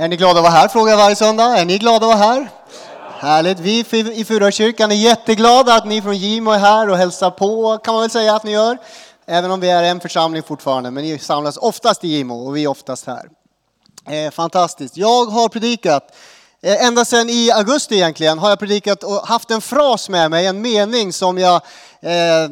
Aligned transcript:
Är 0.00 0.08
ni 0.08 0.16
glada 0.16 0.40
att 0.40 0.44
vara 0.44 0.52
här? 0.52 0.68
Frågar 0.68 0.90
jag 0.90 0.98
varje 0.98 1.16
söndag. 1.16 1.58
Är 1.58 1.64
ni 1.64 1.78
glada 1.78 1.96
att 2.06 2.18
vara 2.18 2.32
här? 2.32 2.50
Härligt. 3.18 3.58
Vi 3.58 3.78
i 4.14 4.24
Furakyrkan 4.24 4.90
är 4.90 4.96
jätteglada 4.96 5.74
att 5.74 5.86
ni 5.86 6.02
från 6.02 6.16
Gimo 6.16 6.50
är 6.50 6.58
här 6.58 6.88
och 6.88 6.96
hälsar 6.96 7.30
på, 7.30 7.78
kan 7.78 7.94
man 7.94 8.00
väl 8.00 8.10
säga 8.10 8.34
att 8.34 8.44
ni 8.44 8.52
gör. 8.52 8.78
Även 9.26 9.50
om 9.50 9.60
vi 9.60 9.70
är 9.70 9.82
en 9.82 10.00
församling 10.00 10.42
fortfarande, 10.42 10.90
men 10.90 11.04
ni 11.04 11.18
samlas 11.18 11.56
oftast 11.56 12.04
i 12.04 12.08
Gimo 12.08 12.46
och 12.46 12.56
vi 12.56 12.64
är 12.64 12.68
oftast 12.68 13.06
här. 13.06 13.28
Eh, 14.10 14.30
fantastiskt. 14.30 14.96
Jag 14.96 15.24
har 15.24 15.48
predikat, 15.48 16.16
eh, 16.62 16.86
ända 16.86 17.04
sedan 17.04 17.28
i 17.28 17.50
augusti 17.50 17.94
egentligen, 17.94 18.38
har 18.38 18.48
jag 18.48 18.58
predikat 18.58 19.02
och 19.02 19.26
haft 19.26 19.50
en 19.50 19.60
fras 19.60 20.08
med 20.08 20.30
mig, 20.30 20.46
en 20.46 20.60
mening 20.60 21.12
som 21.12 21.38
jag 21.38 21.54
eh, 22.00 22.50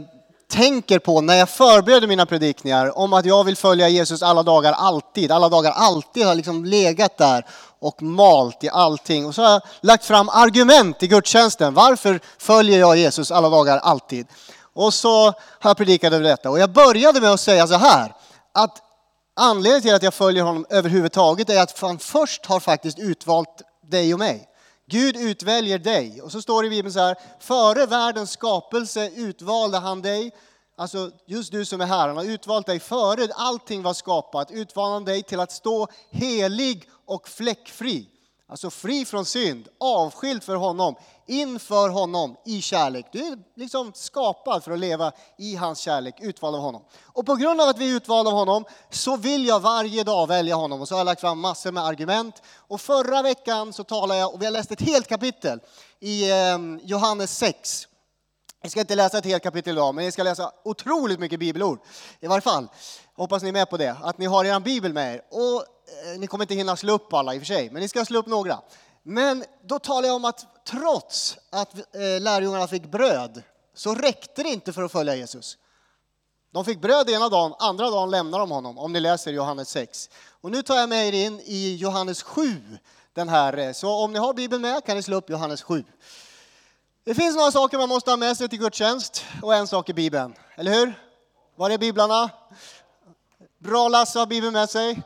tänker 0.48 0.98
på 0.98 1.20
när 1.20 1.36
jag 1.36 1.48
förbereder 1.48 2.06
mina 2.06 2.26
predikningar 2.26 2.98
om 2.98 3.12
att 3.12 3.26
jag 3.26 3.44
vill 3.44 3.56
följa 3.56 3.88
Jesus 3.88 4.22
alla 4.22 4.42
dagar 4.42 4.72
alltid. 4.72 5.32
Alla 5.32 5.48
dagar 5.48 5.72
alltid 5.72 6.26
har 6.26 6.34
liksom 6.34 6.64
legat 6.64 7.18
där 7.18 7.46
och 7.80 8.02
malt 8.02 8.64
i 8.64 8.68
allting. 8.68 9.26
Och 9.26 9.34
så 9.34 9.42
har 9.42 9.50
jag 9.50 9.62
lagt 9.80 10.04
fram 10.04 10.28
argument 10.28 11.02
i 11.02 11.06
gudstjänsten. 11.06 11.74
Varför 11.74 12.20
följer 12.38 12.78
jag 12.78 12.96
Jesus 12.96 13.30
alla 13.30 13.48
dagar 13.48 13.78
alltid? 13.78 14.26
Och 14.74 14.94
så 14.94 15.24
har 15.34 15.70
jag 15.70 15.76
predikat 15.76 16.12
över 16.12 16.24
detta. 16.24 16.50
Och 16.50 16.58
jag 16.58 16.72
började 16.72 17.20
med 17.20 17.30
att 17.30 17.40
säga 17.40 17.66
så 17.66 17.74
här. 17.74 18.14
Att 18.54 18.82
anledningen 19.36 19.82
till 19.82 19.94
att 19.94 20.02
jag 20.02 20.14
följer 20.14 20.44
honom 20.44 20.66
överhuvudtaget 20.70 21.50
är 21.50 21.62
att 21.62 21.80
han 21.80 21.98
först 21.98 22.46
har 22.46 22.60
faktiskt 22.60 22.98
utvalt 22.98 23.62
dig 23.90 24.12
och 24.12 24.18
mig. 24.18 24.47
Gud 24.90 25.16
utväljer 25.16 25.78
dig. 25.78 26.22
Och 26.22 26.32
så 26.32 26.42
står 26.42 26.62
det 26.62 26.66
i 26.66 26.70
Bibeln 26.70 26.92
så 26.92 27.00
här, 27.00 27.16
före 27.40 27.86
världens 27.86 28.30
skapelse 28.30 29.10
utvalde 29.10 29.78
han 29.78 30.02
dig. 30.02 30.32
Alltså 30.76 31.10
just 31.26 31.52
du 31.52 31.64
som 31.64 31.80
är 31.80 31.86
här, 31.86 32.08
han 32.08 32.16
har 32.16 32.24
utvalt 32.24 32.66
dig 32.66 32.80
före 32.80 33.28
allting 33.34 33.82
var 33.82 33.94
skapat. 33.94 34.50
Utvalde 34.50 34.94
han 34.94 35.04
dig 35.04 35.22
till 35.22 35.40
att 35.40 35.52
stå 35.52 35.88
helig 36.10 36.88
och 37.06 37.28
fläckfri. 37.28 38.06
Alltså 38.50 38.70
fri 38.70 39.04
från 39.04 39.24
synd, 39.24 39.68
avskild 39.80 40.42
för 40.42 40.54
honom, 40.54 40.94
inför 41.26 41.88
honom 41.88 42.36
i 42.44 42.62
kärlek. 42.62 43.06
Du 43.12 43.18
är 43.18 43.38
liksom 43.54 43.92
skapad 43.94 44.64
för 44.64 44.72
att 44.72 44.78
leva 44.78 45.12
i 45.38 45.56
hans 45.56 45.78
kärlek, 45.78 46.14
utvald 46.20 46.56
av 46.56 46.62
honom. 46.62 46.82
Och 47.04 47.26
på 47.26 47.34
grund 47.34 47.60
av 47.60 47.68
att 47.68 47.78
vi 47.78 47.90
är 47.90 47.96
utvalda 47.96 48.30
av 48.30 48.36
honom 48.36 48.64
så 48.90 49.16
vill 49.16 49.46
jag 49.46 49.60
varje 49.60 50.04
dag 50.04 50.26
välja 50.26 50.54
honom. 50.54 50.80
Och 50.80 50.88
så 50.88 50.94
har 50.94 51.00
jag 51.00 51.04
lagt 51.04 51.20
fram 51.20 51.40
massor 51.40 51.72
med 51.72 51.84
argument. 51.84 52.42
Och 52.56 52.80
förra 52.80 53.22
veckan 53.22 53.72
så 53.72 53.84
talade 53.84 54.20
jag, 54.20 54.34
och 54.34 54.42
vi 54.42 54.44
har 54.44 54.52
läst 54.52 54.70
ett 54.70 54.80
helt 54.80 55.08
kapitel 55.08 55.60
i 56.00 56.30
eh, 56.30 56.58
Johannes 56.82 57.38
6. 57.38 57.88
Jag 58.62 58.70
ska 58.70 58.80
inte 58.80 58.94
läsa 58.94 59.18
ett 59.18 59.24
helt 59.24 59.42
kapitel 59.42 59.72
idag, 59.72 59.94
men 59.94 60.04
jag 60.04 60.12
ska 60.12 60.22
läsa 60.22 60.52
otroligt 60.64 61.20
mycket 61.20 61.40
bibelord. 61.40 61.80
I 62.20 62.26
varje 62.26 62.40
fall, 62.40 62.68
hoppas 63.14 63.42
ni 63.42 63.48
är 63.48 63.52
med 63.52 63.70
på 63.70 63.76
det, 63.76 63.96
att 64.02 64.18
ni 64.18 64.26
har 64.26 64.44
er 64.44 64.60
bibel 64.60 64.92
med 64.92 65.14
er. 65.14 65.22
Och 65.30 65.64
eh, 66.12 66.18
ni 66.18 66.26
kommer 66.26 66.44
inte 66.44 66.54
hinna 66.54 66.76
slå 66.76 66.92
upp 66.92 67.12
alla 67.12 67.34
i 67.34 67.38
och 67.38 67.40
för 67.40 67.46
sig, 67.46 67.70
men 67.70 67.82
ni 67.82 67.88
ska 67.88 68.04
slå 68.04 68.18
upp 68.18 68.26
några. 68.26 68.60
Men 69.02 69.44
då 69.62 69.78
talar 69.78 70.08
jag 70.08 70.16
om 70.16 70.24
att 70.24 70.64
trots 70.66 71.38
att 71.50 71.74
eh, 71.74 72.20
lärjungarna 72.20 72.66
fick 72.66 72.90
bröd 72.90 73.42
så 73.74 73.94
räckte 73.94 74.42
det 74.42 74.48
inte 74.48 74.72
för 74.72 74.82
att 74.82 74.92
följa 74.92 75.14
Jesus. 75.14 75.58
De 76.52 76.64
fick 76.64 76.80
bröd 76.80 77.10
ena 77.10 77.28
dagen, 77.28 77.54
andra 77.58 77.90
dagen 77.90 78.10
lämnar 78.10 78.38
de 78.38 78.50
honom, 78.50 78.78
om 78.78 78.92
ni 78.92 79.00
läser 79.00 79.32
Johannes 79.32 79.68
6. 79.68 80.10
Och 80.40 80.50
nu 80.50 80.62
tar 80.62 80.76
jag 80.76 80.88
med 80.88 81.08
er 81.08 81.26
in 81.26 81.40
i 81.40 81.76
Johannes 81.76 82.22
7, 82.22 82.56
den 83.12 83.28
här. 83.28 83.58
Eh, 83.58 83.72
så 83.72 83.90
om 83.90 84.12
ni 84.12 84.18
har 84.18 84.34
Bibeln 84.34 84.62
med 84.62 84.84
kan 84.84 84.96
ni 84.96 85.02
slå 85.02 85.16
upp 85.16 85.30
Johannes 85.30 85.62
7. 85.62 85.84
Det 87.08 87.14
finns 87.14 87.36
några 87.36 87.50
saker 87.50 87.78
man 87.78 87.88
måste 87.88 88.10
ha 88.10 88.16
med 88.16 88.36
sig 88.36 88.48
till 88.48 88.58
gudstjänst 88.58 89.24
och 89.42 89.54
en 89.54 89.66
sak 89.66 89.88
är 89.88 89.92
Bibeln, 89.94 90.34
eller 90.56 90.72
hur? 90.72 90.94
Var 91.56 91.70
är 91.70 91.78
biblarna? 91.78 92.30
Bra 93.58 93.88
Lasse 93.88 94.18
har 94.18 94.26
Bibeln 94.26 94.52
med 94.52 94.70
sig. 94.70 95.02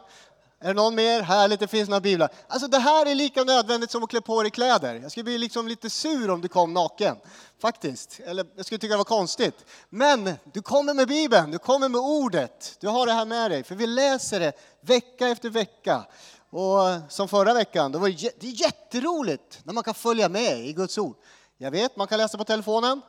Är 0.60 0.68
det 0.68 0.74
någon 0.74 0.94
mer? 0.94 1.22
Härligt, 1.22 1.60
det 1.60 1.66
finns 1.66 1.88
några 1.88 2.00
biblar. 2.00 2.32
Alltså 2.48 2.68
det 2.68 2.78
här 2.78 3.06
är 3.06 3.14
lika 3.14 3.44
nödvändigt 3.44 3.90
som 3.90 4.02
att 4.02 4.10
klä 4.10 4.20
på 4.20 4.42
dig 4.42 4.50
kläder. 4.50 4.94
Jag 4.94 5.10
skulle 5.10 5.24
bli 5.24 5.38
liksom 5.38 5.68
lite 5.68 5.90
sur 5.90 6.30
om 6.30 6.40
du 6.40 6.48
kom 6.48 6.72
naken. 6.72 7.16
Faktiskt. 7.60 8.20
Eller 8.26 8.46
jag 8.56 8.66
skulle 8.66 8.78
tycka 8.78 8.92
det 8.92 8.98
var 8.98 9.04
konstigt. 9.04 9.64
Men 9.90 10.30
du 10.52 10.62
kommer 10.62 10.94
med 10.94 11.08
Bibeln, 11.08 11.50
du 11.50 11.58
kommer 11.58 11.88
med 11.88 12.00
ordet. 12.00 12.76
Du 12.80 12.88
har 12.88 13.06
det 13.06 13.12
här 13.12 13.24
med 13.24 13.50
dig. 13.50 13.64
För 13.64 13.74
vi 13.74 13.86
läser 13.86 14.40
det 14.40 14.52
vecka 14.80 15.28
efter 15.28 15.50
vecka. 15.50 16.04
Och 16.50 16.78
som 17.08 17.28
förra 17.28 17.54
veckan, 17.54 17.92
då 17.92 17.98
var 17.98 18.08
det, 18.08 18.40
det 18.40 18.46
är 18.46 18.60
jätteroligt 18.60 19.60
när 19.62 19.72
man 19.72 19.84
kan 19.84 19.94
följa 19.94 20.28
med 20.28 20.66
i 20.66 20.72
Guds 20.72 20.98
ord. 20.98 21.16
Jag 21.62 21.70
vet, 21.70 21.96
man 21.96 22.06
kan 22.06 22.18
läsa 22.18 22.38
på 22.38 22.44
telefonen. 22.44 23.02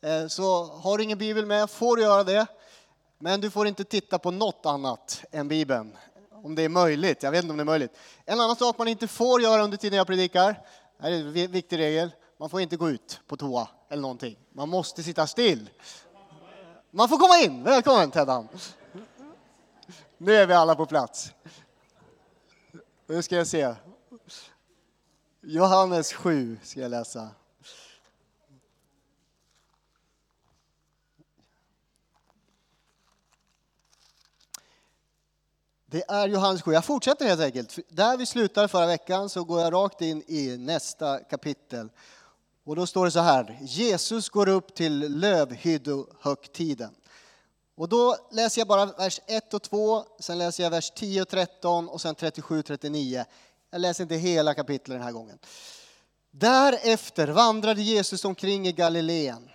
Eh, 0.00 0.26
så 0.26 0.64
har 0.64 0.98
du 0.98 1.04
ingen 1.04 1.18
bibel 1.18 1.46
med 1.46 1.70
får 1.70 1.96
du 1.96 2.02
göra 2.02 2.24
det. 2.24 2.46
Men 3.18 3.40
du 3.40 3.50
får 3.50 3.66
inte 3.66 3.84
titta 3.84 4.18
på 4.18 4.30
något 4.30 4.66
annat 4.66 5.24
än 5.30 5.48
Bibeln 5.48 5.96
om 6.44 6.54
det 6.54 6.62
är 6.62 6.68
möjligt. 6.68 7.22
Jag 7.22 7.30
vet 7.30 7.42
inte 7.42 7.50
om 7.50 7.56
det 7.56 7.62
är 7.62 7.64
möjligt. 7.64 7.98
En 8.24 8.40
annan 8.40 8.56
sak 8.56 8.78
man 8.78 8.88
inte 8.88 9.08
får 9.08 9.42
göra 9.42 9.62
under 9.62 9.76
tiden 9.76 9.96
jag 9.96 10.06
predikar, 10.06 10.60
det 11.00 11.06
är 11.06 11.12
en 11.12 11.32
viktig 11.32 11.78
regel, 11.78 12.10
man 12.36 12.50
får 12.50 12.60
inte 12.60 12.76
gå 12.76 12.90
ut 12.90 13.20
på 13.26 13.36
toa 13.36 13.68
eller 13.88 14.02
någonting. 14.02 14.38
Man 14.52 14.68
måste 14.68 15.02
sitta 15.02 15.26
still. 15.26 15.70
Man 16.90 17.08
får 17.08 17.16
komma 17.16 17.38
in. 17.38 17.62
Välkommen 17.62 18.10
Teddan. 18.10 18.48
Nu 20.18 20.34
är 20.34 20.46
vi 20.46 20.54
alla 20.54 20.74
på 20.74 20.86
plats. 20.86 21.32
Nu 23.06 23.22
ska 23.22 23.36
jag 23.36 23.46
se. 23.46 23.74
Johannes 25.40 26.12
7 26.12 26.58
ska 26.62 26.80
jag 26.80 26.90
läsa. 26.90 27.28
Det 35.90 36.04
är 36.08 36.28
Johannes 36.28 36.62
7. 36.62 36.72
Jag 36.72 36.84
fortsätter 36.84 37.26
helt 37.26 37.40
enkelt. 37.40 37.78
Där 37.88 38.16
vi 38.16 38.26
slutade 38.26 38.68
förra 38.68 38.86
veckan 38.86 39.28
så 39.28 39.44
går 39.44 39.60
jag 39.60 39.72
rakt 39.72 40.00
in 40.00 40.22
i 40.26 40.56
nästa 40.56 41.18
kapitel. 41.18 41.88
Och 42.64 42.76
då 42.76 42.86
står 42.86 43.04
det 43.04 43.10
så 43.10 43.20
här. 43.20 43.58
Jesus 43.62 44.28
går 44.28 44.48
upp 44.48 44.74
till 44.74 45.18
lövhyddohögtiden. 45.18 46.94
Och 47.74 47.88
då 47.88 48.16
läser 48.30 48.60
jag 48.60 48.68
bara 48.68 48.86
vers 48.86 49.20
1 49.26 49.54
och 49.54 49.62
2, 49.62 50.04
sen 50.18 50.38
läser 50.38 50.62
jag 50.62 50.70
vers 50.70 50.90
10 50.90 51.22
och 51.22 51.28
13 51.28 51.88
och 51.88 52.00
sen 52.00 52.14
37 52.14 52.58
och 52.58 52.66
39. 52.66 53.24
Jag 53.70 53.80
läser 53.80 54.02
inte 54.02 54.16
hela 54.16 54.54
kapitlet 54.54 54.94
den 54.98 55.04
här 55.04 55.12
gången. 55.12 55.38
Därefter 56.30 57.28
vandrade 57.28 57.82
Jesus 57.82 58.24
omkring 58.24 58.68
i 58.68 58.72
Galileen. 58.72 59.50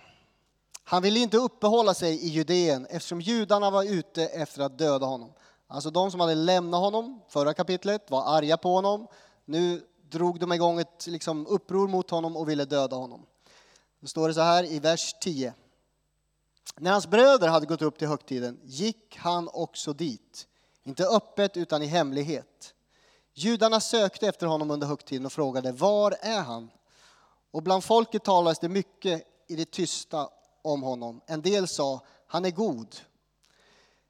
Han 0.84 1.02
ville 1.02 1.20
inte 1.20 1.36
uppehålla 1.36 1.94
sig 1.94 2.24
i 2.24 2.28
Judeen 2.28 2.86
eftersom 2.86 3.20
judarna 3.20 3.70
var 3.70 3.84
ute 3.84 4.26
efter 4.26 4.62
att 4.62 4.78
döda 4.78 5.06
honom. 5.06 5.32
Alltså 5.66 5.90
de 5.90 6.10
som 6.10 6.20
hade 6.20 6.34
lämnat 6.34 6.80
honom 6.80 7.20
förra 7.28 7.54
kapitlet 7.54 8.10
var 8.10 8.36
arga 8.36 8.56
på 8.56 8.74
honom. 8.74 9.06
Nu 9.44 9.86
drog 10.10 10.40
de 10.40 10.52
igång 10.52 10.80
ett 10.80 11.06
liksom, 11.06 11.46
uppror 11.46 11.88
mot 11.88 12.10
honom 12.10 12.36
och 12.36 12.48
ville 12.48 12.64
döda 12.64 12.96
honom. 12.96 13.26
Då 14.00 14.06
står 14.06 14.28
det 14.28 14.34
så 14.34 14.40
här 14.40 14.64
i 14.64 14.78
vers 14.78 15.14
10. 15.20 15.54
När 16.76 16.92
hans 16.92 17.06
bröder 17.06 17.48
hade 17.48 17.66
gått 17.66 17.82
upp 17.82 17.98
till 17.98 18.08
högtiden 18.08 18.60
gick 18.64 19.16
han 19.16 19.48
också 19.52 19.92
dit. 19.92 20.46
Inte 20.84 21.06
öppet 21.06 21.56
utan 21.56 21.82
i 21.82 21.86
hemlighet. 21.86 22.74
Judarna 23.34 23.80
sökte 23.80 24.28
efter 24.28 24.46
honom 24.46 24.70
under 24.70 24.86
högtiden 24.86 25.26
och 25.26 25.32
frågade 25.32 25.72
var 25.72 26.16
är 26.20 26.40
han? 26.40 26.70
Och 27.50 27.62
bland 27.62 27.84
folket 27.84 28.24
talades 28.24 28.58
det 28.58 28.68
mycket 28.68 29.22
i 29.48 29.56
det 29.56 29.70
tysta 29.70 30.28
om 30.62 30.82
honom. 30.82 31.20
En 31.26 31.42
del 31.42 31.68
sa 31.68 32.00
han 32.26 32.44
är 32.44 32.50
god 32.50 32.96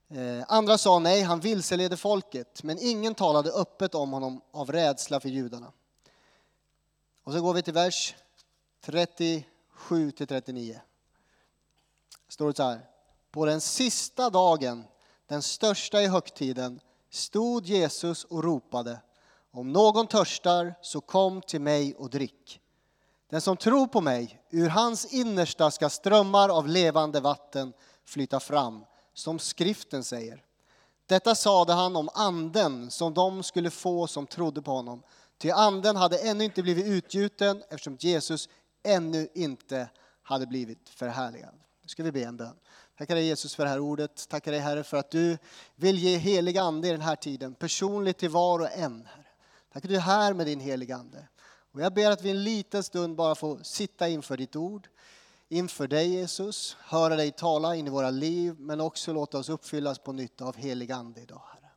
Eh, 0.09 0.44
andra 0.49 0.78
sa 0.78 0.99
nej, 0.99 1.22
han 1.22 1.41
vilseleder 1.41 1.97
folket, 1.97 2.62
men 2.62 2.78
ingen 2.81 3.15
talade 3.15 3.50
öppet 3.50 3.94
om 3.94 4.12
honom 4.12 4.41
av 4.50 4.72
rädsla 4.72 5.21
för 5.21 5.28
judarna. 5.28 5.72
Och 7.25 7.33
så 7.33 7.41
går 7.41 7.55
vi 7.55 7.62
till 7.62 7.72
vers 7.72 8.15
37 8.84 10.11
till 10.11 10.27
39. 10.27 10.81
Står 12.28 12.47
det 12.47 12.56
så 12.56 12.62
här. 12.62 12.81
På 13.31 13.47
den 13.47 13.61
sista 13.61 14.31
dagen, 14.31 14.84
den 15.27 15.43
största 15.43 16.03
i 16.03 16.06
högtiden, 16.06 16.81
stod 17.11 17.67
Jesus 17.67 18.25
och 18.25 18.44
ropade. 18.44 19.00
Om 19.50 19.73
någon 19.73 20.06
törstar, 20.06 20.75
så 20.83 21.00
kom 21.00 21.43
till 21.43 21.61
mig 21.61 21.94
och 21.94 22.11
drick. 22.11 22.61
Den 23.29 23.41
som 23.41 23.56
tror 23.56 23.87
på 23.87 24.00
mig, 24.00 24.43
ur 24.50 24.69
hans 24.69 25.12
innersta 25.12 25.70
ska 25.70 25.91
strömmar 25.91 26.49
av 26.49 26.69
levande 26.69 27.20
vatten 27.20 27.73
flyta 28.05 28.41
fram 28.41 28.85
som 29.19 29.39
skriften 29.39 30.05
säger. 30.05 30.43
Detta 31.07 31.35
sade 31.35 31.73
han 31.73 31.97
om 31.97 32.09
anden 32.15 32.91
som 32.91 33.15
de 33.15 33.43
skulle 33.43 33.71
få 33.71 34.07
som 34.07 34.27
trodde 34.27 34.63
på 34.63 34.71
honom. 34.71 35.03
Ty 35.39 35.51
anden 35.51 35.97
hade 35.97 36.19
ännu 36.19 36.45
inte 36.45 36.63
blivit 36.63 36.87
utgjuten 36.87 37.63
eftersom 37.71 37.97
Jesus 38.01 38.49
ännu 38.83 39.29
inte 39.35 39.89
hade 40.23 40.47
blivit 40.47 40.89
förhärligad. 40.89 41.55
Nu 41.83 41.89
ska 41.89 42.03
vi 42.03 42.13
be 42.13 42.23
en 42.23 42.37
bön. 42.37 42.57
Tackar 42.99 43.15
dig 43.15 43.25
Jesus 43.25 43.55
för 43.55 43.65
det 43.65 43.71
här 43.71 43.79
ordet. 43.79 44.29
Tackar 44.29 44.53
dig 44.53 44.61
Herre 44.61 44.85
för 44.85 44.97
att 44.97 45.11
du 45.11 45.39
vill 45.75 45.99
ge 45.99 46.17
helig 46.17 46.59
ande 46.59 46.89
i 46.89 46.91
den 46.91 47.01
här 47.01 47.17
tiden, 47.17 47.55
personligt 47.55 48.19
till 48.19 48.31
var 48.31 48.59
och 48.59 48.73
en. 48.73 49.07
Herre. 49.07 49.27
Tack 49.73 49.85
att 49.85 49.91
du 49.91 49.97
är 49.97 50.01
här 50.01 50.33
med 50.33 50.47
din 50.47 50.61
heliga 50.61 50.97
ande. 50.97 51.29
Och 51.73 51.81
jag 51.81 51.95
ber 51.95 52.11
att 52.11 52.23
vi 52.23 52.31
en 52.31 52.45
liten 52.45 52.83
stund 52.83 53.17
bara 53.17 53.35
får 53.35 53.59
sitta 53.63 54.09
inför 54.09 54.37
ditt 54.37 54.57
ord 54.57 54.89
inför 55.48 55.88
dig 55.88 56.08
Jesus, 56.08 56.76
höra 56.81 57.16
dig 57.16 57.32
tala 57.32 57.76
in 57.76 57.87
i 57.87 57.90
våra 57.90 58.10
liv, 58.10 58.54
men 58.58 58.81
också 58.81 59.12
låta 59.12 59.38
oss 59.38 59.48
uppfyllas 59.48 59.98
på 59.98 60.12
nytt 60.12 60.40
av 60.40 60.56
helig 60.56 60.93
Ande 60.93 61.20
idag, 61.20 61.43
Herre. 61.54 61.70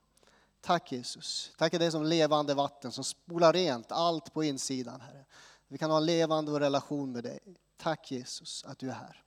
Tack 0.62 0.92
Jesus. 0.92 1.51
Tack 1.57 1.74
är 1.74 1.80
det 1.80 1.92
som 1.92 2.04
levande 2.04 2.54
vatten 2.54 2.92
som 2.92 3.04
spolar 3.04 3.54
rent 3.54 3.92
allt 3.92 4.33
på 4.33 4.44
insidan, 4.44 5.01
Herre. 5.01 5.25
Vi 5.68 5.77
kan 5.77 5.92
ha 5.92 5.98
en 5.98 6.06
levande 6.06 6.60
relation 6.60 7.12
med 7.12 7.24
dig. 7.24 7.39
Tack 7.77 8.12
Jesus 8.12 8.63
att 8.68 8.80
du 8.80 8.89
är 8.89 8.94
här. 8.94 9.24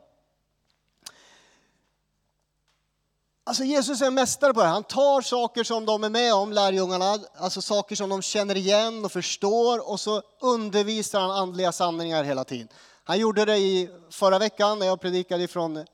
Alltså 3.49 3.63
Jesus 3.63 4.01
är 4.01 4.05
en 4.05 4.13
mästare 4.13 4.53
på 4.53 4.61
det 4.61 4.67
Han 4.67 4.83
tar 4.83 5.21
saker 5.21 5.63
som 5.63 5.85
de 5.85 6.03
är 6.03 6.09
med 6.09 6.33
om, 6.33 6.53
lärjungarna, 6.53 7.19
alltså 7.37 7.61
saker 7.61 7.95
som 7.95 8.09
de 8.09 8.21
känner 8.21 8.57
igen 8.57 9.05
och 9.05 9.11
förstår 9.11 9.89
och 9.91 9.99
så 9.99 10.21
undervisar 10.41 11.19
han 11.19 11.31
andliga 11.31 11.71
sanningar 11.71 12.23
hela 12.23 12.43
tiden. 12.43 12.67
Han 13.03 13.19
gjorde 13.19 13.45
det 13.45 13.57
i 13.57 13.89
förra 14.09 14.39
veckan 14.39 14.79
när 14.79 14.85
jag 14.85 15.01
predikade 15.01 15.43
ifrån 15.43 15.77
eh, 15.77 15.85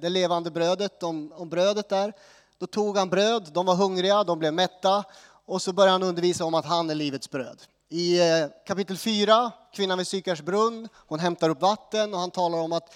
det 0.00 0.08
levande 0.08 0.50
brödet, 0.50 1.02
om, 1.02 1.32
om 1.32 1.48
brödet 1.48 1.88
där. 1.88 2.12
Då 2.58 2.66
tog 2.66 2.98
han 2.98 3.08
bröd, 3.08 3.50
de 3.52 3.66
var 3.66 3.74
hungriga, 3.74 4.24
de 4.24 4.38
blev 4.38 4.54
mätta 4.54 5.04
och 5.46 5.62
så 5.62 5.72
började 5.72 5.92
han 5.92 6.02
undervisa 6.02 6.44
om 6.44 6.54
att 6.54 6.66
han 6.66 6.90
är 6.90 6.94
livets 6.94 7.30
bröd. 7.30 7.62
I 7.94 8.20
eh, 8.20 8.48
kapitel 8.66 8.96
4, 8.96 9.52
kvinnan 9.72 9.98
vid 9.98 10.06
Sykars 10.06 10.42
brunn, 10.42 10.88
hon 10.94 11.18
hämtar 11.18 11.50
upp 11.50 11.62
vatten 11.62 12.14
och 12.14 12.20
han 12.20 12.30
talar 12.30 12.58
om 12.58 12.72
att 12.72 12.94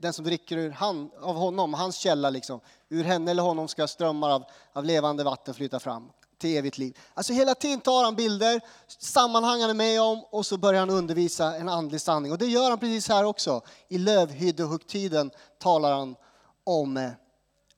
den 0.00 0.12
som 0.12 0.24
dricker 0.24 0.56
ur 0.56 0.70
han, 0.70 1.10
av 1.20 1.36
honom, 1.36 1.74
hans 1.74 1.96
källa, 1.96 2.30
liksom, 2.30 2.60
ur 2.88 3.04
henne 3.04 3.30
eller 3.30 3.42
honom 3.42 3.68
ska 3.68 3.86
strömmar 3.86 4.30
av, 4.30 4.44
av 4.72 4.84
levande 4.84 5.24
vatten 5.24 5.54
flyta 5.54 5.80
fram 5.80 6.10
till 6.38 6.56
evigt 6.56 6.78
liv. 6.78 6.98
Alltså 7.14 7.32
hela 7.32 7.54
tiden 7.54 7.80
tar 7.80 8.04
han 8.04 8.14
bilder, 8.14 8.60
sammanhang 8.86 9.60
han 9.60 9.70
är 9.70 9.74
med 9.74 10.02
om 10.02 10.24
och 10.30 10.46
så 10.46 10.56
börjar 10.56 10.80
han 10.80 10.90
undervisa 10.90 11.56
en 11.56 11.68
andlig 11.68 12.00
sanning. 12.00 12.32
Och 12.32 12.38
det 12.38 12.46
gör 12.46 12.70
han 12.70 12.78
precis 12.78 13.08
här 13.08 13.24
också. 13.24 13.62
I 13.88 13.98
lövhyddehögtiden 13.98 15.30
talar 15.58 15.92
han 15.92 16.16
om 16.64 16.96
eh, 16.96 17.10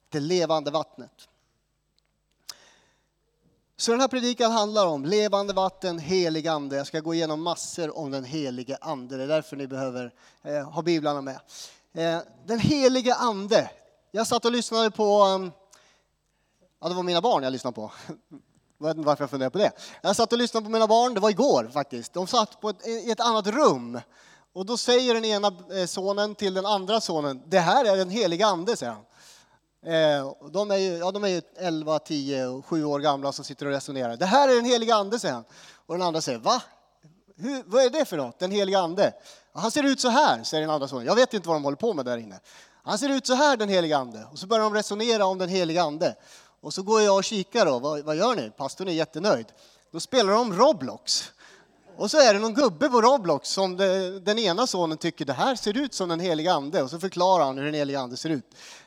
det 0.08 0.20
levande 0.20 0.70
vattnet. 0.70 1.28
Så 3.78 3.90
den 3.90 4.00
här 4.00 4.08
predikan 4.08 4.52
handlar 4.52 4.86
om 4.86 5.04
levande 5.04 5.52
vatten, 5.52 5.98
helig 5.98 6.48
ande. 6.48 6.76
Jag 6.76 6.86
ska 6.86 7.00
gå 7.00 7.14
igenom 7.14 7.42
massor 7.42 7.98
om 7.98 8.10
den 8.10 8.24
helige 8.24 8.78
ande. 8.80 9.16
Det 9.16 9.22
är 9.22 9.28
därför 9.28 9.56
ni 9.56 9.66
behöver 9.66 10.12
eh, 10.42 10.70
ha 10.70 10.82
biblarna 10.82 11.20
med. 11.20 11.40
Eh, 11.92 12.22
den 12.46 12.58
helige 12.58 13.14
ande. 13.14 13.70
Jag 14.10 14.26
satt 14.26 14.44
och 14.44 14.52
lyssnade 14.52 14.90
på, 14.90 15.24
um, 15.24 15.52
ja 16.80 16.88
det 16.88 16.94
var 16.94 17.02
mina 17.02 17.20
barn 17.20 17.42
jag 17.42 17.52
lyssnade 17.52 17.74
på. 17.74 17.92
Jag 18.78 18.86
vet 18.86 18.96
inte 18.96 19.06
varför 19.06 19.22
jag 19.22 19.30
funderar 19.30 19.50
på 19.50 19.58
det. 19.58 19.72
Jag 20.02 20.16
satt 20.16 20.32
och 20.32 20.38
lyssnade 20.38 20.64
på 20.64 20.70
mina 20.70 20.86
barn, 20.86 21.14
det 21.14 21.20
var 21.20 21.30
igår 21.30 21.70
faktiskt. 21.72 22.12
De 22.12 22.26
satt 22.26 22.60
på 22.60 22.68
ett, 22.68 22.86
i 22.86 23.10
ett 23.10 23.20
annat 23.20 23.46
rum. 23.46 24.00
Och 24.52 24.66
då 24.66 24.76
säger 24.76 25.14
den 25.14 25.24
ena 25.24 25.52
eh, 25.70 25.86
sonen 25.86 26.34
till 26.34 26.54
den 26.54 26.66
andra 26.66 27.00
sonen, 27.00 27.42
det 27.46 27.58
här 27.58 27.84
är 27.84 27.96
den 27.96 28.10
heliga 28.10 28.46
ande, 28.46 28.76
säger 28.76 28.92
han. 28.92 29.04
Eh, 29.86 30.32
de 30.50 30.70
är 30.70 30.76
ju, 30.76 30.96
ja, 30.96 31.10
de 31.10 31.24
är 31.24 31.28
ju 31.28 31.42
11, 31.56 31.98
10 31.98 32.46
och 32.46 32.66
7 32.66 32.84
år 32.84 33.00
gamla 33.00 33.32
som 33.32 33.44
sitter 33.44 33.66
och 33.66 33.72
resonerar. 33.72 34.16
Det 34.16 34.26
här 34.26 34.48
är 34.48 34.54
den 34.54 34.64
heliga 34.64 34.94
ande, 34.94 35.18
säger 35.18 35.34
han. 35.34 35.44
Och 35.86 35.94
den 35.94 36.06
andra 36.06 36.20
säger, 36.20 36.38
va? 36.38 36.62
Hur, 37.36 37.62
vad 37.66 37.84
är 37.84 37.90
det 37.90 38.04
för 38.04 38.16
något, 38.16 38.38
den 38.38 38.50
heliga 38.50 38.78
ande? 38.78 39.12
Han 39.52 39.70
ser 39.70 39.82
ut 39.82 40.00
så 40.00 40.08
här, 40.08 40.42
säger 40.42 40.60
den 40.60 40.70
andra 40.70 40.88
sonen. 40.88 41.06
Jag 41.06 41.14
vet 41.14 41.34
inte 41.34 41.48
vad 41.48 41.56
de 41.56 41.64
håller 41.64 41.76
på 41.76 41.94
med 41.94 42.04
där 42.04 42.16
inne. 42.16 42.40
Han 42.82 42.98
ser 42.98 43.08
ut 43.08 43.26
så 43.26 43.34
här, 43.34 43.56
den 43.56 43.68
heliga 43.68 43.98
ande. 43.98 44.26
Och 44.32 44.38
så 44.38 44.46
börjar 44.46 44.64
de 44.64 44.74
resonera 44.74 45.26
om 45.26 45.38
den 45.38 45.48
heliga 45.48 45.82
ande. 45.82 46.14
Och 46.60 46.74
så 46.74 46.82
går 46.82 47.02
jag 47.02 47.16
och 47.16 47.24
kikar 47.24 47.66
då. 47.66 47.78
Vad, 47.78 48.00
vad 48.00 48.16
gör 48.16 48.34
ni? 48.34 48.50
Pastorn 48.50 48.88
är 48.88 48.92
jättenöjd. 48.92 49.46
Då 49.92 50.00
spelar 50.00 50.32
de 50.32 50.52
Roblox. 50.52 51.32
Och 51.96 52.10
så 52.10 52.20
är 52.20 52.34
det 52.34 52.40
någon 52.40 52.54
gubbe 52.54 52.88
på 52.88 53.00
Roblox 53.00 53.48
som 53.48 53.76
det, 53.76 54.20
den 54.20 54.38
ena 54.38 54.66
sonen 54.66 54.98
tycker 54.98 55.24
det 55.24 55.32
här 55.32 55.54
ser 55.54 55.76
ut 55.76 55.94
som 55.94 56.08
den 56.08 56.20
heliga 56.20 56.52
ande. 56.52 56.82
Och 56.82 56.90
så 56.90 56.98
förklarar 56.98 57.44
han 57.44 57.58
hur 57.58 57.64
den 57.64 57.74
heliga 57.74 58.00
ande 58.00 58.16
ser 58.16 58.30
ut. 58.30 58.44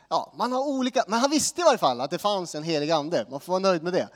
Ja, 0.09 0.33
man 0.37 0.51
har 0.51 0.59
olika, 0.59 1.03
men 1.07 1.19
han 1.19 1.29
visste 1.29 1.61
i 1.61 1.63
varje 1.63 1.77
fall 1.77 2.01
att 2.01 2.11
det 2.11 2.17
fanns 2.17 2.55
en 2.55 2.63
helig 2.63 2.91
ande. 2.91 3.25
Man 3.29 3.39
får 3.39 3.53
vara 3.53 3.59
nöjd 3.59 3.83
med 3.83 3.93
det. 3.93 4.09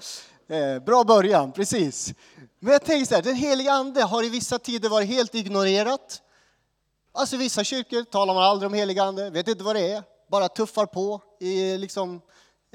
Eh, 0.56 0.80
bra 0.80 1.04
början, 1.04 1.52
precis. 1.52 2.14
Men 2.60 2.74
jag 2.74 2.84
tänker 2.86 3.06
så 3.06 3.16
här, 3.16 3.22
den 3.22 3.36
heliga 3.36 3.72
ande 3.72 4.04
har 4.04 4.24
i 4.24 4.30
vissa 4.30 4.60
tider 4.60 4.90
varit 4.90 5.08
helt 5.08 5.36
ignorerat. 5.36 6.22
Alltså 7.12 7.36
i 7.36 7.40
vissa 7.40 7.64
kyrkor 7.64 8.04
talar 8.04 8.34
man 8.34 8.44
aldrig 8.44 8.68
om 8.68 8.74
helig 8.74 9.00
ande, 9.00 9.30
vet 9.30 9.48
inte 9.48 9.64
vad 9.64 9.76
det 9.76 9.92
är, 9.92 10.04
bara 10.32 10.48
tuffar 10.48 10.86
på 10.86 11.22
i 11.40 11.78
liksom 11.78 12.22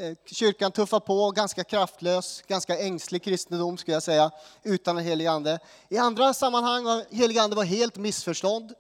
Eh, 0.00 0.14
kyrkan 0.26 0.72
tuffar 0.72 1.00
på, 1.00 1.30
ganska 1.30 1.64
kraftlös, 1.64 2.42
ganska 2.46 2.78
ängslig 2.78 3.22
kristendom 3.22 3.76
skulle 3.78 3.94
jag 3.94 4.02
säga, 4.02 4.30
utan 4.62 4.98
en 4.98 5.04
helig 5.04 5.26
ande. 5.26 5.58
I 5.88 5.98
andra 5.98 6.34
sammanhang 6.34 6.86
har 6.86 7.04
helig 7.10 7.38
ande 7.38 7.56
varit 7.56 7.70
helt 7.70 7.96
missförstånd. 7.96 8.72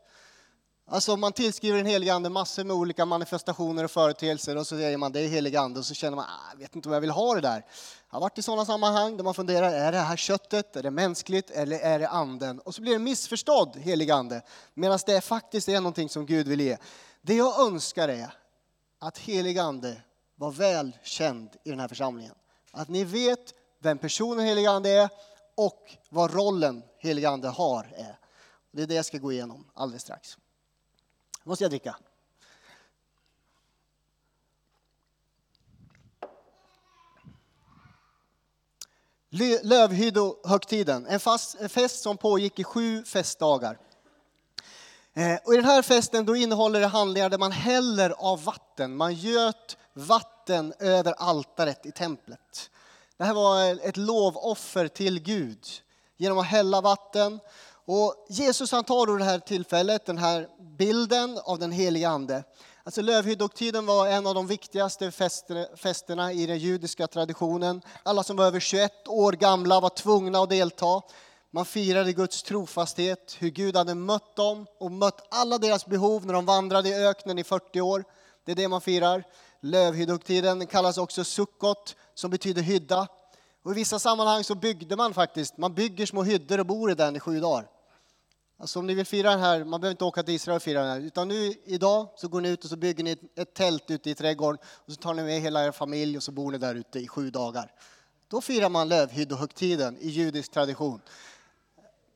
Alltså 0.90 1.16
man 1.16 1.32
tillskriver 1.32 1.76
den 1.76 1.86
helige 1.86 2.14
ande 2.14 2.30
massor 2.30 2.64
med 2.64 2.76
olika 2.76 3.04
manifestationer 3.04 3.84
och 3.84 3.90
företeelser 3.90 4.56
och 4.56 4.66
så 4.66 4.76
säger 4.76 4.96
man 4.96 5.12
det 5.12 5.20
är 5.20 5.28
helig 5.28 5.56
ande 5.56 5.78
och 5.78 5.86
så 5.86 5.94
känner 5.94 6.16
man, 6.16 6.24
ah, 6.24 6.52
jag 6.52 6.58
vet 6.58 6.76
inte 6.76 6.88
om 6.88 6.92
jag 6.92 7.00
vill 7.00 7.10
ha 7.10 7.34
det 7.34 7.40
där. 7.40 7.64
Jag 8.10 8.16
har 8.16 8.20
varit 8.20 8.38
i 8.38 8.42
sådana 8.42 8.64
sammanhang 8.64 9.16
där 9.16 9.24
man 9.24 9.34
funderar, 9.34 9.72
är 9.72 9.92
det 9.92 9.98
här 9.98 10.16
köttet, 10.16 10.76
är 10.76 10.82
det 10.82 10.90
mänskligt 10.90 11.50
eller 11.50 11.78
är 11.78 11.98
det 11.98 12.08
anden? 12.08 12.58
Och 12.58 12.74
så 12.74 12.82
blir 12.82 12.92
det 12.92 12.98
missförstådd 12.98 13.76
helig 13.76 14.10
ande, 14.10 14.42
medan 14.74 14.98
det 15.06 15.20
faktiskt 15.20 15.68
är 15.68 15.80
någonting 15.80 16.08
som 16.08 16.26
Gud 16.26 16.48
vill 16.48 16.60
ge. 16.60 16.76
Det 17.22 17.34
jag 17.34 17.60
önskar 17.60 18.08
är 18.08 18.34
att 18.98 19.18
helig 19.18 19.58
ande 19.58 20.02
var 20.36 20.50
väl 20.50 20.96
känd 21.02 21.50
i 21.64 21.70
den 21.70 21.80
här 21.80 21.88
församlingen. 21.88 22.34
Att 22.72 22.88
ni 22.88 23.04
vet 23.04 23.54
vem 23.82 23.98
personen 23.98 24.46
helig 24.46 24.66
ande 24.66 24.90
är 24.90 25.08
och 25.54 25.96
vad 26.10 26.34
rollen 26.34 26.82
helig 26.98 27.24
ande 27.24 27.48
har 27.48 27.92
är. 27.96 28.18
Det 28.72 28.82
är 28.82 28.86
det 28.86 28.94
jag 28.94 29.04
ska 29.04 29.18
gå 29.18 29.32
igenom 29.32 29.70
alldeles 29.74 30.02
strax. 30.02 30.38
Nu 31.48 31.50
måste 31.50 31.64
jag 31.64 31.70
dricka. 31.70 31.96
Lövhyddohögtiden, 39.62 41.06
en, 41.06 41.20
en 41.60 41.68
fest 41.68 42.02
som 42.02 42.16
pågick 42.16 42.58
i 42.58 42.64
sju 42.64 43.04
festdagar. 43.04 43.78
Eh, 45.14 45.38
och 45.44 45.52
I 45.52 45.56
den 45.56 45.64
här 45.64 45.82
festen 45.82 46.26
då 46.26 46.36
innehåller 46.36 46.80
det 46.80 46.86
handlingar 46.86 47.28
där 47.28 47.38
man 47.38 47.52
häller 47.52 48.10
av 48.10 48.44
vatten. 48.44 48.96
Man 48.96 49.14
göt 49.14 49.76
vatten 49.92 50.74
över 50.78 51.12
altaret 51.12 51.86
i 51.86 51.92
templet. 51.92 52.70
Det 53.16 53.24
här 53.24 53.34
var 53.34 53.86
ett 53.88 53.96
lovoffer 53.96 54.88
till 54.88 55.20
Gud 55.20 55.66
genom 56.16 56.38
att 56.38 56.46
hälla 56.46 56.80
vatten. 56.80 57.40
Och 57.90 58.26
Jesus 58.28 58.72
han 58.72 58.84
tar 58.84 59.06
då 59.06 59.16
det 59.16 59.24
här 59.24 59.38
tillfället, 59.38 60.06
den 60.06 60.18
här 60.18 60.48
bilden 60.78 61.38
av 61.44 61.58
den 61.58 61.72
helige 61.72 62.08
Ande. 62.08 62.44
Alltså 62.84 63.02
lövhyddoktiden 63.02 63.86
var 63.86 64.06
en 64.06 64.26
av 64.26 64.34
de 64.34 64.46
viktigaste 64.46 65.10
festerna 65.76 66.32
i 66.32 66.46
den 66.46 66.58
judiska 66.58 67.06
traditionen. 67.06 67.82
Alla 68.02 68.22
som 68.22 68.36
var 68.36 68.46
över 68.46 68.60
21 68.60 69.08
år 69.08 69.32
gamla 69.32 69.80
var 69.80 69.88
tvungna 69.88 70.38
att 70.38 70.50
delta. 70.50 71.02
Man 71.50 71.64
firade 71.64 72.12
Guds 72.12 72.42
trofasthet, 72.42 73.36
hur 73.38 73.50
Gud 73.50 73.76
hade 73.76 73.94
mött 73.94 74.36
dem 74.36 74.66
och 74.80 74.92
mött 74.92 75.26
alla 75.30 75.58
deras 75.58 75.86
behov 75.86 76.26
när 76.26 76.32
de 76.32 76.46
vandrade 76.46 76.88
i 76.88 77.06
öknen 77.06 77.38
i 77.38 77.44
40 77.44 77.80
år. 77.80 78.04
Det 78.44 78.52
är 78.52 78.56
det 78.56 78.68
man 78.68 78.80
firar. 78.80 79.24
Lövhyddoktiden 79.60 80.66
kallas 80.66 80.98
också 80.98 81.24
sukkot, 81.24 81.96
som 82.14 82.30
betyder 82.30 82.62
hydda. 82.62 83.08
Och 83.64 83.72
I 83.72 83.74
vissa 83.74 83.98
sammanhang 83.98 84.44
så 84.44 84.54
byggde 84.54 84.96
man 84.96 85.14
faktiskt, 85.14 85.58
man 85.58 85.74
bygger 85.74 86.06
små 86.06 86.22
hyddor 86.22 86.60
och 86.60 86.66
bor 86.66 86.90
i 86.90 86.94
den 86.94 87.16
i 87.16 87.20
sju 87.20 87.40
dagar. 87.40 87.68
Alltså 88.60 88.78
om 88.78 88.86
ni 88.86 88.94
vill 88.94 89.06
fira 89.06 89.30
den 89.30 89.40
här, 89.40 89.64
man 89.64 89.80
behöver 89.80 89.90
inte 89.90 90.04
åka 90.04 90.22
till 90.22 90.34
Israel 90.34 90.56
och 90.56 90.62
fira 90.62 90.80
den 90.80 90.90
här, 90.90 91.00
utan 91.00 91.28
nu 91.28 91.54
idag 91.64 92.08
så 92.16 92.28
går 92.28 92.40
ni 92.40 92.48
ut 92.48 92.64
och 92.64 92.70
så 92.70 92.76
bygger 92.76 93.04
ni 93.04 93.16
ett 93.36 93.54
tält 93.54 93.90
ute 93.90 94.10
i 94.10 94.14
trädgården 94.14 94.58
och 94.86 94.92
så 94.92 94.96
tar 94.96 95.14
ni 95.14 95.22
med 95.22 95.40
hela 95.40 95.64
er 95.64 95.72
familj 95.72 96.16
och 96.16 96.22
så 96.22 96.32
bor 96.32 96.52
ni 96.52 96.58
där 96.58 96.74
ute 96.74 96.98
i 96.98 97.08
sju 97.08 97.30
dagar. 97.30 97.72
Då 98.28 98.40
firar 98.40 98.68
man 98.68 98.88
lövhyddohögtiden 98.88 99.96
i 100.00 100.08
judisk 100.08 100.52
tradition. 100.52 101.00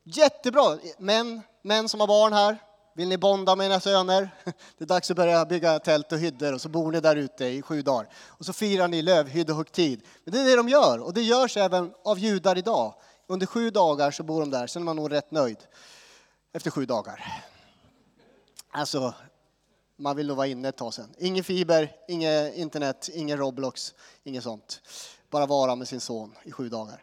Jättebra! 0.05 0.79
Män, 0.99 1.43
män 1.63 1.89
som 1.89 2.01
har 2.01 2.07
barn 2.07 2.33
här, 2.33 2.57
vill 2.95 3.09
ni 3.09 3.19
bonda 3.19 3.57
med 3.57 3.67
era 3.67 3.81
söner? 3.81 4.31
Det 4.79 4.85
är 4.85 4.87
dags 4.87 5.11
att 5.11 5.17
börja 5.17 5.45
bygga 5.45 5.79
tält 5.79 6.13
och 6.13 6.19
hyddor 6.19 6.53
och 6.53 6.61
så 6.61 6.69
bor 6.69 6.93
ni 6.93 7.01
där 7.01 7.17
ute 7.17 7.45
i 7.45 7.63
sju 7.63 7.83
dagar. 7.83 8.09
Och 8.27 8.47
så 8.47 8.53
firar 8.53 8.89
ni 8.89 9.03
lövhyddohögtid. 9.03 10.03
Men 10.25 10.35
det 10.35 10.41
är 10.41 10.45
det 10.45 10.57
de 10.57 10.69
gör 10.69 10.99
och 10.99 11.15
det 11.15 11.23
görs 11.23 11.57
även 11.57 11.93
av 12.05 12.19
judar 12.19 12.59
idag. 12.59 12.95
Under 13.27 13.47
sju 13.47 13.71
dagar 13.71 14.11
så 14.11 14.23
bor 14.23 14.41
de 14.41 14.51
där, 14.51 14.67
sen 14.67 14.83
är 14.83 14.85
man 14.85 14.97
nog 14.97 15.13
rätt 15.13 15.31
nöjd 15.31 15.59
efter 16.53 16.71
sju 16.71 16.87
dagar. 16.87 17.45
Alltså, 18.71 19.15
man 19.97 20.17
vill 20.17 20.27
nog 20.27 20.37
vara 20.37 20.47
inne 20.47 20.69
ett 20.69 20.77
tag 20.77 20.95
sen. 20.95 21.15
Ingen 21.19 21.45
fiber, 21.45 21.93
inget 22.09 22.55
internet, 22.55 23.11
ingen 23.13 23.39
Roblox, 23.39 23.95
inget 24.25 24.45
sånt. 24.45 24.81
Bara 25.31 25.47
vara 25.47 25.77
med 25.77 25.89
sin 25.89 26.01
son 26.01 26.35
i 26.45 26.53
sju 26.53 26.69
dagar. 26.69 27.03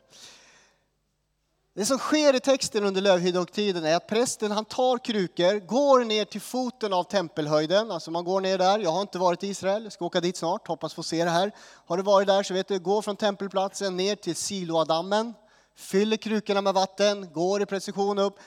Det 1.74 1.86
som 1.86 1.98
sker 1.98 2.36
i 2.36 2.40
texten 2.40 2.84
under 2.84 3.02
lövhyddohögtiden 3.02 3.86
är 3.86 3.96
att 3.96 4.08
prästen 4.08 4.52
han 4.52 4.66
tar 4.66 4.98
krukor, 4.98 5.60
går 5.60 6.04
ner 6.04 6.26
till 6.26 6.42
foten 6.42 6.94
av 6.94 7.04
tempelhöjden, 7.04 7.92
alltså 7.92 8.12
man 8.12 8.24
går 8.24 8.42
ner 8.42 8.58
där. 8.58 8.80
Jag 8.80 8.92
har 8.92 9.02
inte 9.02 9.18
varit 9.18 9.44
i 9.44 9.48
Israel, 9.48 9.84
jag 9.84 9.94
ska 9.94 10.06
åka 10.06 10.22
dit 10.22 10.38
snart, 10.38 10.68
hoppas 10.68 10.94
få 10.94 11.04
se 11.04 11.24
det 11.24 11.30
här. 11.30 11.52
Har 11.60 11.98
du 11.98 12.04
varit 12.04 12.28
där 12.28 12.44
så 12.44 12.54
vet 12.54 12.68
du, 12.68 12.80
gå 12.80 13.02
från 13.02 13.16
tempelplatsen 13.16 13.98
ner 13.98 14.16
till 14.16 14.36
Siloadammen, 14.36 15.34
fyller 15.76 16.18
krukorna 16.18 16.62
med 16.62 16.74
vatten, 16.74 17.34
går 17.34 17.62
i 17.62 17.66
precision 17.66 18.20
upp, 18.20 18.40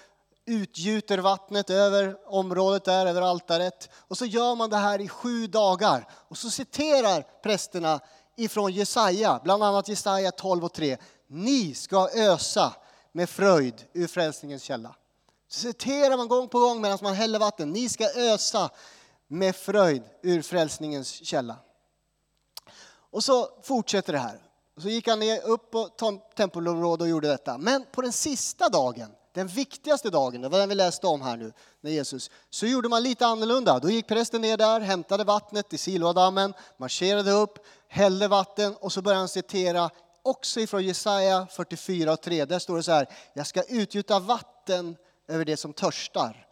utgjuter 0.46 1.18
vattnet 1.18 1.70
över 1.70 2.16
området 2.26 2.84
där, 2.84 3.06
över 3.06 3.22
altaret. 3.22 3.88
Och 3.94 4.18
så 4.18 4.25
gör 4.25 4.54
man 4.54 4.70
det 4.70 4.76
här 4.76 5.00
i 5.00 5.08
sju 5.08 5.46
dagar. 5.46 6.08
Och 6.28 6.38
så 6.38 6.50
citerar 6.50 7.26
prästerna 7.42 8.00
ifrån 8.37 8.72
Jesaja, 8.72 9.40
bland 9.44 9.62
annat 9.62 9.88
Jesaja 9.88 10.30
12 10.30 10.64
och 10.64 10.72
3. 10.72 10.96
Ni 11.26 11.75
ska 11.75 12.08
ösa 12.14 12.72
med 13.12 13.30
fröjd 13.30 13.84
ur 13.92 14.06
frälsningens 14.06 14.62
källa. 14.62 14.94
Så 15.49 15.61
citerar 15.61 16.16
man 16.16 16.28
gång 16.28 16.49
på 16.49 16.61
gång 16.61 16.80
medan 16.80 16.99
man 17.02 17.14
häller 17.14 17.38
vatten. 17.38 17.70
Ni 17.70 17.88
ska 17.88 18.04
ösa 18.16 18.70
med 19.28 19.56
fröjd 19.56 20.02
ur 20.22 20.42
frälsningens 20.42 21.08
källa. 21.08 21.56
Och 23.11 23.25
så 23.25 23.49
fortsätter 23.62 24.12
det 24.12 24.18
här. 24.18 24.38
Så 24.76 24.88
gick 24.88 25.08
han 25.08 25.18
ner 25.18 25.42
upp 25.42 25.70
på 25.70 25.88
tempelområdet 26.37 27.00
och 27.02 27.08
gjorde 27.08 27.28
detta. 27.28 27.58
Men 27.58 27.84
på 27.92 28.02
den 28.02 28.12
sista 28.12 28.68
dagen, 28.68 29.11
den 29.33 29.47
viktigaste 29.47 30.11
dagen, 30.11 30.41
det 30.41 30.49
var 30.49 30.59
den 30.59 30.69
vi 30.69 30.75
läste 30.75 31.07
om 31.07 31.23
här 31.23 31.37
nu, 31.37 31.53
när 31.81 31.91
Jesus, 31.91 32.31
så 32.51 32.67
gjorde 32.67 32.89
man 32.89 33.03
lite 33.03 33.27
annorlunda. 33.27 33.79
Då 33.79 33.91
gick 33.91 34.07
prästen 34.07 34.41
ner 34.41 34.57
där, 34.57 34.81
hämtade 34.81 35.25
vattnet 35.25 35.73
i 35.73 35.79
Siloadammen, 35.79 36.55
marscherade 36.77 37.31
upp, 37.31 37.59
hällde 37.89 38.29
vatten 38.29 38.77
och 38.81 38.93
så 38.93 39.03
började 39.03 39.21
han 39.21 39.29
citera 39.29 39.91
också 40.23 40.61
ifrån 40.61 40.85
Jesaja 40.85 41.47
44 41.51 42.12
och 42.12 42.21
3. 42.21 42.45
Där 42.45 42.59
står 42.59 42.77
det 42.77 42.83
så 42.83 42.93
här, 42.93 43.09
jag 43.35 43.47
ska 43.47 43.62
utgjuta 43.62 44.19
vatten 44.19 44.97
över 45.29 45.45
det 45.45 45.57
som 45.57 45.73
törstar, 45.73 46.47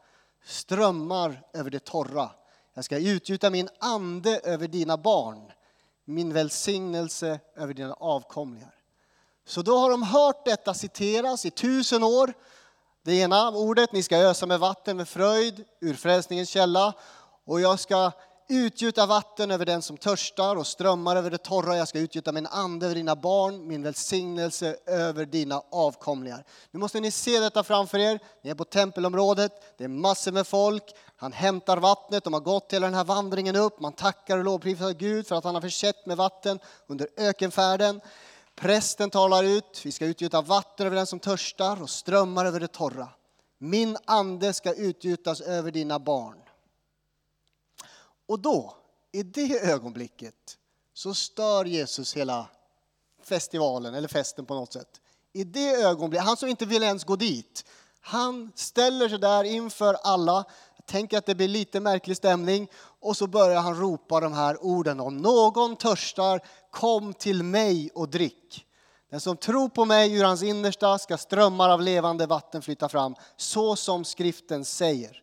strömmar 0.45 1.43
över 1.53 1.71
det 1.71 1.85
torra. 1.85 2.31
Jag 2.75 2.85
ska 2.85 2.99
utgjuta 2.99 3.51
min 3.51 3.69
ande 3.79 4.41
över 4.45 4.69
dina 4.69 4.97
barn, 4.97 5.53
min 6.05 6.33
välsignelse 6.33 7.41
över 7.57 7.75
dina 7.75 7.93
avkomlingar. 7.93 8.75
Så 9.47 9.63
då 9.63 9.79
har 9.79 9.91
de 9.91 10.03
hört 10.03 10.45
detta 10.45 10.75
citeras 10.75 11.47
i 11.47 11.51
tusen 11.51 12.03
år. 12.03 12.35
Det 13.04 13.14
ena 13.14 13.50
ordet, 13.50 13.92
ni 13.92 14.02
ska 14.02 14.16
ösa 14.16 14.47
med 14.47 14.61
vatten 14.61 14.97
med 14.97 15.09
fröjd 15.09 15.64
ur 15.80 15.95
frälsningens 15.95 16.49
källa. 16.49 16.92
Och 17.47 17.61
jag 17.61 17.80
ska 17.80 18.11
utgjuta 18.49 19.07
vatten 19.07 19.50
över 19.50 19.66
den 19.66 19.83
som 19.83 19.97
törstar 19.97 20.57
och 20.57 20.66
strömmar 20.66 21.16
över 21.16 21.30
det 21.30 21.38
torra. 21.38 21.76
Jag 21.76 21.88
ska 21.88 21.99
utgjuta 21.99 22.33
min 22.33 22.47
ande 22.47 22.87
över 22.87 22.95
dina 22.95 23.16
barn, 23.16 23.69
min 23.69 23.83
välsignelse 23.83 24.76
över 24.87 25.25
dina 25.25 25.62
avkomlingar. 25.73 26.45
Nu 26.71 26.80
måste 26.80 27.00
ni 27.00 27.11
se 27.11 27.40
detta 27.40 27.64
framför 27.64 27.99
er. 27.99 28.21
Ni 28.42 28.50
är 28.50 28.54
på 28.54 28.64
tempelområdet, 28.64 29.52
det 29.78 29.85
är 29.85 29.88
massor 29.88 30.33
med 30.33 30.47
folk. 30.47 30.85
Han 31.16 31.33
hämtar 31.33 31.76
vattnet, 31.76 32.25
de 32.25 32.33
har 32.33 32.40
gått 32.40 32.73
hela 32.73 32.87
den 32.87 32.95
här 32.95 33.04
vandringen 33.04 33.57
upp. 33.57 33.80
Man 33.80 33.92
tackar 33.92 34.38
och 34.38 34.45
lovprisar 34.45 34.92
Gud 34.92 35.26
för 35.26 35.37
att 35.37 35.45
han 35.45 35.54
har 35.54 35.62
försett 35.62 36.07
med 36.07 36.16
vatten 36.16 36.59
under 36.87 37.09
ökenfärden. 37.16 38.00
Prästen 38.57 39.11
talar 39.11 39.45
ut, 39.45 39.80
vi 39.85 39.92
ska 39.92 40.07
utgjuta 40.07 40.42
vatten 40.42 40.87
över 40.87 40.97
den 40.97 41.07
som 41.07 41.21
törstar 41.21 41.83
och 41.83 41.90
strömmar 41.90 42.47
över 42.47 42.61
det 42.61 42.69
torra. 42.69 43.09
Min 43.59 43.97
ande 44.04 44.52
ska 44.52 44.75
utgjutas 44.75 45.40
över 45.40 45.71
dina 45.71 45.99
barn. 45.99 46.42
Och 48.26 48.40
då, 48.40 48.76
i 49.12 49.23
det 49.23 49.61
ögonblicket, 49.61 50.59
så 50.95 51.14
stör 51.14 51.64
Jesus 51.64 52.16
hela 52.16 52.47
festivalen 53.23 53.95
eller 53.95 54.09
festen 54.09 54.47
på 54.47 54.54
något 54.54 54.73
sätt. 54.73 55.00
I 55.33 55.45
det 55.45 55.71
ögonblicket, 55.71 56.26
han 56.26 56.37
som 56.37 56.49
inte 56.49 56.66
vill 56.66 56.83
ens 56.83 57.04
gå 57.04 57.16
dit, 57.16 57.64
han 58.00 58.52
ställer 58.54 59.09
sig 59.09 59.19
där 59.19 59.45
inför 59.45 59.95
alla. 59.95 60.45
Tänker 60.87 61.19
att 61.19 61.26
det 61.26 61.35
blir 61.35 61.49
lite 61.49 61.80
märklig 61.80 62.16
stämning 62.16 62.69
och 63.00 63.16
så 63.16 63.26
börjar 63.26 63.61
han 63.61 63.80
ropa 63.80 64.21
de 64.21 64.33
här 64.33 64.64
orden 64.64 65.00
om 65.00 65.16
någon 65.16 65.76
törstar, 65.76 66.40
kom 66.71 67.15
till 67.15 67.43
mig 67.43 67.91
och 67.95 68.09
drick. 68.09 68.67
Den 69.11 69.21
som 69.21 69.37
tror 69.37 69.69
på 69.69 69.85
mig 69.85 70.15
ur 70.15 70.25
hans 70.25 70.43
innersta 70.43 70.99
ska 70.99 71.19
strömmar 71.19 71.69
av 71.69 71.83
levande 71.83 72.27
vatten 72.27 72.62
flytta 72.62 72.89
fram, 72.89 73.15
så 73.37 73.77
som 73.77 74.05
skriften 74.05 74.65
säger. 74.65 75.23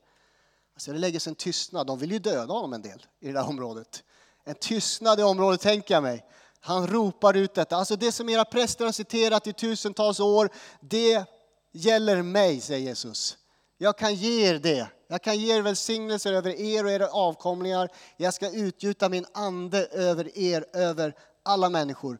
Alltså 0.73 0.91
det 0.91 0.97
lägger 0.97 1.19
sig 1.19 1.31
en 1.31 1.35
tystnad. 1.35 1.87
De 1.87 1.99
vill 1.99 2.11
ju 2.11 2.19
döda 2.19 2.53
honom 2.53 2.73
en 2.73 2.81
del 2.81 3.05
i 3.19 3.27
det 3.27 3.33
där 3.33 3.49
området. 3.49 4.03
En 4.43 4.55
tystnad 4.55 5.19
i 5.19 5.23
området, 5.23 5.61
tänker 5.61 5.93
jag 5.93 6.03
mig. 6.03 6.25
Han 6.59 6.87
ropar 6.87 7.37
ut 7.37 7.53
detta. 7.53 7.75
Alltså 7.75 7.95
det 7.95 8.11
som 8.11 8.29
era 8.29 8.45
präster 8.45 8.85
har 8.85 8.91
citerat 8.91 9.47
i 9.47 9.53
tusentals 9.53 10.19
år, 10.19 10.49
det 10.81 11.25
gäller 11.71 12.21
mig, 12.21 12.61
säger 12.61 12.87
Jesus. 12.87 13.37
Jag 13.77 13.97
kan 13.97 14.15
ge 14.15 14.49
er 14.49 14.59
det. 14.59 14.87
Jag 15.07 15.21
kan 15.21 15.37
ge 15.37 15.57
er 15.57 15.61
välsignelser 15.61 16.33
över 16.33 16.59
er 16.59 16.83
och 16.83 16.91
era 16.91 17.07
avkomlingar. 17.07 17.89
Jag 18.17 18.33
ska 18.33 18.51
utgjuta 18.51 19.09
min 19.09 19.25
ande 19.33 19.85
över 19.85 20.37
er, 20.37 20.65
över 20.73 21.13
alla 21.47 21.69
människor. 21.69 22.19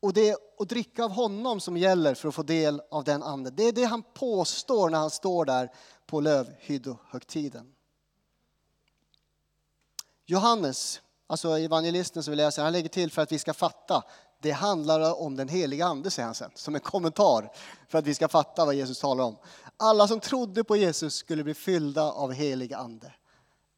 Och 0.00 0.12
det 0.12 0.28
är 0.28 0.36
att 0.58 0.68
dricka 0.68 1.04
av 1.04 1.10
honom 1.10 1.60
som 1.60 1.76
gäller 1.76 2.14
för 2.14 2.28
att 2.28 2.34
få 2.34 2.42
del 2.42 2.82
av 2.90 3.04
den 3.04 3.22
anden. 3.22 3.54
Det 3.56 3.62
är 3.62 3.72
det 3.72 3.84
han 3.84 4.02
påstår 4.14 4.90
när 4.90 4.98
han 4.98 5.10
står 5.10 5.44
där 5.44 5.72
på 6.06 6.20
lövhyddohögtiden. 6.20 7.74
Johannes, 10.26 11.00
alltså 11.26 11.58
evangelisten 11.58 12.22
som 12.22 12.30
vi 12.30 12.36
läser, 12.36 12.62
han 12.62 12.72
lägger 12.72 12.88
till 12.88 13.10
för 13.10 13.22
att 13.22 13.32
vi 13.32 13.38
ska 13.38 13.54
fatta. 13.54 14.04
Det 14.42 14.50
handlar 14.50 15.20
om 15.22 15.36
den 15.36 15.48
heliga 15.48 15.86
ande, 15.86 16.10
säger 16.10 16.26
han 16.26 16.34
sen, 16.34 16.50
som 16.54 16.74
en 16.74 16.80
kommentar 16.80 17.52
för 17.88 17.98
att 17.98 18.06
vi 18.06 18.14
ska 18.14 18.28
fatta 18.28 18.64
vad 18.64 18.74
Jesus 18.74 18.98
talar 18.98 19.24
om. 19.24 19.36
Alla 19.76 20.08
som 20.08 20.20
trodde 20.20 20.64
på 20.64 20.76
Jesus 20.76 21.14
skulle 21.14 21.44
bli 21.44 21.54
fyllda 21.54 22.02
av 22.02 22.32
helig 22.32 22.72
ande. 22.72 23.12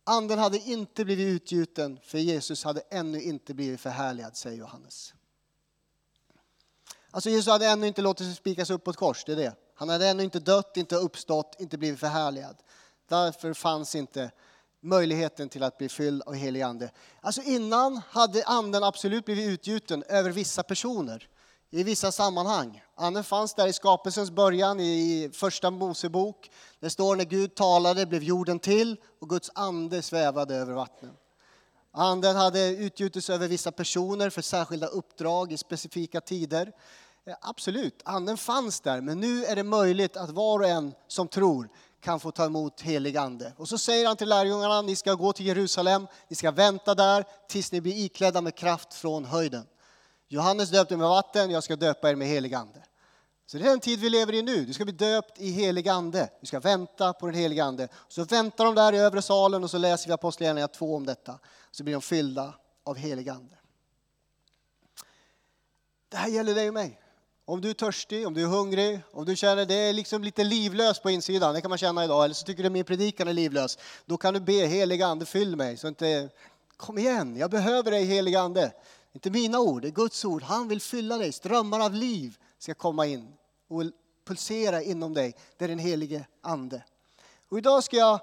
Anden 0.04 0.38
hade 0.38 0.58
inte 0.58 1.04
blivit 1.04 1.26
utgjuten, 1.26 2.00
för 2.04 2.18
Jesus 2.18 2.64
hade 2.64 2.80
ännu 2.80 3.22
inte 3.22 3.54
blivit 3.54 3.80
förhärligad, 3.80 4.36
säger 4.36 4.58
Johannes. 4.58 5.14
Alltså 7.10 7.30
Jesus 7.30 7.46
hade 7.46 7.66
ännu 7.66 7.86
inte 7.86 8.02
låtit 8.02 8.26
sig 8.26 8.36
spikas 8.36 8.70
upp 8.70 8.84
på 8.84 8.90
ett 8.90 8.96
kors, 8.96 9.24
det 9.24 9.32
är 9.32 9.36
det. 9.36 9.54
Han 9.74 9.88
hade 9.88 10.08
ännu 10.08 10.22
inte 10.22 10.40
dött, 10.40 10.76
inte 10.76 10.96
uppstått, 10.96 11.56
inte 11.58 11.78
blivit 11.78 12.00
förhärligad. 12.00 12.56
Därför 13.08 13.54
fanns 13.54 13.94
inte 13.94 14.30
möjligheten 14.80 15.48
till 15.48 15.62
att 15.62 15.78
bli 15.78 15.88
fylld 15.88 16.22
av 16.26 16.34
helig 16.34 16.62
ande. 16.62 16.90
Alltså 17.20 17.42
innan 17.42 18.00
hade 18.10 18.44
anden 18.44 18.84
absolut 18.84 19.24
blivit 19.24 19.48
utgjuten 19.48 20.02
över 20.08 20.30
vissa 20.30 20.62
personer 20.62 21.28
i 21.70 21.82
vissa 21.82 22.12
sammanhang. 22.12 22.82
Anden 22.94 23.24
fanns 23.24 23.54
där 23.54 23.66
i 23.66 23.72
skapelsens 23.72 24.30
början 24.30 24.80
i 24.80 25.30
första 25.32 25.70
Mosebok. 25.70 26.50
Det 26.80 26.90
står 26.90 27.16
när 27.16 27.24
Gud 27.24 27.54
talade 27.54 28.06
blev 28.06 28.22
jorden 28.22 28.58
till 28.58 28.96
och 29.20 29.28
Guds 29.28 29.50
ande 29.54 30.02
svävade 30.02 30.54
över 30.54 30.72
vattnen. 30.72 31.12
Anden 31.92 32.36
hade 32.36 32.68
utgjutits 32.68 33.30
över 33.30 33.48
vissa 33.48 33.72
personer 33.72 34.30
för 34.30 34.42
särskilda 34.42 34.86
uppdrag 34.86 35.52
i 35.52 35.56
specifika 35.56 36.20
tider. 36.20 36.72
Eh, 37.26 37.34
absolut, 37.40 38.02
anden 38.04 38.36
fanns 38.36 38.80
där, 38.80 39.00
men 39.00 39.20
nu 39.20 39.44
är 39.44 39.56
det 39.56 39.62
möjligt 39.62 40.16
att 40.16 40.30
var 40.30 40.58
och 40.58 40.68
en 40.68 40.94
som 41.08 41.28
tror 41.28 41.68
kan 42.00 42.20
få 42.20 42.30
ta 42.30 42.44
emot 42.44 42.80
helig 42.80 43.16
ande. 43.16 43.52
Och 43.56 43.68
så 43.68 43.78
säger 43.78 44.06
han 44.06 44.16
till 44.16 44.28
lärjungarna, 44.28 44.82
ni 44.82 44.96
ska 44.96 45.14
gå 45.14 45.32
till 45.32 45.46
Jerusalem, 45.46 46.06
ni 46.28 46.36
ska 46.36 46.50
vänta 46.50 46.94
där 46.94 47.24
tills 47.48 47.72
ni 47.72 47.80
blir 47.80 48.04
iklädda 48.04 48.40
med 48.40 48.54
kraft 48.54 48.94
från 48.94 49.24
höjden. 49.24 49.66
Johannes 50.32 50.70
döpte 50.70 50.96
med 50.96 51.08
vatten, 51.08 51.50
jag 51.50 51.62
ska 51.62 51.76
döpa 51.76 52.10
er 52.10 52.14
med 52.14 52.28
helig 52.28 52.54
ande. 52.54 52.82
Så 53.46 53.58
det 53.58 53.64
är 53.64 53.70
den 53.70 53.80
tid 53.80 54.00
vi 54.00 54.10
lever 54.10 54.32
i 54.32 54.42
nu. 54.42 54.64
Du 54.64 54.72
ska 54.72 54.84
bli 54.84 54.92
döpt 54.92 55.40
i 55.40 55.50
helig 55.50 55.88
ande. 55.88 56.30
Du 56.40 56.46
ska 56.46 56.60
vänta 56.60 57.12
på 57.12 57.26
den 57.26 57.34
helige 57.34 57.64
ande. 57.64 57.88
Så 58.08 58.24
väntar 58.24 58.64
de 58.64 58.74
där 58.74 58.92
i 58.92 58.98
övre 58.98 59.22
salen 59.22 59.64
och 59.64 59.70
så 59.70 59.78
läser 59.78 60.06
vi 60.06 60.12
Apostlagärningarna 60.12 60.68
2 60.68 60.96
om 60.96 61.06
detta. 61.06 61.38
Så 61.70 61.84
blir 61.84 61.94
de 61.94 62.02
fyllda 62.02 62.54
av 62.84 62.96
helig 62.96 63.28
ande. 63.28 63.54
Det 66.08 66.16
här 66.16 66.28
gäller 66.28 66.54
dig 66.54 66.68
och 66.68 66.74
mig. 66.74 67.00
Om 67.44 67.60
du 67.60 67.70
är 67.70 67.74
törstig, 67.74 68.26
om 68.26 68.34
du 68.34 68.42
är 68.42 68.46
hungrig, 68.46 69.00
om 69.12 69.24
du 69.24 69.36
känner 69.36 69.66
det 69.66 69.74
är 69.74 69.92
liksom 69.92 70.24
lite 70.24 70.44
livlöst 70.44 71.02
på 71.02 71.10
insidan, 71.10 71.54
det 71.54 71.60
kan 71.60 71.68
man 71.68 71.78
känna 71.78 72.04
idag, 72.04 72.24
eller 72.24 72.34
så 72.34 72.44
tycker 72.44 72.62
du 72.62 72.70
min 72.70 72.84
predikan 72.84 73.28
är 73.28 73.32
livlös, 73.32 73.78
då 74.06 74.16
kan 74.16 74.34
du 74.34 74.40
be 74.40 74.66
heliga 74.66 75.06
ande 75.06 75.26
fyll 75.26 75.56
mig. 75.56 75.76
Så 75.76 75.88
inte, 75.88 76.28
kom 76.76 76.98
igen, 76.98 77.36
jag 77.36 77.50
behöver 77.50 77.90
dig 77.90 78.04
heliga 78.04 78.40
ande. 78.40 78.72
Inte 79.12 79.30
mina 79.30 79.60
ord, 79.60 79.82
det 79.82 79.88
är 79.88 79.92
Guds 79.92 80.24
ord. 80.24 80.42
Han 80.42 80.68
vill 80.68 80.80
fylla 80.80 81.18
dig, 81.18 81.32
strömmar 81.32 81.80
av 81.80 81.94
liv 81.94 82.38
ska 82.58 82.74
komma 82.74 83.06
in 83.06 83.36
och 83.68 83.82
pulsera 84.24 84.82
inom 84.82 85.14
dig. 85.14 85.34
Det 85.56 85.64
är 85.64 85.68
den 85.68 85.78
helige 85.78 86.26
ande. 86.40 86.84
Och 87.48 87.58
idag 87.58 87.84
ska 87.84 87.96
jag 87.96 88.20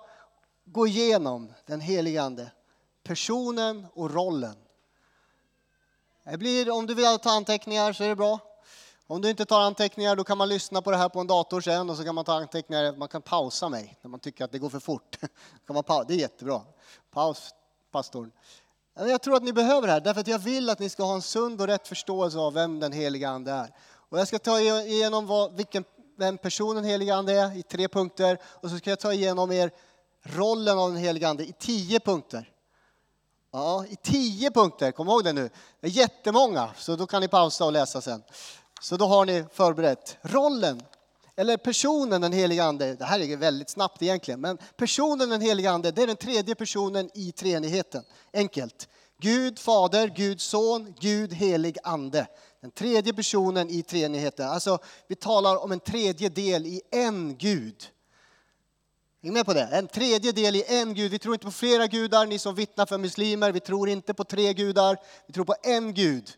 gå 0.65 0.87
igenom 0.87 1.53
den 1.65 1.81
helige 1.81 2.21
ande, 2.21 2.51
personen 3.03 3.87
och 3.93 4.13
rollen. 4.13 4.55
Det 6.23 6.37
blir, 6.37 6.69
om 6.69 6.85
du 6.85 6.93
vill 6.93 7.19
ta 7.19 7.31
anteckningar 7.31 7.93
så 7.93 8.03
är 8.03 8.09
det 8.09 8.15
bra. 8.15 8.39
Om 9.07 9.21
du 9.21 9.29
inte 9.29 9.45
tar 9.45 9.61
anteckningar 9.61 10.15
då 10.15 10.23
kan 10.23 10.37
man 10.37 10.49
lyssna 10.49 10.81
på 10.81 10.91
det 10.91 10.97
här 10.97 11.09
på 11.09 11.19
en 11.19 11.27
dator 11.27 11.61
sen 11.61 11.89
och 11.89 11.97
så 11.97 12.03
kan 12.03 12.15
man 12.15 12.25
ta 12.25 12.33
anteckningar. 12.33 12.95
Man 12.95 13.07
kan 13.07 13.21
pausa 13.21 13.69
mig 13.69 13.97
när 14.01 14.09
man 14.09 14.19
tycker 14.19 14.45
att 14.45 14.51
det 14.51 14.59
går 14.59 14.69
för 14.69 14.79
fort. 14.79 15.17
Kan 15.67 15.73
man 15.73 16.05
det 16.07 16.13
är 16.13 16.17
jättebra. 16.17 16.61
Paus, 17.11 17.49
pastorn. 17.91 18.31
Jag 18.99 19.21
tror 19.21 19.35
att 19.35 19.43
ni 19.43 19.53
behöver 19.53 19.87
det 19.87 19.93
här 19.93 19.99
därför 19.99 20.21
att 20.21 20.27
jag 20.27 20.39
vill 20.39 20.69
att 20.69 20.79
ni 20.79 20.89
ska 20.89 21.03
ha 21.03 21.15
en 21.15 21.21
sund 21.21 21.61
och 21.61 21.67
rätt 21.67 21.87
förståelse 21.87 22.37
av 22.37 22.53
vem 22.53 22.79
den 22.79 22.91
heliga 22.91 23.29
Ande 23.29 23.51
är. 23.51 23.73
Och 24.09 24.19
jag 24.19 24.27
ska 24.27 24.39
ta 24.39 24.59
igenom 24.59 25.27
vad, 25.27 25.55
vilken, 25.55 25.83
vem 26.17 26.37
personen 26.37 26.83
heliga 26.83 27.15
Ande 27.15 27.33
är 27.33 27.57
i 27.57 27.63
tre 27.63 27.87
punkter 27.87 28.37
och 28.43 28.69
så 28.69 28.77
ska 28.77 28.89
jag 28.89 28.99
ta 28.99 29.13
igenom 29.13 29.51
er 29.51 29.71
rollen 30.23 30.79
av 30.79 30.91
den 30.91 30.99
heliga 30.99 31.29
Ande 31.29 31.43
i 31.43 31.53
tio 31.59 31.99
punkter. 31.99 32.51
Ja, 33.51 33.85
i 33.89 33.95
tio 33.95 34.51
punkter, 34.51 34.91
kom 34.91 35.07
ihåg 35.07 35.23
det 35.23 35.33
nu. 35.33 35.49
Det 35.79 35.87
är 35.87 35.91
jättemånga, 35.91 36.69
så 36.77 36.95
då 36.95 37.07
kan 37.07 37.21
ni 37.21 37.27
pausa 37.27 37.65
och 37.65 37.71
läsa 37.71 38.01
sen. 38.01 38.23
Så 38.81 38.97
då 38.97 39.05
har 39.05 39.25
ni 39.25 39.45
förberett. 39.53 40.17
Rollen, 40.21 40.81
eller 41.39 41.57
personen 41.57 42.21
den 42.21 42.33
heliga 42.33 42.63
Ande, 42.63 42.95
det 42.95 43.05
här 43.05 43.19
är 43.19 43.37
väldigt 43.37 43.69
snabbt 43.69 44.01
egentligen, 44.01 44.41
men 44.41 44.57
personen 44.77 45.29
den 45.29 45.41
heliga 45.41 45.71
Ande, 45.71 45.91
det 45.91 46.03
är 46.03 46.07
den 46.07 46.15
tredje 46.15 46.55
personen 46.55 47.09
i 47.13 47.31
treenigheten. 47.31 48.03
Enkelt. 48.33 48.87
Gud 49.21 49.59
Fader, 49.59 50.07
Gud 50.15 50.41
Son, 50.41 50.93
Gud 50.99 51.33
Helig 51.33 51.77
Ande. 51.83 52.27
Den 52.61 52.71
tredje 52.71 53.13
personen 53.13 53.69
i 53.69 53.83
treenigheten. 53.83 54.49
Alltså, 54.49 54.79
vi 55.07 55.15
talar 55.15 55.63
om 55.63 55.71
en 55.71 55.79
tredje 55.79 56.29
del 56.29 56.65
i 56.65 56.81
en 56.91 57.37
Gud. 57.37 57.87
Är 59.21 59.31
med 59.31 59.45
på 59.45 59.53
det? 59.53 59.69
En 59.71 59.87
tredje 59.87 60.31
del 60.31 60.55
i 60.55 60.63
en 60.67 60.93
Gud. 60.93 61.11
Vi 61.11 61.19
tror 61.19 61.35
inte 61.35 61.45
på 61.45 61.51
flera 61.51 61.87
gudar, 61.87 62.25
ni 62.25 62.39
som 62.39 62.55
vittnar 62.55 62.85
för 62.85 62.97
muslimer. 62.97 63.51
Vi 63.51 63.59
tror 63.59 63.89
inte 63.89 64.13
på 64.13 64.23
tre 64.23 64.53
gudar. 64.53 64.97
Vi 65.27 65.33
tror 65.33 65.45
på 65.45 65.55
en 65.63 65.93
Gud 65.93 66.37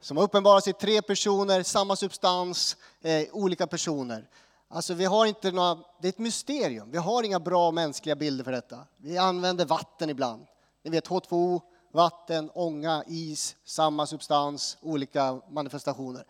som 0.00 0.16
har 0.16 0.24
uppenbarat 0.24 0.64
sig 0.64 0.72
tre 0.72 1.02
personer, 1.02 1.62
samma 1.62 1.96
substans, 1.96 2.76
eh, 3.00 3.26
olika 3.32 3.66
personer. 3.66 4.28
Alltså 4.68 4.94
vi 4.94 5.04
har 5.04 5.26
inte 5.26 5.50
några, 5.50 5.74
det 5.74 6.08
är 6.08 6.12
ett 6.12 6.18
mysterium. 6.18 6.90
Vi 6.90 6.98
har 6.98 7.22
inga 7.22 7.40
bra 7.40 7.70
mänskliga 7.70 8.16
bilder 8.16 8.44
för 8.44 8.52
detta. 8.52 8.86
Vi 8.96 9.18
använder 9.18 9.64
vatten 9.64 10.10
ibland. 10.10 10.46
Ni 10.84 10.90
vet 10.90 11.08
H2O, 11.08 11.60
vatten, 11.92 12.50
ånga, 12.54 13.04
is, 13.06 13.56
samma 13.64 14.06
substans, 14.06 14.76
olika 14.80 15.40
manifestationer. 15.50 16.24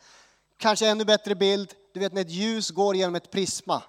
Kanske 0.56 0.88
ännu 0.88 1.04
bättre 1.04 1.34
bild, 1.34 1.74
du 1.92 2.00
vet 2.00 2.12
när 2.12 2.20
ett 2.20 2.30
ljus 2.30 2.70
går 2.70 2.96
genom 2.96 3.14
ett 3.14 3.30
prisma 3.30 3.82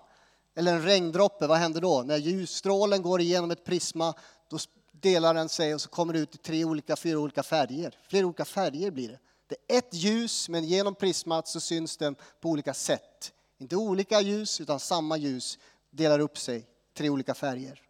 eller 0.55 0.73
en 0.73 0.83
regndroppe, 0.83 1.47
vad 1.47 1.57
händer 1.57 1.81
då? 1.81 2.01
När 2.01 2.17
ljusstrålen 2.17 3.01
går 3.01 3.21
igenom 3.21 3.51
ett 3.51 3.65
prisma, 3.65 4.13
då 4.49 4.57
delar 4.91 5.33
den 5.33 5.49
sig 5.49 5.73
och 5.73 5.81
så 5.81 5.89
kommer 5.89 6.13
det 6.13 6.19
ut 6.19 6.35
i 6.35 6.37
tre 6.37 6.65
olika, 6.65 6.95
fyra 6.95 7.19
olika 7.19 7.43
färger. 7.43 7.97
Flera 8.07 8.25
olika 8.25 8.45
färger 8.45 8.91
blir 8.91 9.09
det. 9.09 9.19
Det 9.51 9.75
är 9.75 9.77
ett 9.77 9.93
ljus, 9.93 10.49
men 10.49 10.63
genom 10.63 10.95
prismat 10.95 11.47
så 11.47 11.59
syns 11.59 11.97
den 11.97 12.15
på 12.39 12.49
olika 12.49 12.73
sätt. 12.73 13.33
Inte 13.57 13.75
olika 13.75 14.21
ljus, 14.21 14.61
utan 14.61 14.79
samma 14.79 15.17
ljus 15.17 15.59
delar 15.89 16.19
upp 16.19 16.37
sig, 16.37 16.67
tre 16.93 17.09
olika 17.09 17.33
färger. 17.33 17.81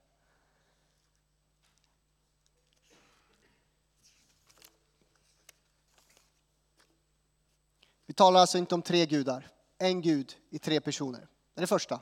Vi 8.05 8.13
talar 8.13 8.39
alltså 8.39 8.57
inte 8.57 8.75
om 8.75 8.81
tre 8.81 9.05
gudar, 9.05 9.49
en 9.77 10.01
gud 10.01 10.35
i 10.49 10.59
tre 10.59 10.81
personer. 10.81 11.19
Det 11.19 11.59
är 11.59 11.61
det 11.61 11.67
första. 11.67 11.99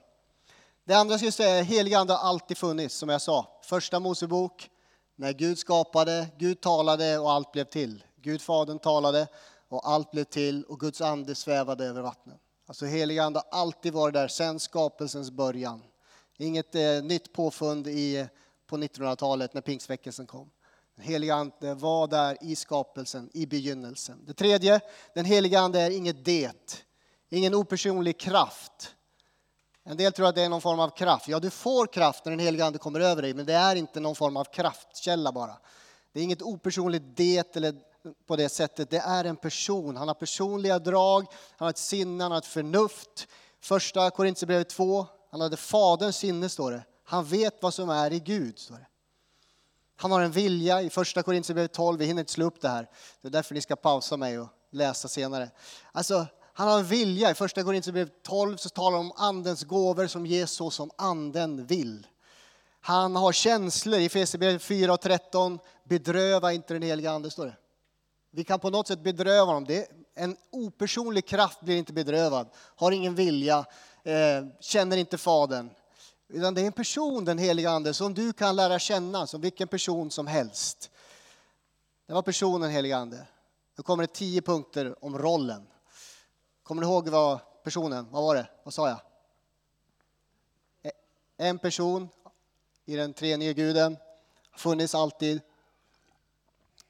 Det 0.84 0.93
andra 0.93 1.13
jag 1.13 1.19
skulle 1.19 1.32
säga, 1.32 1.63
heliga 1.63 2.00
ande 2.00 2.13
har 2.13 2.30
alltid 2.30 2.58
funnits, 2.58 2.95
som 2.95 3.10
jag 3.10 3.22
sa. 3.22 3.60
Första 3.63 4.00
Mosebok, 4.00 4.69
när 5.15 5.34
Gud 5.34 5.60
skapade, 5.60 6.28
Gud 6.38 6.62
talade 6.62 7.17
och 7.17 7.32
allt 7.32 7.52
blev 7.52 7.65
till. 7.65 8.04
Gud 8.21 8.41
Fadern 8.41 8.79
talade 8.79 9.27
och 9.69 9.89
allt 9.89 10.12
blev 10.12 10.23
till 10.23 10.63
och 10.63 10.79
Guds 10.79 11.01
ande 11.01 11.36
svävade 11.36 11.86
över 11.86 12.01
vattnet. 12.01 12.39
Alltså 12.67 12.86
helig 12.86 13.19
ande 13.19 13.39
har 13.39 13.60
alltid 13.60 13.93
varit 13.93 14.13
där 14.13 14.27
sedan 14.27 14.60
skapelsens 14.60 15.32
början. 15.32 15.84
Inget 16.38 16.75
eh, 16.75 17.03
nytt 17.03 17.34
påfund 17.34 17.88
i, 17.88 18.27
på 18.67 18.77
1900-talet 18.77 19.53
när 19.53 19.62
pingstväckelsen 19.62 20.27
kom. 20.27 20.49
Den 20.95 21.05
heliga 21.05 21.36
ande 21.36 21.73
var 21.73 22.08
där 22.08 22.38
i 22.41 22.55
skapelsen, 22.55 23.29
i 23.34 23.45
begynnelsen. 23.45 24.25
Det 24.25 24.34
tredje, 24.34 24.79
den 25.13 25.25
heliga 25.25 25.60
ande 25.60 25.79
är 25.79 25.91
inget 25.91 26.25
det, 26.25 26.84
ingen 27.29 27.55
opersonlig 27.55 28.19
kraft. 28.19 28.95
En 29.84 29.97
del 29.97 30.13
tror 30.13 30.27
att 30.27 30.36
det 30.36 30.41
är 30.41 30.49
någon 30.49 30.62
form 30.62 30.79
av 30.79 30.89
kraft. 30.89 31.27
Ja, 31.27 31.39
du 31.39 31.49
får 31.49 31.88
kraft 31.88 32.25
när 32.25 32.32
den 32.32 32.39
heliga 32.39 32.65
ande 32.65 32.79
kommer 32.79 32.99
över 32.99 33.21
dig, 33.21 33.34
men 33.34 33.45
det 33.45 33.53
är 33.53 33.75
inte 33.75 33.99
någon 33.99 34.15
form 34.15 34.38
av 34.38 34.43
kraftkälla 34.43 35.32
bara. 35.32 35.58
Det 36.13 36.19
är 36.19 36.23
inget 36.23 36.41
opersonligt 36.41 37.05
det 37.15 37.55
eller 37.55 37.75
på 38.28 38.36
det 38.36 38.50
sättet. 38.50 38.90
Det 38.90 38.98
är 38.98 39.26
en 39.26 39.36
person. 39.36 39.98
Han 39.98 40.08
har 40.08 40.16
personliga 40.16 40.80
drag, 40.80 41.26
han 41.58 41.66
har 41.66 41.70
ett 41.70 41.78
sinne, 41.78 42.24
han 42.24 42.32
har 42.32 42.38
ett 42.38 42.46
förnuft. 42.46 43.28
Första 43.62 44.10
Korintierbrevet 44.10 44.70
2, 44.70 45.08
han 45.32 45.42
hade 45.42 45.58
Faderns 45.58 46.18
sinne, 46.18 46.50
står 46.50 46.72
det. 46.72 46.84
Han 47.04 47.26
vet 47.26 47.62
vad 47.62 47.74
som 47.74 47.90
är 47.90 48.14
i 48.14 48.20
Gud, 48.20 48.60
står 48.60 48.76
det. 48.76 48.88
Han 49.96 50.12
har 50.12 50.22
en 50.22 50.32
vilja 50.32 50.82
i 50.82 50.90
första 50.90 51.24
Korintierbrevet 51.24 51.74
12, 51.74 52.00
vi 52.00 52.06
hinner 52.06 52.20
inte 52.20 52.32
slå 52.32 52.46
upp 52.46 52.62
det 52.62 52.70
här. 52.70 52.90
Det 53.22 53.28
är 53.28 53.32
därför 53.32 53.54
ni 53.54 53.62
ska 53.62 53.76
pausa 53.76 54.18
mig 54.18 54.40
och 54.40 54.48
läsa 54.72 55.08
senare. 55.08 55.50
Alltså, 55.92 56.26
han 56.54 56.68
har 56.68 56.80
en 56.80 56.86
vilja. 56.86 57.32
I 57.32 57.34
första 57.34 57.64
Korintierbrevet 57.64 58.24
12 58.24 58.58
så 58.58 58.70
talar 58.70 58.98
han 58.98 59.06
om 59.06 59.12
andens 59.16 59.64
gåvor 59.64 60.08
som 60.08 60.26
ges 60.26 60.52
så 60.52 60.72
som 60.72 60.92
anden 60.98 61.66
vill. 61.66 62.08
Han 62.82 63.16
har 63.16 63.32
känslor. 63.32 64.00
I 64.00 64.06
Efesierbrevet 64.06 64.62
4 64.62 64.94
och 64.94 65.02
13, 65.02 65.60
bedröva 65.84 66.54
inte 66.54 66.74
den 66.74 66.84
heliga 66.84 67.12
ande, 67.12 67.32
står 67.32 67.46
det. 67.46 67.56
Vi 68.32 68.44
kan 68.44 68.60
på 68.60 68.70
något 68.70 68.88
sätt 68.88 69.00
bedröva 69.00 69.46
honom. 69.46 69.65
Det, 69.65 69.92
en 70.15 70.38
opersonlig 70.50 71.26
kraft 71.26 71.62
blir 71.62 71.78
inte 71.78 71.94
bedrövad, 71.94 72.50
har 72.56 72.92
ingen 72.92 73.15
vilja, 73.15 73.65
eh, 74.04 74.46
känner 74.60 74.98
inte 74.98 75.18
Fadern. 75.18 75.70
Utan 76.28 76.54
det 76.54 76.62
är 76.62 76.65
en 76.65 76.72
person, 76.72 77.26
den 77.26 77.38
heliga 77.38 77.70
Ande, 77.70 77.94
som 77.94 78.13
du 78.13 78.34
kan 78.34 78.56
lära 78.56 78.80
känna 78.80 79.28
som 79.28 79.42
vilken 79.42 79.68
person 79.68 80.12
som 80.12 80.28
helst. 80.28 80.92
Det 82.06 82.13
var 82.13 82.22
personen, 82.22 82.70
heliga 82.70 82.98
Ande. 82.98 83.28
Nu 83.78 83.84
kommer 83.84 84.04
det 84.04 84.13
tio 84.13 84.42
punkter 84.42 85.06
om 85.06 85.18
rollen. 85.18 85.68
Kommer 86.63 86.82
ni 86.82 86.88
ihåg 86.88 87.10
vad 87.10 87.39
personen, 87.63 88.08
vad 88.12 88.24
var 88.24 88.36
det? 88.36 88.48
Vad 88.63 88.74
sa 88.74 88.88
jag? 88.88 89.00
Eh, 90.82 90.92
en 91.48 91.60
person 91.60 92.10
i 92.86 92.96
den 92.96 93.13
treenige 93.13 93.54
guden, 93.54 93.98
funnits 94.56 94.96
alltid, 94.96 95.42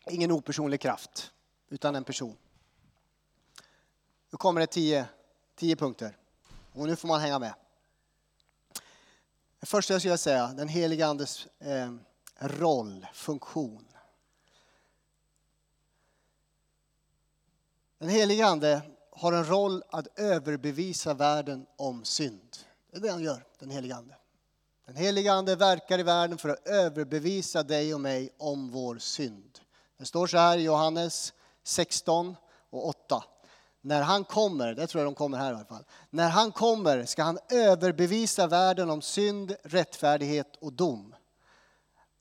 ingen 0.05 0.31
opersonlig 0.31 0.81
kraft, 0.81 1.31
utan 1.69 1.95
en 1.95 2.03
person. 2.03 2.37
Nu 4.29 4.37
kommer 4.37 4.61
det 4.61 4.67
tio, 4.67 5.05
tio 5.55 5.75
punkter 5.75 6.17
och 6.73 6.87
nu 6.87 6.95
får 6.95 7.07
man 7.07 7.21
hänga 7.21 7.39
med. 7.39 7.53
Det 9.59 9.65
första 9.65 9.93
jag 9.93 10.01
skulle 10.01 10.17
säga, 10.17 10.47
den 10.47 10.67
heliga 10.67 11.07
Andes 11.07 11.47
eh, 11.59 11.93
roll, 12.39 13.07
funktion. 13.13 13.85
Den 17.97 18.09
heliga 18.09 18.45
Ande 18.45 18.81
har 19.11 19.33
en 19.33 19.45
roll 19.45 19.83
att 19.89 20.19
överbevisa 20.19 21.13
världen 21.13 21.65
om 21.75 22.05
synd. 22.05 22.57
Det 22.91 22.97
är 22.97 23.01
det 23.01 23.11
han 23.11 23.23
gör, 23.23 23.45
den 23.59 23.69
heliga 23.69 23.95
Ande. 23.95 24.15
Den 24.85 24.95
heliga 24.95 25.33
Ande 25.33 25.55
verkar 25.55 25.99
i 25.99 26.03
världen 26.03 26.37
för 26.37 26.49
att 26.49 26.67
överbevisa 26.67 27.63
dig 27.63 27.93
och 27.93 28.01
mig 28.01 28.29
om 28.37 28.71
vår 28.71 28.97
synd. 28.97 29.48
Det 29.99 30.05
står 30.05 30.27
så 30.27 30.37
här 30.37 30.57
i 30.57 30.61
Johannes 30.61 31.33
16 31.63 32.35
och 32.69 32.87
8. 32.87 33.23
När 33.81 34.01
han 34.01 34.23
kommer, 34.23 34.73
det 34.73 34.87
tror 34.87 35.03
jag 35.03 35.07
de 35.07 35.15
kommer 35.15 35.37
här 35.37 35.51
i 35.51 35.55
alla 35.55 35.65
fall. 35.65 35.83
När 36.09 36.29
han 36.29 36.51
kommer 36.51 37.05
ska 37.05 37.23
han 37.23 37.39
överbevisa 37.49 38.47
världen 38.47 38.89
om 38.89 39.01
synd, 39.01 39.55
rättfärdighet 39.63 40.55
och 40.61 40.73
dom. 40.73 41.15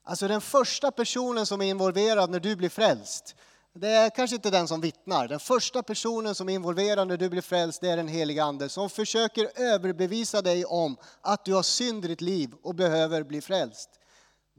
Alltså 0.05 0.29
den 0.29 0.41
första 0.41 0.91
personen 0.91 1.47
som 1.47 1.61
är 1.61 1.67
involverad 1.67 2.31
när 2.31 2.41
du 2.41 2.57
blir 2.57 2.69
frälst, 2.69 3.35
det 3.73 3.89
är 3.89 4.11
kanske 4.11 4.37
inte 4.37 4.51
den 4.51 4.69
som 4.69 4.81
vittnar. 4.81 5.29
Den 5.29 5.41
första 5.41 5.83
personen 5.83 6.35
som 6.35 6.49
är 6.49 6.55
involverad 6.55 7.09
när 7.09 7.17
du 7.17 7.29
blir 7.29 7.43
frälst, 7.43 7.81
det 7.81 7.89
är 7.89 7.97
den 7.97 8.09
heliga 8.09 8.45
Ande 8.45 8.69
som 8.69 8.91
försöker 8.91 9.51
överbevisa 9.61 10.43
dig 10.43 10.65
om 10.65 10.97
att 11.21 11.45
du 11.45 11.55
har 11.55 11.63
synd 11.63 12.05
i 12.05 12.09
ditt 12.09 12.21
liv 12.21 12.55
och 12.63 12.75
behöver 12.75 13.23
bli 13.23 13.41
frälst. 13.41 13.91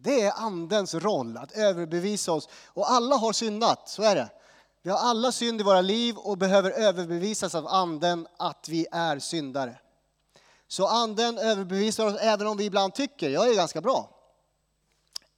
Det 0.02 0.22
är 0.22 0.34
Andens 0.36 0.96
roll, 0.96 1.38
att 1.38 1.52
överbevisa 1.52 2.32
oss. 2.32 2.50
Och 2.68 2.92
alla 2.92 3.16
har 3.16 3.34
syndat, 3.34 3.90
så 3.90 4.04
är 4.04 4.16
det. 4.16 4.30
Vi 4.82 4.90
har 4.90 4.98
alla 4.98 5.32
synd 5.32 5.62
i 5.62 5.64
våra 5.64 5.82
liv 5.82 6.18
och 6.18 6.38
behöver 6.38 6.72
överbevisas 6.72 7.56
av 7.56 7.68
anden 7.68 8.28
att 8.38 8.70
vi 8.70 8.88
är 8.92 9.20
syndare. 9.20 9.80
Så 10.68 10.88
anden 10.88 11.38
överbevisar 11.38 12.06
oss 12.06 12.16
även 12.22 12.48
om 12.48 12.58
vi 12.58 12.66
ibland 12.66 12.94
tycker, 12.94 13.30
jag 13.30 13.50
är 13.50 13.56
ganska 13.56 13.82
bra. 13.82 14.19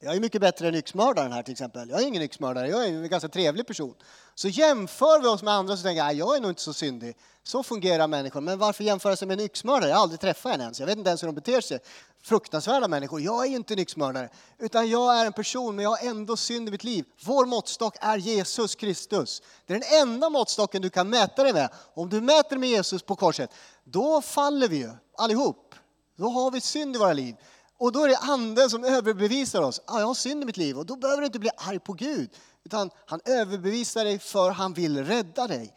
Jag 0.04 0.16
är 0.16 0.20
mycket 0.20 0.40
bättre 0.40 0.68
än 0.68 0.74
yxmördaren 0.74 1.32
här 1.32 1.42
till 1.42 1.52
exempel. 1.52 1.90
Jag 1.90 2.02
är 2.02 2.06
ingen 2.06 2.22
yxmördare, 2.22 2.68
jag 2.68 2.84
är 2.84 2.88
en 2.88 3.08
ganska 3.08 3.28
trevlig 3.28 3.66
person. 3.66 3.94
Så 4.34 4.48
jämför 4.48 5.20
vi 5.20 5.26
oss 5.26 5.42
med 5.42 5.54
andra 5.54 5.76
så 5.76 5.82
tänker 5.82 6.04
jag, 6.04 6.14
jag 6.14 6.36
är 6.36 6.40
nog 6.40 6.50
inte 6.50 6.62
så 6.62 6.72
syndig. 6.72 7.16
Så 7.42 7.62
fungerar 7.62 8.06
människor. 8.06 8.40
Men 8.40 8.58
varför 8.58 8.84
jämföra 8.84 9.16
sig 9.16 9.28
med 9.28 9.40
en 9.40 9.44
yxmördare? 9.46 9.90
Jag 9.90 9.96
har 9.96 10.02
aldrig 10.02 10.20
träffat 10.20 10.54
en 10.54 10.60
ens. 10.60 10.80
Jag 10.80 10.86
vet 10.86 10.98
inte 10.98 11.10
ens 11.10 11.22
hur 11.22 11.26
de 11.26 11.34
beter 11.34 11.60
sig. 11.60 11.78
Fruktansvärda 12.22 12.88
människor. 12.88 13.20
Jag 13.20 13.46
är 13.46 13.50
inte 13.50 13.74
en 13.74 13.78
yxmördare. 13.78 14.28
Utan 14.58 14.90
jag 14.90 15.20
är 15.20 15.26
en 15.26 15.32
person, 15.32 15.76
men 15.76 15.82
jag 15.82 15.90
har 15.90 16.08
ändå 16.08 16.36
synd 16.36 16.68
i 16.68 16.70
mitt 16.70 16.84
liv. 16.84 17.04
Vår 17.24 17.46
måttstock 17.46 17.96
är 18.00 18.16
Jesus 18.16 18.74
Kristus. 18.74 19.42
Det 19.66 19.74
är 19.74 19.78
den 19.78 20.08
enda 20.08 20.30
måttstocken 20.30 20.82
du 20.82 20.90
kan 20.90 21.10
mäta 21.10 21.42
dig 21.42 21.52
med. 21.52 21.68
Om 21.94 22.08
du 22.08 22.20
mäter 22.20 22.56
med 22.58 22.68
Jesus 22.68 23.02
på 23.02 23.16
korset, 23.16 23.50
då 23.84 24.22
faller 24.22 24.68
vi 24.68 24.76
ju 24.76 24.90
allihop. 25.16 25.74
Då 26.16 26.28
har 26.28 26.50
vi 26.50 26.60
synd 26.60 26.96
i 26.96 26.98
våra 26.98 27.12
liv. 27.12 27.36
Och 27.82 27.92
då 27.92 28.04
är 28.04 28.08
det 28.08 28.16
anden 28.16 28.70
som 28.70 28.84
överbevisar 28.84 29.62
oss. 29.62 29.80
Ah, 29.86 30.00
jag 30.00 30.06
har 30.06 30.14
synd 30.14 30.42
i 30.42 30.46
mitt 30.46 30.56
liv 30.56 30.78
och 30.78 30.86
då 30.86 30.96
behöver 30.96 31.20
du 31.20 31.26
inte 31.26 31.38
bli 31.38 31.50
arg 31.56 31.78
på 31.78 31.92
Gud. 31.92 32.30
Utan 32.64 32.90
han 33.06 33.20
överbevisar 33.24 34.04
dig 34.04 34.18
för 34.18 34.50
han 34.50 34.72
vill 34.72 35.04
rädda 35.04 35.46
dig. 35.46 35.74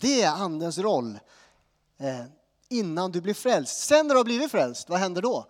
Det 0.00 0.22
är 0.22 0.30
andens 0.30 0.78
roll. 0.78 1.18
Eh, 1.98 2.24
innan 2.68 3.12
du 3.12 3.20
blir 3.20 3.34
frälst. 3.34 3.84
Sen 3.84 4.06
när 4.06 4.14
du 4.14 4.18
har 4.18 4.24
blivit 4.24 4.50
frälst, 4.50 4.88
vad 4.88 4.98
händer 4.98 5.22
då? 5.22 5.46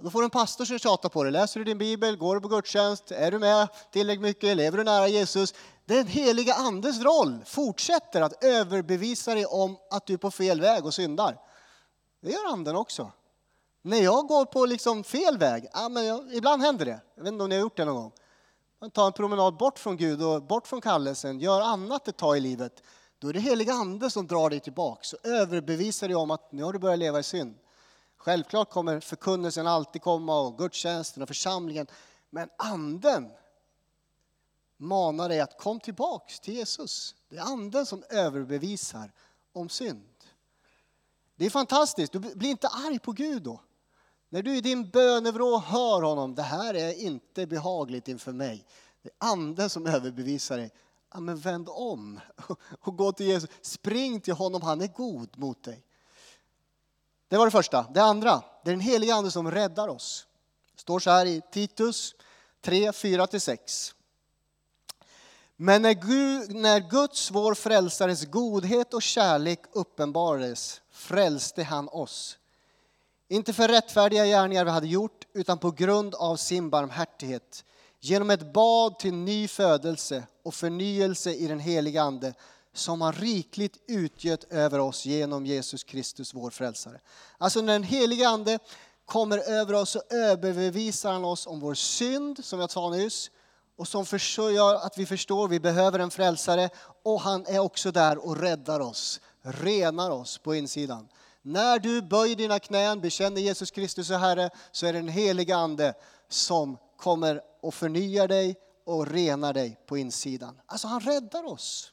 Då 0.00 0.10
får 0.10 0.20
du 0.20 0.24
en 0.24 0.30
pastor 0.30 0.64
som 0.64 0.78
tjatar 0.78 1.08
på 1.08 1.22
dig. 1.22 1.32
Läser 1.32 1.60
du 1.60 1.64
din 1.64 1.78
bibel? 1.78 2.16
Går 2.16 2.34
du 2.34 2.40
på 2.40 2.48
gudstjänst? 2.48 3.10
Är 3.10 3.30
du 3.30 3.38
med 3.38 3.68
tillräckligt 3.92 4.22
mycket? 4.22 4.56
Lever 4.56 4.78
du 4.78 4.84
nära 4.84 5.08
Jesus? 5.08 5.54
Den 5.84 6.06
heliga 6.06 6.54
andens 6.54 7.00
roll 7.00 7.44
fortsätter 7.46 8.22
att 8.22 8.44
överbevisa 8.44 9.34
dig 9.34 9.46
om 9.46 9.76
att 9.90 10.06
du 10.06 10.12
är 10.12 10.18
på 10.18 10.30
fel 10.30 10.60
väg 10.60 10.86
och 10.86 10.94
syndar. 10.94 11.38
Det 12.22 12.30
gör 12.30 12.52
anden 12.52 12.76
också. 12.76 13.10
När 13.82 13.98
jag 13.98 14.26
går 14.26 14.44
på 14.44 14.66
liksom 14.66 15.04
fel 15.04 15.38
väg, 15.38 15.68
ja, 15.72 15.88
men 15.88 16.06
jag, 16.06 16.34
ibland 16.34 16.62
händer 16.62 16.84
det. 16.84 17.00
Jag 17.14 17.22
vet 17.22 17.32
inte 17.32 17.44
om 17.44 17.48
ni 17.48 17.56
har 17.56 17.62
gjort 17.62 17.76
det 17.76 17.84
någon 17.84 17.94
gång. 17.94 18.12
Man 18.80 18.90
tar 18.90 19.06
en 19.06 19.12
promenad 19.12 19.56
bort 19.56 19.78
från 19.78 19.96
Gud 19.96 20.22
och 20.22 20.42
bort 20.42 20.66
från 20.66 20.80
kallelsen, 20.80 21.40
gör 21.40 21.60
annat 21.60 22.08
ett 22.08 22.16
tag 22.16 22.36
i 22.36 22.40
livet. 22.40 22.82
Då 23.18 23.28
är 23.28 23.32
det 23.32 23.40
heliga 23.40 23.72
ande 23.72 24.10
som 24.10 24.26
drar 24.26 24.50
dig 24.50 24.60
tillbaks 24.60 25.12
och 25.12 25.26
överbevisar 25.26 26.08
dig 26.08 26.16
om 26.16 26.30
att 26.30 26.52
nu 26.52 26.62
har 26.62 26.72
du 26.72 26.78
börjat 26.78 26.98
leva 26.98 27.18
i 27.18 27.22
synd. 27.22 27.54
Självklart 28.16 28.70
kommer 28.70 29.00
förkunnelsen 29.00 29.66
alltid 29.66 30.02
komma 30.02 30.40
och 30.40 30.58
gudstjänsten 30.58 31.22
och 31.22 31.28
församlingen. 31.28 31.86
Men 32.30 32.48
anden 32.56 33.30
manar 34.76 35.28
dig 35.28 35.40
att 35.40 35.58
kom 35.58 35.80
tillbaks 35.80 36.40
till 36.40 36.54
Jesus. 36.54 37.14
Det 37.28 37.36
är 37.36 37.42
anden 37.42 37.86
som 37.86 38.02
överbevisar 38.10 39.12
om 39.52 39.68
synd. 39.68 40.06
Det 41.36 41.46
är 41.46 41.50
fantastiskt, 41.50 42.12
du 42.12 42.18
blir 42.18 42.50
inte 42.50 42.68
arg 42.68 42.98
på 42.98 43.12
Gud 43.12 43.42
då. 43.42 43.60
När 44.32 44.42
du 44.42 44.56
i 44.56 44.60
din 44.60 44.90
bönevrå 44.90 45.58
hör 45.58 46.02
honom, 46.02 46.34
det 46.34 46.42
här 46.42 46.74
är 46.74 46.92
inte 46.92 47.46
behagligt 47.46 48.08
inför 48.08 48.32
mig. 48.32 48.64
Det 49.02 49.08
är 49.08 49.30
anden 49.30 49.70
som 49.70 49.86
överbevisar 49.86 50.58
dig. 50.58 50.72
Ja, 51.12 51.20
men 51.20 51.36
vänd 51.36 51.68
om 51.68 52.20
och 52.80 52.96
gå 52.96 53.12
till 53.12 53.26
Jesus. 53.26 53.50
Spring 53.62 54.20
till 54.20 54.34
honom, 54.34 54.62
han 54.62 54.80
är 54.80 54.86
god 54.86 55.38
mot 55.38 55.64
dig. 55.64 55.84
Det 57.28 57.36
var 57.36 57.44
det 57.44 57.50
första. 57.50 57.86
Det 57.94 58.02
andra, 58.02 58.42
det 58.64 58.70
är 58.70 58.72
den 58.72 58.80
heliga 58.80 59.14
ande 59.14 59.30
som 59.30 59.50
räddar 59.50 59.88
oss. 59.88 60.26
Det 60.74 60.80
står 60.80 60.98
så 60.98 61.10
här 61.10 61.26
i 61.26 61.42
Titus 61.52 62.14
3, 62.60 62.90
4-6. 62.90 63.94
Men 65.56 65.82
när, 65.82 65.94
Gud, 65.94 66.54
när 66.54 66.80
Guds, 66.80 67.30
vår 67.30 67.54
frälsares 67.54 68.24
godhet 68.24 68.94
och 68.94 69.02
kärlek 69.02 69.60
uppenbarades 69.72 70.80
frälste 70.90 71.62
han 71.62 71.88
oss 71.88 72.38
inte 73.30 73.52
för 73.52 73.68
rättfärdiga 73.68 74.26
gärningar 74.26 74.64
vi 74.64 74.70
hade 74.70 74.86
gjort, 74.86 75.26
utan 75.32 75.58
på 75.58 75.70
grund 75.70 76.14
av 76.14 76.36
sin 76.36 76.70
barmhärtighet. 76.70 77.64
Genom 78.00 78.30
ett 78.30 78.52
bad 78.52 78.98
till 78.98 79.14
ny 79.14 79.48
födelse 79.48 80.26
och 80.42 80.54
förnyelse 80.54 81.32
i 81.32 81.46
den 81.46 81.60
heliga 81.60 82.02
Ande 82.02 82.34
som 82.72 83.00
han 83.00 83.12
rikligt 83.12 83.76
utgöt 83.86 84.52
över 84.52 84.78
oss 84.78 85.06
genom 85.06 85.46
Jesus 85.46 85.84
Kristus, 85.84 86.34
vår 86.34 86.50
frälsare. 86.50 87.00
Alltså 87.38 87.60
när 87.60 87.72
den 87.72 87.82
heliga 87.82 88.28
Ande 88.28 88.58
kommer 89.04 89.38
över 89.38 89.74
oss 89.74 89.90
så 89.90 90.02
överbevisar 90.10 91.12
han 91.12 91.24
oss 91.24 91.46
om 91.46 91.60
vår 91.60 91.74
synd, 91.74 92.44
som 92.44 92.60
jag 92.60 92.70
sa 92.70 92.90
nyss, 92.90 93.30
och 93.76 93.88
som 93.88 94.04
gör 94.54 94.74
att 94.74 94.98
vi 94.98 95.06
förstår 95.06 95.44
att 95.44 95.50
vi 95.50 95.60
behöver 95.60 95.98
en 95.98 96.10
frälsare. 96.10 96.70
Och 97.02 97.20
han 97.20 97.46
är 97.46 97.58
också 97.58 97.90
där 97.90 98.26
och 98.26 98.36
räddar 98.36 98.80
oss, 98.80 99.20
renar 99.42 100.10
oss 100.10 100.38
på 100.38 100.54
insidan. 100.54 101.08
När 101.42 101.78
du 101.78 102.02
böjer 102.02 102.36
dina 102.36 102.58
knän, 102.58 103.00
bekänner 103.00 103.40
Jesus 103.40 103.70
Kristus 103.70 104.06
som 104.06 104.20
Herre, 104.20 104.50
så 104.72 104.86
är 104.86 104.92
det 104.92 104.98
den 104.98 105.08
heliga 105.08 105.56
Ande 105.56 105.94
som 106.28 106.78
kommer 106.96 107.42
och 107.60 107.74
förnyar 107.74 108.28
dig 108.28 108.56
och 108.84 109.06
renar 109.06 109.52
dig 109.52 109.80
på 109.86 109.98
insidan. 109.98 110.60
Alltså 110.66 110.88
han 110.88 111.00
räddar 111.00 111.44
oss. 111.44 111.92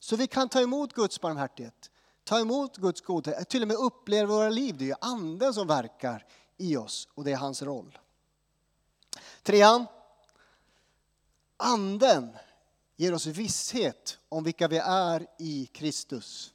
Så 0.00 0.16
vi 0.16 0.26
kan 0.26 0.48
ta 0.48 0.60
emot 0.60 0.92
Guds 0.92 1.20
barmhärtighet, 1.20 1.90
ta 2.24 2.40
emot 2.40 2.76
Guds 2.76 3.00
godhet, 3.00 3.48
till 3.48 3.62
och 3.62 3.68
med 3.68 3.76
uppleva 3.76 4.32
våra 4.32 4.48
liv. 4.48 4.76
Det 4.78 4.84
är 4.84 4.86
ju 4.86 4.94
anden 5.00 5.54
som 5.54 5.66
verkar 5.66 6.26
i 6.56 6.76
oss 6.76 7.08
och 7.14 7.24
det 7.24 7.32
är 7.32 7.36
hans 7.36 7.62
roll. 7.62 7.98
Trean. 9.42 9.86
Anden 11.56 12.36
ger 12.96 13.14
oss 13.14 13.26
visshet 13.26 14.18
om 14.28 14.44
vilka 14.44 14.68
vi 14.68 14.78
är 14.78 15.26
i 15.38 15.66
Kristus. 15.66 16.53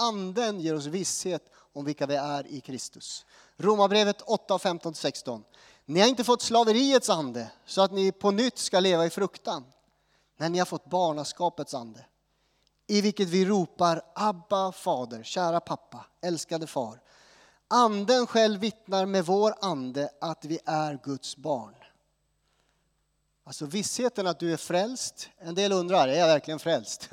Anden 0.00 0.60
ger 0.60 0.74
oss 0.74 0.86
visshet 0.86 1.50
om 1.72 1.84
vilka 1.84 2.06
vi 2.06 2.14
är 2.14 2.46
i 2.46 2.60
Kristus. 2.60 3.26
Romarbrevet 3.56 4.22
8, 4.22 4.56
15-16. 4.56 5.42
Ni 5.84 6.00
har 6.00 6.08
inte 6.08 6.24
fått 6.24 6.42
slaveriets 6.42 7.10
ande 7.10 7.50
så 7.66 7.82
att 7.82 7.92
ni 7.92 8.12
på 8.12 8.30
nytt 8.30 8.58
ska 8.58 8.80
leva 8.80 9.06
i 9.06 9.10
fruktan. 9.10 9.64
Men 10.36 10.52
ni 10.52 10.58
har 10.58 10.66
fått 10.66 10.90
barnaskapets 10.90 11.74
ande. 11.74 12.06
I 12.86 13.00
vilket 13.00 13.28
vi 13.28 13.44
ropar 13.44 14.02
Abba 14.14 14.72
fader, 14.72 15.22
kära 15.22 15.60
pappa, 15.60 16.06
älskade 16.20 16.66
far. 16.66 17.00
Anden 17.68 18.26
själv 18.26 18.60
vittnar 18.60 19.06
med 19.06 19.26
vår 19.26 19.54
ande 19.60 20.10
att 20.20 20.44
vi 20.44 20.58
är 20.64 20.98
Guds 21.04 21.36
barn. 21.36 21.74
Alltså 23.44 23.66
vissheten 23.66 24.26
att 24.26 24.38
du 24.38 24.52
är 24.52 24.56
frälst. 24.56 25.28
En 25.38 25.54
del 25.54 25.72
undrar, 25.72 26.08
är 26.08 26.18
jag 26.18 26.26
verkligen 26.26 26.58
frälst? 26.58 27.10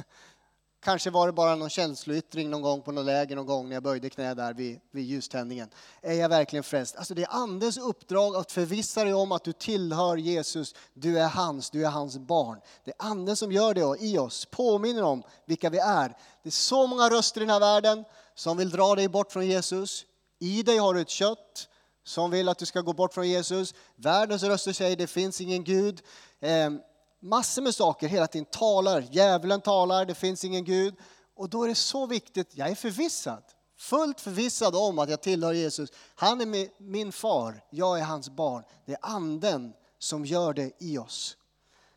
Kanske 0.88 1.10
var 1.10 1.28
det 1.28 1.34
bara 1.34 1.56
någon 1.56 1.70
känsloyttring 1.70 2.50
någon 2.50 2.62
gång 2.62 2.82
på 2.82 2.92
något 2.92 3.06
läger 3.06 3.36
någon 3.36 3.46
gång 3.46 3.70
när 3.70 3.76
jag 3.76 3.84
böjde 3.84 4.10
knä 4.10 4.34
där 4.34 4.54
vid, 4.54 4.80
vid 4.92 5.06
ljuständningen. 5.06 5.70
Är 6.02 6.14
jag 6.14 6.30
verkligen 6.30 6.64
frälst? 6.64 6.96
Alltså 6.96 7.14
det 7.14 7.24
är 7.24 7.28
Andens 7.32 7.78
uppdrag 7.78 8.36
att 8.36 8.52
förvissa 8.52 9.04
dig 9.04 9.14
om 9.14 9.32
att 9.32 9.44
du 9.44 9.54
tillhör 9.54 10.18
Jesus. 10.18 10.76
Du 10.94 11.20
är 11.20 11.28
hans, 11.28 11.70
du 11.70 11.86
är 11.86 11.90
hans 11.90 12.18
barn. 12.18 12.60
Det 12.84 12.92
är 12.92 13.06
Anden 13.06 13.36
som 13.36 13.52
gör 13.52 13.74
det 13.74 14.06
i 14.06 14.18
oss, 14.18 14.46
påminner 14.46 15.04
om 15.04 15.24
vilka 15.46 15.70
vi 15.70 15.78
är. 15.78 16.08
Det 16.44 16.50
är 16.50 16.52
så 16.52 16.88
många 16.88 17.10
röster 17.10 17.42
i 17.42 17.44
den 17.44 17.54
här 17.54 17.60
världen 17.60 18.06
som 18.36 18.58
vill 18.58 18.70
dra 18.70 18.96
dig 18.96 19.08
bort 19.08 19.32
från 19.32 19.48
Jesus. 19.48 20.06
I 20.40 20.64
dig 20.64 20.78
har 20.78 20.94
du 20.94 21.02
ett 21.02 21.10
kött 21.10 21.70
som 22.04 22.32
vill 22.32 22.50
att 22.50 22.58
du 22.58 22.66
ska 22.66 22.82
gå 22.82 22.94
bort 22.94 23.14
från 23.14 23.30
Jesus. 23.30 23.74
Världens 23.96 24.44
röster 24.44 24.74
säger 24.74 24.96
det 24.96 25.08
finns 25.08 25.42
ingen 25.42 25.64
Gud. 25.64 26.02
Ehm, 26.40 26.80
Massor 27.20 27.62
med 27.62 27.76
saker 27.76 28.08
hela 28.08 28.28
tiden 28.28 28.46
talar. 28.46 29.06
Djävulen 29.12 29.62
talar, 29.62 30.06
det 30.06 30.16
finns 30.16 30.44
ingen 30.44 30.64
Gud. 30.64 30.96
Och 31.36 31.50
då 31.50 31.64
är 31.64 31.68
det 31.68 31.76
så 31.76 32.06
viktigt, 32.06 32.48
jag 32.52 32.70
är 32.70 32.76
förvissad, 32.76 33.44
fullt 33.78 34.22
förvissad 34.22 34.76
om 34.76 35.00
att 35.00 35.10
jag 35.10 35.22
tillhör 35.22 35.54
Jesus. 35.54 35.90
Han 36.16 36.42
är 36.42 36.82
min 36.84 37.12
far, 37.12 37.64
jag 37.70 38.00
är 38.00 38.04
hans 38.04 38.30
barn. 38.30 38.64
Det 38.86 38.92
är 38.92 39.00
anden 39.02 39.74
som 40.00 40.26
gör 40.26 40.54
det 40.54 40.72
i 40.80 40.98
oss. 40.98 41.38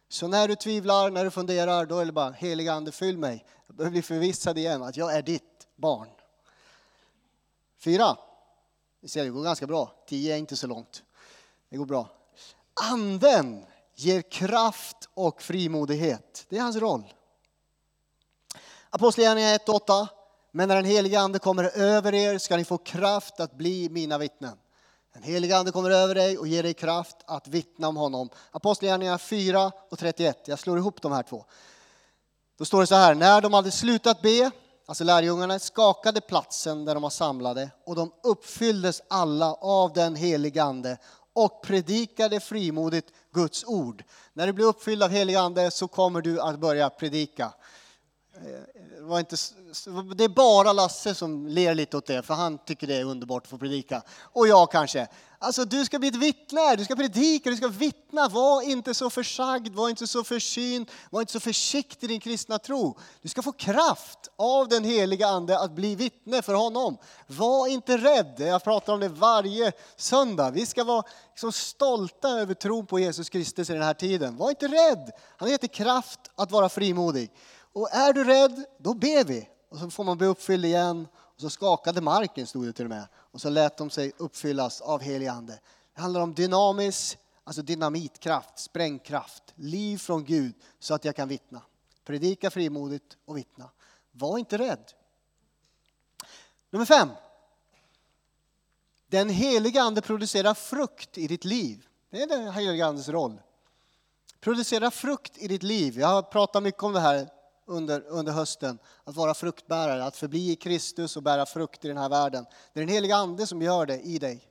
Så 0.09 0.28
när 0.28 0.48
du 0.48 0.54
tvivlar, 0.54 1.11
när 1.11 1.24
du 1.24 1.30
funderar, 1.30 1.87
då 1.87 1.98
är 1.98 2.04
det 2.04 2.12
bara 2.12 2.30
heliga 2.30 2.72
ande 2.72 2.92
fyll 2.92 3.18
mig. 3.18 3.44
Jag 3.66 3.76
behöver 3.76 3.92
bli 3.92 4.02
förvissad 4.02 4.59
igen 4.59 4.83
att 4.83 4.96
jag 4.96 5.14
är 5.14 5.22
ditt 5.22 5.66
barn. 5.76 6.09
Fyra. 7.78 8.16
Ni 9.00 9.09
ser, 9.09 9.24
det 9.24 9.30
går 9.30 9.44
ganska 9.44 9.66
bra. 9.66 9.92
Tio 10.06 10.35
är 10.35 10.38
inte 10.38 10.56
så 10.56 10.66
långt. 10.66 11.02
Det 11.68 11.76
går 11.76 11.87
bra. 11.87 12.09
Anden 12.90 13.64
ger 14.00 14.22
kraft 14.22 15.08
och 15.14 15.42
frimodighet. 15.42 16.46
Det 16.48 16.58
är 16.58 16.62
hans 16.62 16.76
roll. 16.76 17.14
Apostlagärningarna 18.90 19.54
1 19.54 19.68
8. 19.68 20.08
Men 20.52 20.68
när 20.68 20.76
den 20.76 20.84
helige 20.84 21.20
Ande 21.20 21.38
kommer 21.38 21.78
över 21.78 22.14
er 22.14 22.38
ska 22.38 22.56
ni 22.56 22.64
få 22.64 22.78
kraft 22.78 23.40
att 23.40 23.54
bli 23.54 23.88
mina 23.88 24.18
vittnen. 24.18 24.58
Den 25.12 25.22
helige 25.22 25.56
Ande 25.56 25.72
kommer 25.72 25.90
över 25.90 26.14
dig 26.14 26.38
och 26.38 26.48
ger 26.48 26.62
dig 26.62 26.74
kraft 26.74 27.16
att 27.26 27.48
vittna 27.48 27.88
om 27.88 27.96
honom. 27.96 28.30
Apostlagärningarna 28.50 29.18
4 29.18 29.72
och 29.90 29.98
31. 29.98 30.48
Jag 30.48 30.58
slår 30.58 30.78
ihop 30.78 31.02
de 31.02 31.12
här 31.12 31.22
två. 31.22 31.44
Då 32.58 32.64
står 32.64 32.80
det 32.80 32.86
så 32.86 32.94
här, 32.94 33.14
när 33.14 33.40
de 33.40 33.52
hade 33.52 33.70
slutat 33.70 34.22
be, 34.22 34.50
alltså 34.86 35.04
lärjungarna, 35.04 35.58
skakade 35.58 36.20
platsen 36.20 36.84
där 36.84 36.94
de 36.94 37.02
var 37.02 37.10
samlade 37.10 37.70
och 37.86 37.96
de 37.96 38.12
uppfylldes 38.22 39.02
alla 39.08 39.54
av 39.54 39.92
den 39.92 40.16
helige 40.16 40.62
Ande 40.62 40.98
och 41.32 41.62
predikade 41.62 42.40
frimodigt 42.40 43.12
Guds 43.34 43.64
ord. 43.64 44.04
När 44.32 44.46
du 44.46 44.52
blir 44.52 44.66
uppfylld 44.66 45.02
av 45.02 45.10
helig 45.10 45.34
ande 45.34 45.70
så 45.70 45.88
kommer 45.88 46.22
du 46.22 46.40
att 46.40 46.58
börja 46.58 46.90
predika. 46.90 47.52
Det, 48.42 49.00
var 49.00 49.18
inte, 49.18 49.37
det 50.16 50.24
är 50.24 50.29
bara 50.29 50.72
Lasse 50.72 51.14
som 51.14 51.46
ler 51.46 51.74
lite 51.74 51.96
åt 51.96 52.07
det, 52.07 52.22
för 52.22 52.35
han 52.35 52.59
tycker 52.59 52.87
det 52.87 52.96
är 52.96 53.05
underbart 53.05 53.42
att 53.42 53.50
få 53.50 53.59
predika. 53.59 54.03
Och 54.22 54.48
jag 54.48 54.70
kanske. 54.70 55.09
Alltså 55.38 55.64
du 55.64 55.85
ska 55.85 55.98
bli 55.98 56.09
ett 56.09 56.16
vittne, 56.16 56.76
du 56.76 56.85
ska 56.85 56.96
predika, 56.96 57.50
du 57.50 57.57
ska 57.57 57.68
vittna. 57.68 58.29
Var 58.29 58.62
inte 58.62 58.94
så 58.94 59.11
försagd, 59.11 59.74
var 59.74 59.88
inte 59.88 60.07
så 60.07 60.24
försynt, 60.24 60.90
var 61.11 61.20
inte 61.20 61.33
så 61.33 61.40
försiktig 61.40 62.07
i 62.07 62.09
din 62.09 62.20
kristna 62.20 62.59
tro. 62.59 62.98
Du 63.22 63.29
ska 63.29 63.42
få 63.42 63.53
kraft 63.53 64.18
av 64.37 64.68
den 64.68 64.85
heliga 64.85 65.26
Ande 65.26 65.59
att 65.59 65.72
bli 65.72 65.94
vittne 65.94 66.42
för 66.42 66.55
honom. 66.55 66.96
Var 67.26 67.66
inte 67.66 67.96
rädd, 67.96 68.35
jag 68.38 68.64
pratar 68.64 68.92
om 68.92 69.00
det 69.00 69.09
varje 69.09 69.72
söndag. 69.96 70.50
Vi 70.50 70.66
ska 70.66 70.85
vara 70.85 71.03
liksom 71.31 71.53
stolta 71.53 72.29
över 72.29 72.55
tron 72.55 72.87
på 72.87 72.98
Jesus 72.98 73.29
Kristus 73.29 73.70
i 73.70 73.72
den 73.72 73.83
här 73.83 73.94
tiden. 73.94 74.37
Var 74.37 74.50
inte 74.50 74.68
rädd, 74.68 75.11
han 75.37 75.46
har 75.46 75.48
gett 75.48 75.61
dig 75.61 75.70
kraft 75.70 76.20
att 76.35 76.50
vara 76.50 76.68
frimodig. 76.68 77.31
Och 77.72 77.88
är 77.92 78.12
du 78.12 78.24
rädd, 78.24 78.64
då 78.78 78.94
ber 78.94 79.24
vi. 79.24 79.48
Och 79.68 79.78
så 79.78 79.90
får 79.90 80.04
man 80.04 80.18
bli 80.18 80.26
uppfylld 80.26 80.64
igen. 80.64 81.09
Och 81.14 81.40
så 81.40 81.50
skakade 81.50 82.00
marken, 82.00 82.46
stod 82.46 82.66
det 82.66 82.72
till 82.72 82.85
och 82.85 82.90
med. 82.90 83.06
Och 83.14 83.40
så 83.40 83.48
lät 83.50 83.76
de 83.76 83.90
sig 83.90 84.12
uppfyllas 84.16 84.80
av 84.80 85.00
helig 85.00 85.26
ande. 85.26 85.59
Det 85.94 86.00
handlar 86.00 86.20
om 86.20 86.35
dynamisk, 86.35 87.18
alltså 87.44 87.62
dynamitkraft, 87.62 88.59
sprängkraft, 88.59 89.42
liv 89.54 89.98
från 89.98 90.24
Gud 90.24 90.54
så 90.78 90.94
att 90.94 91.04
jag 91.04 91.16
kan 91.16 91.28
vittna. 91.28 91.62
Predika 92.04 92.50
frimodigt 92.50 93.16
och 93.24 93.37
vittna. 93.37 93.70
Var 94.12 94.38
inte 94.38 94.59
rädd. 94.59 94.92
Nummer 96.70 96.87
fem. 96.87 97.09
Den 99.06 99.28
heliga 99.28 99.83
ande 99.83 100.02
producerar 100.02 100.54
frukt 100.54 101.18
i 101.18 101.26
ditt 101.26 101.44
liv. 101.44 101.87
Det 102.11 102.22
är 102.22 102.26
den 102.26 102.52
heliga 102.52 102.87
andes 102.87 103.09
roll. 103.09 103.40
Producera 104.40 104.90
frukt 104.90 105.38
i 105.38 105.48
ditt 105.48 105.62
liv. 105.62 105.98
Jag 105.98 106.09
har 106.09 106.22
pratat 106.22 106.62
mycket 106.62 106.83
om 106.83 106.92
det 106.92 107.00
här 107.00 107.28
under, 107.70 108.04
under 108.09 108.33
hösten. 108.33 108.78
Att 109.04 109.16
vara 109.16 109.35
fruktbärare, 109.35 110.04
att 110.04 110.16
förbli 110.16 110.50
i 110.50 110.56
Kristus 110.56 111.16
och 111.16 111.22
bära 111.22 111.46
frukt 111.46 111.85
i 111.85 111.88
den 111.88 111.96
här 111.96 112.09
världen. 112.09 112.46
Det 112.72 112.80
är 112.80 112.85
den 112.87 112.94
heliga 112.94 113.16
Ande 113.16 113.46
som 113.46 113.62
gör 113.62 113.87
det 113.87 114.00
i 114.00 114.18
dig. 114.18 114.46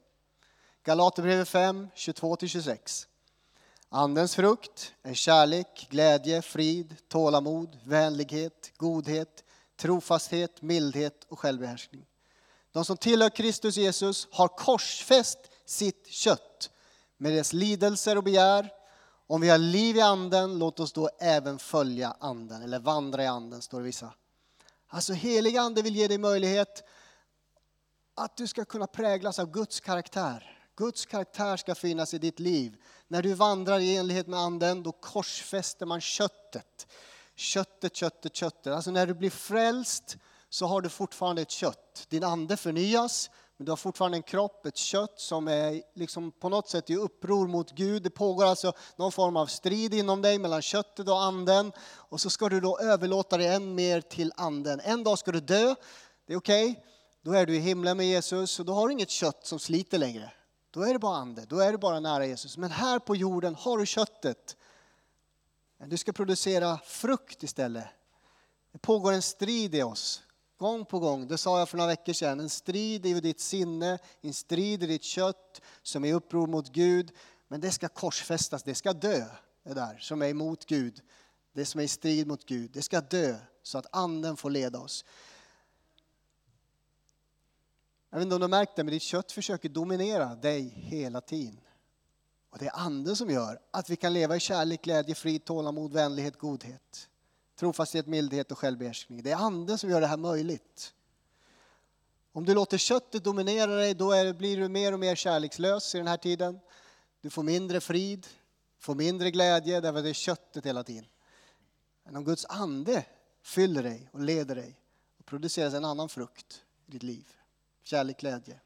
Galaterbrevet 0.83 1.49
5, 1.49 1.87
22-26. 1.95 3.05
Andens 3.89 4.35
frukt 4.35 4.93
är 5.03 5.13
kärlek, 5.13 5.87
glädje, 5.89 6.41
frid, 6.41 6.95
tålamod, 7.07 7.77
vänlighet, 7.83 8.71
godhet, 8.77 9.43
trofasthet, 9.79 10.61
mildhet 10.61 11.25
och 11.29 11.39
självbehärskning. 11.39 12.05
De 12.71 12.85
som 12.85 12.97
tillhör 12.97 13.29
Kristus 13.29 13.77
Jesus 13.77 14.27
har 14.31 14.47
korsfäst 14.47 15.39
sitt 15.65 16.07
kött 16.07 16.71
med 17.17 17.33
dess 17.33 17.53
lidelser 17.53 18.17
och 18.17 18.23
begär 18.23 18.69
om 19.29 19.41
vi 19.41 19.49
har 19.49 19.57
liv 19.57 19.97
i 19.97 20.01
anden, 20.01 20.59
låt 20.59 20.79
oss 20.79 20.93
då 20.93 21.09
även 21.19 21.59
följa 21.59 22.15
anden, 22.19 22.61
eller 22.61 22.79
vandra 22.79 23.23
i 23.23 23.27
anden, 23.27 23.61
står 23.61 23.79
det 23.79 23.85
vissa. 23.85 24.13
Alltså 24.87 25.13
helig 25.13 25.57
ande 25.57 25.81
vill 25.81 25.95
ge 25.95 26.07
dig 26.07 26.17
möjlighet 26.17 26.83
att 28.15 28.37
du 28.37 28.47
ska 28.47 28.65
kunna 28.65 28.87
präglas 28.87 29.39
av 29.39 29.51
Guds 29.51 29.79
karaktär. 29.79 30.57
Guds 30.75 31.05
karaktär 31.05 31.57
ska 31.57 31.75
finnas 31.75 32.13
i 32.13 32.17
ditt 32.17 32.39
liv. 32.39 32.77
När 33.07 33.21
du 33.21 33.33
vandrar 33.33 33.79
i 33.79 33.95
enlighet 33.95 34.27
med 34.27 34.39
anden, 34.39 34.83
då 34.83 34.91
korsfäster 34.91 35.85
man 35.85 36.01
köttet. 36.01 36.87
Köttet, 37.35 37.95
köttet, 37.95 38.35
köttet. 38.35 38.73
Alltså 38.73 38.91
när 38.91 39.07
du 39.07 39.13
blir 39.13 39.29
frälst 39.29 40.17
så 40.49 40.65
har 40.65 40.81
du 40.81 40.89
fortfarande 40.89 41.41
ett 41.41 41.51
kött. 41.51 42.05
Din 42.09 42.23
ande 42.23 42.57
förnyas, 42.57 43.29
men 43.59 43.65
du 43.65 43.71
har 43.71 43.77
fortfarande 43.77 44.17
en 44.17 44.23
kropp, 44.23 44.65
ett 44.65 44.77
kött 44.77 45.19
som 45.19 45.47
är 45.47 45.81
liksom 45.95 46.31
på 46.31 46.49
något 46.49 46.69
sätt 46.69 46.89
i 46.89 46.95
uppror 46.95 47.47
mot 47.47 47.71
Gud. 47.71 48.03
Det 48.03 48.09
pågår 48.09 48.45
alltså 48.45 48.73
någon 48.95 49.11
form 49.11 49.37
av 49.37 49.45
strid 49.45 49.93
inom 49.93 50.21
dig 50.21 50.39
mellan 50.39 50.61
köttet 50.61 51.07
och 51.07 51.21
anden. 51.21 51.71
Och 51.91 52.21
så 52.21 52.29
ska 52.29 52.49
du 52.49 52.59
då 52.59 52.79
överlåta 52.79 53.37
dig 53.37 53.47
än 53.47 53.75
mer 53.75 54.01
till 54.01 54.33
anden. 54.35 54.79
En 54.79 55.03
dag 55.03 55.19
ska 55.19 55.31
du 55.31 55.39
dö, 55.39 55.75
det 56.27 56.33
är 56.33 56.37
okej. 56.37 56.71
Okay. 56.71 56.83
Då 57.21 57.31
är 57.31 57.45
du 57.45 57.55
i 57.55 57.59
himlen 57.59 57.97
med 57.97 58.05
Jesus 58.05 58.59
och 58.59 58.65
då 58.65 58.73
har 58.73 58.87
du 58.87 58.93
inget 58.93 59.09
kött 59.09 59.45
som 59.45 59.59
sliter 59.59 59.97
längre. 59.97 60.31
Då 60.71 60.81
är 60.81 60.93
det 60.93 60.99
bara 60.99 61.17
ande, 61.17 61.45
då 61.45 61.59
är 61.59 61.71
du 61.71 61.77
bara 61.77 61.99
nära 61.99 62.25
Jesus. 62.25 62.57
Men 62.57 62.71
här 62.71 62.99
på 62.99 63.15
jorden 63.15 63.55
har 63.55 63.77
du 63.77 63.85
köttet. 63.85 64.57
Du 65.85 65.97
ska 65.97 66.11
producera 66.11 66.77
frukt 66.77 67.43
istället. 67.43 67.85
Det 68.71 68.79
pågår 68.79 69.11
en 69.11 69.21
strid 69.21 69.75
i 69.75 69.83
oss. 69.83 70.23
Gång 70.59 70.85
på 70.85 70.99
gång, 70.99 71.27
det 71.27 71.37
sa 71.37 71.59
jag 71.59 71.69
för 71.69 71.77
några 71.77 71.87
veckor 71.87 72.13
sedan, 72.13 72.39
en 72.39 72.49
strid 72.49 73.05
i 73.05 73.19
ditt 73.19 73.39
sinne, 73.39 73.99
en 74.21 74.33
strid 74.33 74.83
i 74.83 74.87
ditt 74.87 75.03
kött 75.03 75.61
som 75.83 76.05
är 76.05 76.13
uppror 76.13 76.47
mot 76.47 76.69
Gud. 76.69 77.11
Men 77.47 77.61
det 77.61 77.71
ska 77.71 77.87
korsfästas, 77.87 78.63
det 78.63 78.75
ska 78.75 78.93
dö, 78.93 79.25
det 79.63 79.73
där 79.73 79.97
som 79.97 80.21
är 80.21 80.27
emot 80.27 80.65
Gud. 80.65 81.01
Det 81.53 81.65
som 81.65 81.79
är 81.79 81.83
i 81.83 81.87
strid 81.87 82.27
mot 82.27 82.45
Gud, 82.45 82.71
det 82.71 82.81
ska 82.81 83.01
dö 83.01 83.35
så 83.63 83.77
att 83.77 83.85
anden 83.91 84.37
får 84.37 84.49
leda 84.49 84.79
oss. 84.79 85.05
Jag 88.09 88.17
vet 88.17 88.23
inte 88.23 88.35
om 88.35 88.41
du 88.41 88.43
har 88.43 88.49
märkt 88.49 88.75
det, 88.75 88.83
men 88.83 88.93
ditt 88.93 89.01
kött 89.01 89.31
försöker 89.31 89.69
dominera 89.69 90.35
dig 90.35 90.61
hela 90.75 91.21
tiden. 91.21 91.61
Och 92.49 92.57
det 92.57 92.65
är 92.65 92.79
anden 92.79 93.15
som 93.15 93.29
gör 93.29 93.59
att 93.71 93.89
vi 93.89 93.95
kan 93.95 94.13
leva 94.13 94.35
i 94.35 94.39
kärlek, 94.39 94.81
glädje, 94.81 95.15
frid, 95.15 95.45
tålamod, 95.45 95.93
vänlighet, 95.93 96.37
godhet. 96.37 97.08
Trofasthet, 97.59 98.07
mildhet 98.07 98.51
och 98.51 98.57
självbehärskning. 98.57 99.23
Det 99.23 99.31
är 99.31 99.35
anden 99.35 99.77
som 99.77 99.89
gör 99.89 100.01
det 100.01 100.07
här 100.07 100.17
möjligt. 100.17 100.93
Om 102.31 102.45
du 102.45 102.53
låter 102.53 102.77
köttet 102.77 103.23
dominera 103.23 103.75
dig, 103.75 103.93
då 103.93 104.11
är, 104.11 104.33
blir 104.33 104.57
du 104.57 104.69
mer 104.69 104.93
och 104.93 104.99
mer 104.99 105.15
kärlekslös 105.15 105.95
i 105.95 105.97
den 105.97 106.07
här 106.07 106.17
tiden. 106.17 106.59
Du 107.21 107.29
får 107.29 107.43
mindre 107.43 107.81
frid, 107.81 108.27
får 108.77 108.95
mindre 108.95 109.31
glädje, 109.31 109.81
därför 109.81 109.97
att 109.97 110.03
det 110.03 110.09
är 110.09 110.13
köttet 110.13 110.65
hela 110.65 110.83
tiden. 110.83 111.05
Men 112.03 112.15
om 112.15 112.23
Guds 112.23 112.45
ande 112.45 113.05
fyller 113.41 113.83
dig 113.83 114.09
och 114.11 114.19
leder 114.19 114.55
dig, 114.55 114.79
och 115.17 115.25
produceras 115.25 115.73
en 115.73 115.85
annan 115.85 116.09
frukt 116.09 116.63
i 116.85 116.91
ditt 116.91 117.03
liv. 117.03 117.33
Kärlek, 117.83 118.19
glädje, 118.19 118.59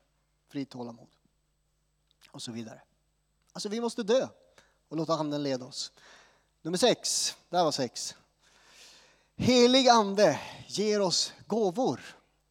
frid, 0.48 0.70
tålamod 0.70 1.08
och 2.32 2.42
så 2.42 2.52
vidare. 2.52 2.82
Alltså 3.54 3.70
vi 3.70 3.82
måste 3.82 4.04
dö 4.04 4.28
och 4.88 4.98
låta 4.98 5.14
anden 5.14 5.44
leda 5.44 5.66
oss. 5.66 5.92
Nummer 6.62 6.78
sex, 6.78 7.36
där 7.50 7.64
var 7.64 7.72
sex. 7.72 8.16
Helig 9.38 9.88
ande 9.88 10.40
ger 10.68 11.02
oss 11.02 11.34
gåvor. 11.48 12.00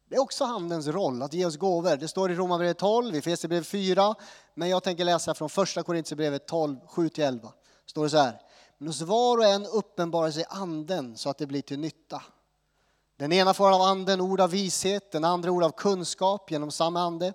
Det 0.09 0.15
är 0.15 0.21
också 0.21 0.43
Andens 0.43 0.87
roll 0.87 1.21
att 1.21 1.33
ge 1.33 1.45
oss 1.45 1.57
gåvor. 1.57 1.97
Det 1.97 2.07
står 2.07 2.31
i 2.31 2.35
Romarbrevet 2.35 2.77
12, 2.77 3.15
i 3.15 3.17
Efesierbrevet 3.17 3.67
4, 3.67 4.15
men 4.53 4.69
jag 4.69 4.83
tänker 4.83 5.05
läsa 5.05 5.33
från 5.33 5.49
första 5.49 5.83
Korintierbrevet 5.83 6.47
12, 6.47 6.77
7-11. 6.89 7.49
Står 7.85 8.03
det 8.03 8.09
så 8.09 8.17
här. 8.17 8.41
Men 8.77 8.87
hos 8.87 9.01
var 9.01 9.37
och 9.37 9.45
en 9.45 9.65
uppenbarar 9.65 10.31
sig 10.31 10.45
anden 10.49 11.17
så 11.17 11.29
att 11.29 11.37
det 11.37 11.47
blir 11.47 11.61
till 11.61 11.79
nytta. 11.79 12.21
Den 13.17 13.31
ena 13.31 13.53
får 13.53 13.75
av 13.75 13.81
anden 13.81 14.21
ord 14.21 14.41
av 14.41 14.49
vishet, 14.49 15.11
den 15.11 15.23
andra 15.23 15.51
ord 15.51 15.63
av 15.63 15.71
kunskap 15.71 16.51
genom 16.51 16.71
samma 16.71 17.01
ande. 17.01 17.33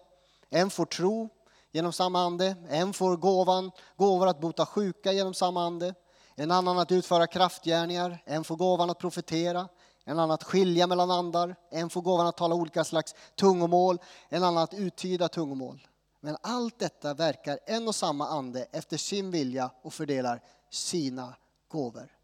En 0.50 0.70
får 0.70 0.84
tro 0.84 1.28
genom 1.72 1.92
samma 1.92 2.20
ande, 2.20 2.56
en 2.68 2.92
får 2.92 3.16
gåvan, 3.16 3.70
gåvor 3.96 4.28
att 4.28 4.40
bota 4.40 4.66
sjuka 4.66 5.12
genom 5.12 5.34
samma 5.34 5.66
ande 5.66 5.94
en 6.40 6.50
annan 6.50 6.78
att 6.78 6.92
utföra 6.92 7.26
kraftgärningar, 7.26 8.22
en 8.24 8.44
får 8.44 8.56
gåvan 8.56 8.90
att 8.90 8.98
profetera, 8.98 9.68
en 10.04 10.18
annan 10.18 10.30
att 10.30 10.44
skilja 10.44 10.86
mellan 10.86 11.10
andar, 11.10 11.56
en 11.70 11.90
får 11.90 12.02
gåvan 12.02 12.26
att 12.26 12.36
tala 12.36 12.54
olika 12.54 12.84
slags 12.84 13.14
tungomål, 13.34 13.98
en 14.28 14.42
annan 14.42 14.62
att 14.62 14.74
uttyda 14.74 15.28
tungomål. 15.28 15.86
Men 16.20 16.36
allt 16.40 16.78
detta 16.78 17.14
verkar 17.14 17.58
en 17.66 17.88
och 17.88 17.94
samma 17.94 18.28
ande 18.28 18.66
efter 18.72 18.96
sin 18.96 19.30
vilja 19.30 19.70
och 19.82 19.94
fördelar 19.94 20.42
sina 20.70 21.34
gåvor. 21.68 22.14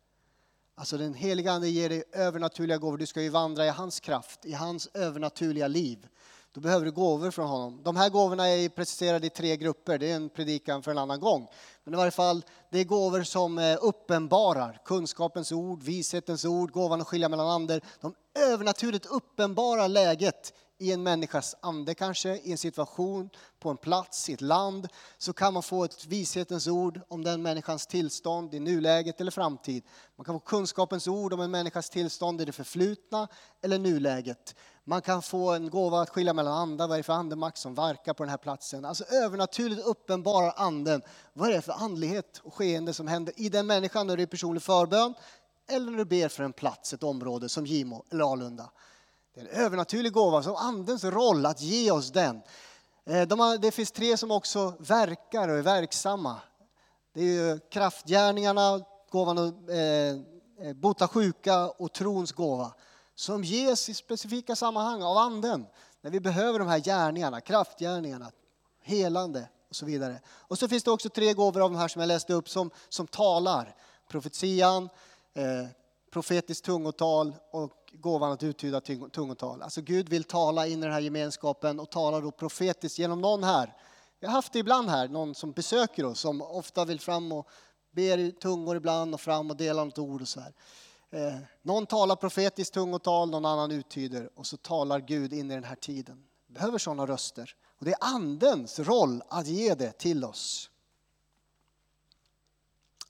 Alltså 0.75 0.99
den 0.99 1.15
heliga 1.15 1.53
ande 1.53 1.69
ger 1.69 1.89
dig 1.89 2.05
övernaturliga 2.13 2.79
gåvor. 2.79 2.99
Du 2.99 3.07
ska 3.07 3.23
ju 3.23 3.29
vandra 3.29 3.67
i 3.67 3.69
hans 3.69 4.01
kraft, 4.01 4.45
i 4.45 4.53
hans 4.53 4.89
övernaturliga 4.95 5.69
liv. 5.69 6.09
Då 6.55 6.61
behöver 6.61 6.85
du 6.85 6.93
gåvor 6.93 7.31
från 7.31 7.49
honom. 7.49 7.81
De 7.83 7.97
här 7.97 8.11
gåvorna 8.11 8.49
är 8.49 8.69
preciserade 8.69 9.27
i 9.27 9.31
tre 9.31 9.57
grupper. 9.57 9.99
Det 9.99 10.11
är 10.11 10.17
en 10.17 10.29
predikan 10.29 10.83
för 10.83 10.91
en 10.91 10.99
annan 10.99 11.21
gång. 11.21 11.49
Men 11.85 11.95
i 11.95 11.97
varje 11.97 12.11
fall, 12.11 12.45
det 12.71 12.79
är 12.79 12.85
gåvor 12.85 13.23
som 13.23 13.59
eh, 13.59 13.77
uppenbarar 13.81 14.81
kunskapens 14.85 15.53
ord, 15.53 15.83
vishetens 15.83 16.45
ord, 16.45 16.71
gåvan 16.71 17.01
att 17.01 17.07
skilja 17.07 17.29
mellan 17.29 17.49
ander. 17.49 17.81
De 18.01 18.15
övernaturligt 18.39 19.07
uppenbarar 19.07 19.89
läget 19.89 20.53
i 20.79 20.93
en 20.93 21.03
människas 21.03 21.55
ande 21.61 21.95
kanske, 21.95 22.37
i 22.37 22.53
en 22.53 22.59
situation, 22.59 23.31
på 23.59 23.71
en 23.71 23.77
plats, 23.77 24.29
i 24.29 24.33
ett 24.33 24.41
land, 24.41 24.89
så 25.19 25.33
kan 25.33 25.55
man 25.55 25.63
få 25.63 25.85
ett 25.85 26.07
vishetens 26.07 26.67
ord 26.67 27.01
om 27.09 27.25
den 27.25 27.43
människans 27.43 27.87
tillstånd 27.87 28.55
i 28.55 28.61
nuläget 28.61 29.21
eller 29.21 29.31
framtid. 29.31 29.85
Man 30.17 30.25
kan 30.25 30.35
få 30.35 30.39
kunskapens 30.39 31.09
ord 31.09 31.33
om 31.33 31.41
en 31.41 31.51
människas 31.51 31.91
tillstånd 31.91 32.41
i 32.41 32.45
det 32.45 32.53
förflutna 32.53 33.29
eller 33.63 33.79
nuläget. 33.79 34.55
Man 34.85 35.03
kan 35.03 35.23
få 35.23 35.53
en 35.53 35.71
gåva 35.71 36.01
att 36.01 36.11
skilja 36.11 36.33
mellan 36.33 36.55
andar, 36.55 36.89
vad 36.89 36.95
är 36.95 36.99
det 36.99 37.03
för 37.03 37.13
andemakt 37.13 37.59
som 37.59 37.75
verkar 37.75 38.15
på 38.15 38.23
den 38.23 38.31
här 38.31 38.37
platsen? 38.37 38.85
Alltså 38.85 39.05
övernaturligt 39.05 39.87
uppenbarar 39.87 40.55
anden, 40.57 41.03
vad 41.33 41.49
är 41.49 41.53
det 41.53 41.63
för 41.63 41.73
andlighet 41.73 42.41
och 42.45 42.55
skeende 42.55 42.95
som 42.95 43.09
händer 43.09 43.35
i 43.37 43.49
den 43.49 43.67
människan 43.67 44.07
när 44.07 44.17
det 44.17 44.23
är 44.23 44.27
personlig 44.27 44.63
förbön 44.63 45.15
eller 45.69 45.91
när 45.91 45.99
du 45.99 46.05
ber 46.05 46.29
för 46.29 46.45
en 46.45 46.53
plats, 46.53 46.93
ett 46.93 47.03
område 47.03 47.49
som 47.49 47.67
Gimo 47.67 48.05
eller 48.11 48.33
Alunda. 48.33 48.71
Det 49.35 49.41
är 49.41 49.45
en 49.45 49.65
övernaturlig 49.65 50.13
gåva, 50.13 50.43
som 50.43 50.57
andens 50.57 51.05
roll 51.05 51.47
att 51.47 51.61
ge 51.61 51.91
oss 51.91 52.11
den. 52.11 52.43
Eh, 53.05 53.23
de 53.23 53.41
har, 53.41 53.59
det 53.59 53.71
finns 53.71 53.93
tre 53.93 54.17
som 54.17 54.31
också 54.31 54.73
verkar 54.79 55.49
och 55.49 55.59
är 55.59 55.63
verksamma. 55.63 56.37
Det 57.15 57.21
är 57.21 57.25
ju 57.25 57.59
kraftgärningarna, 57.59 58.81
gåvan 59.11 59.39
att 59.39 59.69
eh, 59.69 59.79
eh, 60.67 60.75
bota 60.75 61.09
sjuka 61.09 61.69
och 61.69 61.93
trons 61.93 62.33
gåva. 62.33 62.73
Som 63.15 63.45
ges 63.45 63.89
i 63.89 63.95
specifika 63.95 64.57
sammanhang 64.57 65.03
av 65.03 65.17
anden. 65.17 65.67
När 66.01 66.11
vi 66.11 66.21
behöver 66.21 66.59
de 66.59 66.69
här 66.69 66.79
gärningarna, 66.79 67.41
kraftgärningarna, 67.41 68.31
helande 68.83 69.49
och 69.69 69.77
så 69.77 69.87
vidare. 69.87 70.21
Och 70.29 70.59
så 70.59 70.69
finns 70.69 70.85
det 70.85 70.91
också 70.91 71.09
tre 71.09 71.33
gåvor 71.33 71.63
av 71.63 71.71
de 71.71 71.79
här 71.79 71.89
som 71.89 72.01
jag 72.01 72.09
läste 72.09 72.33
upp 72.35 72.49
som, 72.49 72.71
som 72.89 73.07
talar. 73.07 73.77
Profetian, 74.09 74.89
eh, 75.35 75.67
profetiskt 76.11 76.65
tungotal 76.65 77.35
och 77.51 77.84
gåvan 78.01 78.33
att 78.33 78.43
uttyda 78.43 78.81
tungotal. 79.13 79.63
Alltså 79.63 79.81
Gud 79.81 80.09
vill 80.09 80.25
tala 80.25 80.67
in 80.67 80.79
i 80.79 80.83
den 80.83 80.93
här 80.93 81.01
gemenskapen 81.01 81.81
och 81.81 81.91
talar 81.91 82.23
då 82.23 82.31
profetiskt 82.31 82.99
genom 82.99 83.21
någon 83.21 83.45
här. 83.45 83.77
Vi 84.21 84.27
har 84.27 84.35
haft 84.35 84.53
det 84.53 84.59
ibland 84.59 84.89
här, 84.89 85.09
någon 85.09 85.35
som 85.35 85.53
besöker 85.53 86.05
oss 86.05 86.21
som 86.21 86.43
ofta 86.43 86.85
vill 86.85 87.01
fram 87.01 87.33
och 87.33 87.49
ber 87.91 88.19
i 88.19 88.33
tungor 88.33 88.77
ibland 88.77 89.15
och 89.15 89.21
fram 89.21 89.51
och 89.51 89.57
delar 89.57 89.85
något 89.85 89.99
ord 89.99 90.23
och 90.23 90.29
så 90.29 90.41
här. 90.41 90.55
Eh, 91.11 91.35
någon 91.63 91.87
talar 91.87 92.17
profetiskt 92.17 92.75
tungotal, 92.75 93.31
någon 93.31 93.45
annan 93.45 93.71
uttyder 93.71 94.31
och 94.35 94.47
så 94.47 94.57
talar 94.57 95.01
Gud 95.01 95.33
in 95.33 95.51
i 95.51 95.55
den 95.55 95.65
här 95.65 95.77
tiden. 95.77 96.25
Vi 96.47 96.55
behöver 96.55 96.79
sådana 96.79 97.07
röster. 97.07 97.55
Och 97.79 97.85
det 97.85 97.93
är 97.93 97.99
andens 98.01 98.79
roll 98.79 99.23
att 99.29 99.47
ge 99.47 99.75
det 99.75 99.93
till 99.93 100.25
oss. 100.25 100.71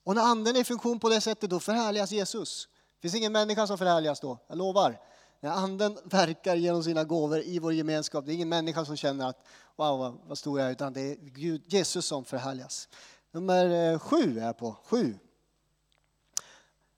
Och 0.04 0.14
när 0.14 0.22
anden 0.22 0.56
är 0.56 0.60
i 0.60 0.64
funktion 0.64 1.00
på 1.00 1.08
det 1.08 1.20
sättet 1.20 1.50
då 1.50 1.60
förhärligas 1.60 2.12
Jesus. 2.12 2.68
Det 3.04 3.10
finns 3.10 3.20
ingen 3.20 3.32
människa 3.32 3.66
som 3.66 3.78
förhärligas 3.78 4.20
då, 4.20 4.38
jag 4.46 4.58
lovar. 4.58 5.00
När 5.40 5.50
anden 5.50 5.98
verkar 6.04 6.56
genom 6.56 6.82
sina 6.82 7.04
gåvor 7.04 7.40
i 7.40 7.58
vår 7.58 7.72
gemenskap, 7.72 8.26
det 8.26 8.32
är 8.32 8.34
ingen 8.34 8.48
människa 8.48 8.84
som 8.84 8.96
känner 8.96 9.28
att 9.28 9.44
wow 9.76 9.98
vad, 9.98 10.18
vad 10.26 10.38
stor 10.38 10.60
jag 10.60 10.68
är, 10.68 10.72
utan 10.72 10.92
det 10.92 11.00
är 11.00 11.16
Gud, 11.16 11.62
Jesus 11.66 12.06
som 12.06 12.24
förhärligas. 12.24 12.88
Nummer 13.32 13.92
eh, 13.92 13.98
sju 13.98 14.38
är 14.38 14.46
jag 14.46 14.58
på, 14.58 14.76
sju. 14.84 15.18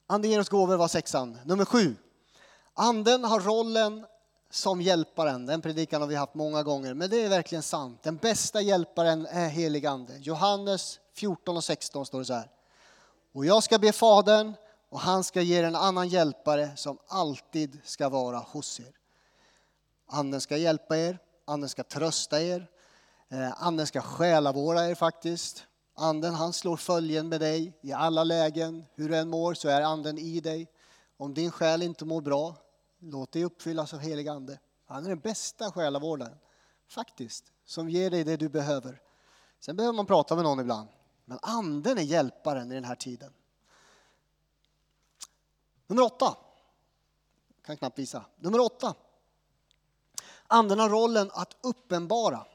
Anden 0.07 0.31
ger 0.31 0.39
oss 0.39 0.49
gåvor 0.49 0.77
var 0.77 0.87
sexan. 0.87 1.37
Nummer 1.45 1.65
sju. 1.65 1.95
Anden 2.73 3.23
har 3.23 3.39
rollen 3.39 4.05
som 4.49 4.81
hjälparen. 4.81 5.45
Den 5.45 5.61
predikan 5.61 6.01
har 6.01 6.07
vi 6.07 6.15
haft 6.15 6.33
många 6.33 6.63
gånger, 6.63 6.93
men 6.93 7.09
det 7.09 7.23
är 7.23 7.29
verkligen 7.29 7.63
sant. 7.63 8.03
Den 8.03 8.17
bästa 8.17 8.61
hjälparen 8.61 9.25
är 9.25 9.47
helig 9.47 9.85
ande. 9.85 10.17
Johannes 10.17 10.99
14 11.13 11.57
och 11.57 11.63
16 11.63 12.05
står 12.05 12.19
det 12.19 12.25
så 12.25 12.33
här. 12.33 12.49
Och 13.33 13.45
jag 13.45 13.63
ska 13.63 13.79
be 13.79 13.91
Fadern 13.91 14.53
och 14.89 14.99
han 14.99 15.23
ska 15.23 15.41
ge 15.41 15.59
er 15.59 15.63
en 15.63 15.75
annan 15.75 16.07
hjälpare 16.07 16.77
som 16.77 16.97
alltid 17.07 17.79
ska 17.83 18.09
vara 18.09 18.37
hos 18.37 18.79
er. 18.79 18.97
Anden 20.07 20.41
ska 20.41 20.57
hjälpa 20.57 20.97
er, 20.97 21.19
anden 21.45 21.69
ska 21.69 21.83
trösta 21.83 22.41
er, 22.41 22.69
eh, 23.29 23.63
anden 23.63 23.87
ska 23.87 24.01
själavårda 24.01 24.89
er 24.89 24.95
faktiskt. 24.95 25.63
Anden 25.95 26.33
han 26.33 26.53
slår 26.53 26.77
följen 26.77 27.29
med 27.29 27.39
dig 27.39 27.73
i 27.81 27.93
alla 27.93 28.23
lägen. 28.23 28.85
Hur 28.95 29.09
du 29.09 29.17
än 29.17 29.29
mår 29.29 29.53
så 29.53 29.69
är 29.69 29.81
anden 29.81 30.17
i 30.17 30.39
dig. 30.39 30.67
Om 31.17 31.33
din 31.33 31.51
själ 31.51 31.81
inte 31.81 32.05
mår 32.05 32.21
bra, 32.21 32.55
låt 32.99 33.31
dig 33.31 33.43
uppfyllas 33.43 33.93
av 33.93 33.99
helig 33.99 34.27
ande. 34.27 34.59
Han 34.85 35.05
är 35.05 35.09
den 35.09 35.19
bästa 35.19 35.71
själavårdaren, 35.71 36.37
faktiskt, 36.89 37.43
som 37.65 37.89
ger 37.89 38.09
dig 38.09 38.23
det 38.23 38.37
du 38.37 38.49
behöver. 38.49 39.01
Sen 39.59 39.75
behöver 39.75 39.95
man 39.95 40.05
prata 40.05 40.35
med 40.35 40.43
någon 40.43 40.59
ibland, 40.59 40.89
men 41.25 41.39
anden 41.41 41.97
är 41.97 42.01
hjälparen 42.01 42.71
i 42.71 42.75
den 42.75 42.83
här 42.83 42.95
tiden. 42.95 43.33
Nummer 45.87 46.03
åtta. 46.03 46.37
Kan 47.65 47.77
knappt 47.77 47.99
visa. 47.99 48.25
Nummer 48.39 48.59
åtta. 48.59 48.95
Anden 50.47 50.79
har 50.79 50.89
rollen 50.89 51.31
att 51.33 51.55
uppenbara. 51.61 52.45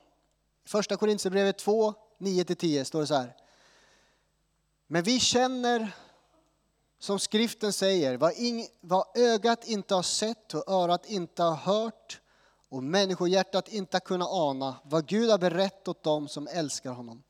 I 0.65 0.69
första 0.69 0.97
Korintierbrevet 0.97 1.59
2, 1.59 1.95
9-10 2.19 2.85
står 2.85 3.01
det 3.01 3.07
så 3.07 3.15
här. 3.15 3.37
Men 4.87 5.03
vi 5.03 5.21
känner, 5.21 5.97
som 6.99 7.19
skriften 7.19 7.73
säger, 7.73 8.17
vad, 8.17 8.33
ing, 8.37 8.67
vad 8.81 9.07
ögat 9.15 9.69
inte 9.69 9.95
har 9.95 10.03
sett 10.03 10.55
och 10.55 10.69
örat 10.69 11.07
inte 11.07 11.43
har 11.43 11.57
hört 11.57 12.21
och 12.69 12.83
människohjärtat 12.83 13.69
inte 13.69 13.97
har 13.97 14.01
kunnat 14.01 14.29
ana, 14.31 14.77
vad 14.85 15.07
Gud 15.07 15.31
har 15.31 15.39
berättat 15.39 15.89
åt 15.89 16.03
dem 16.03 16.29
som 16.29 16.47
älskar 16.47 16.91
honom. 16.91 17.23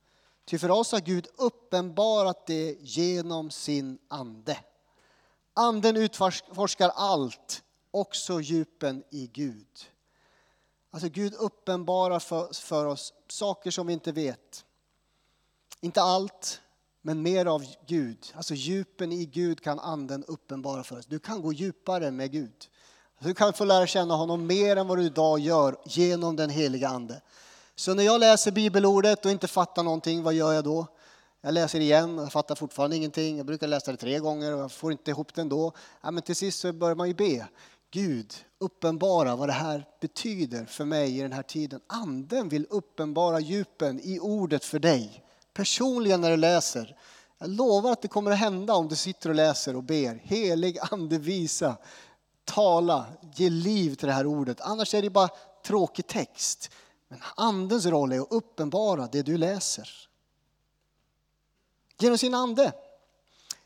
Ty 0.45 0.57
för 0.57 0.71
oss 0.71 0.91
har 0.91 0.99
Gud 0.99 1.27
uppenbarat 1.37 2.45
det 2.45 2.77
genom 2.79 3.51
sin 3.51 3.97
ande. 4.07 4.57
Anden 5.53 5.97
utforskar 5.97 6.91
allt, 6.95 7.63
också 7.91 8.41
djupen 8.41 9.03
i 9.09 9.27
Gud. 9.27 9.67
Alltså 10.91 11.09
Gud 11.09 11.33
uppenbarar 11.33 12.19
för, 12.19 12.53
för 12.53 12.85
oss 12.85 13.13
saker 13.27 13.71
som 13.71 13.87
vi 13.87 13.93
inte 13.93 14.11
vet. 14.11 14.65
Inte 15.81 16.01
allt, 16.01 16.61
men 17.01 17.21
mer 17.21 17.45
av 17.45 17.65
Gud. 17.87 18.33
Alltså 18.35 18.53
djupen 18.53 19.11
i 19.11 19.25
Gud 19.25 19.61
kan 19.61 19.79
anden 19.79 20.23
uppenbara 20.23 20.83
för 20.83 20.99
oss. 20.99 21.05
Du 21.05 21.19
kan 21.19 21.41
gå 21.41 21.53
djupare 21.53 22.11
med 22.11 22.31
Gud. 22.31 22.69
Du 23.19 23.33
kan 23.33 23.53
få 23.53 23.65
lära 23.65 23.87
känna 23.87 24.15
honom 24.15 24.47
mer 24.47 24.75
än 24.75 24.87
vad 24.87 24.97
du 24.97 25.03
idag 25.03 25.39
gör 25.39 25.77
genom 25.85 26.35
den 26.35 26.49
heliga 26.49 26.87
ande. 26.87 27.21
Så 27.75 27.93
när 27.93 28.03
jag 28.03 28.19
läser 28.19 28.51
bibelordet 28.51 29.25
och 29.25 29.31
inte 29.31 29.47
fattar 29.47 29.83
någonting, 29.83 30.23
vad 30.23 30.33
gör 30.33 30.53
jag 30.53 30.63
då? 30.63 30.87
Jag 31.45 31.53
läser 31.53 31.79
igen 31.79 32.17
jag 32.17 32.31
fattar 32.31 32.55
fortfarande 32.55 32.95
ingenting. 32.95 33.37
Jag 33.37 33.45
brukar 33.45 33.67
läsa 33.67 33.91
det 33.91 33.97
tre 33.97 34.19
gånger 34.19 34.53
och 34.53 34.59
jag 34.59 34.71
får 34.71 34.91
inte 34.91 35.11
ihop 35.11 35.33
det 35.33 35.41
ändå. 35.41 35.71
Ja, 36.01 36.11
men 36.11 36.23
till 36.23 36.35
sist 36.35 36.59
så 36.59 36.73
börjar 36.73 36.95
man 36.95 37.07
ju 37.07 37.13
be. 37.13 37.47
Gud, 37.91 38.33
uppenbara 38.59 39.35
vad 39.35 39.49
det 39.49 39.53
här 39.53 39.85
betyder 40.01 40.65
för 40.65 40.85
mig 40.85 41.17
i 41.17 41.21
den 41.21 41.31
här 41.31 41.43
tiden. 41.43 41.79
Anden 41.87 42.49
vill 42.49 42.67
uppenbara 42.69 43.39
djupen 43.39 43.99
i 44.03 44.19
ordet 44.19 44.65
för 44.65 44.79
dig. 44.79 45.23
Personligen 45.53 46.21
när 46.21 46.29
du 46.31 46.37
läser. 46.37 46.95
Jag 47.37 47.49
lovar 47.49 47.91
att 47.91 48.01
det 48.01 48.07
kommer 48.07 48.31
att 48.31 48.39
hända 48.39 48.73
om 48.73 48.87
du 48.87 48.95
sitter 48.95 49.29
och 49.29 49.35
läser 49.35 49.75
och 49.75 49.83
ber. 49.83 50.21
Helig 50.23 50.77
ande 50.91 51.17
visa, 51.17 51.77
tala, 52.45 53.05
ge 53.35 53.49
liv 53.49 53.95
till 53.95 54.07
det 54.07 54.13
här 54.13 54.25
ordet. 54.25 54.61
Annars 54.61 54.93
är 54.93 55.01
det 55.01 55.09
bara 55.09 55.29
tråkig 55.65 56.07
text. 56.07 56.71
Men 57.07 57.19
andens 57.35 57.85
roll 57.85 58.11
är 58.11 58.19
att 58.19 58.31
uppenbara 58.31 59.07
det 59.11 59.21
du 59.21 59.37
läser. 59.37 60.09
Genom 62.03 62.17
sin 62.17 62.33
ande. 62.33 62.73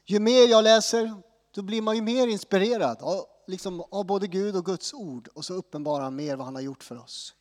Ju 0.06 0.19
mer 0.19 0.47
jag 0.47 0.63
läser, 0.63 1.13
då 1.52 1.62
blir 1.62 1.82
man 1.82 1.95
ju 1.95 2.02
mer 2.02 2.28
inspirerad 2.28 3.02
av, 3.02 3.26
liksom, 3.47 3.82
av 3.91 4.06
både 4.06 4.28
Gud 4.28 4.56
och 4.56 4.65
Guds 4.65 4.93
ord. 4.93 5.28
Och 5.28 5.45
så 5.45 5.54
uppenbarar 5.54 6.04
han 6.04 6.15
mer 6.15 6.36
vad 6.36 6.45
han 6.45 6.56
har 6.56 6.62
gjort 6.62 6.84
för 6.84 6.97
oss. 6.97 7.36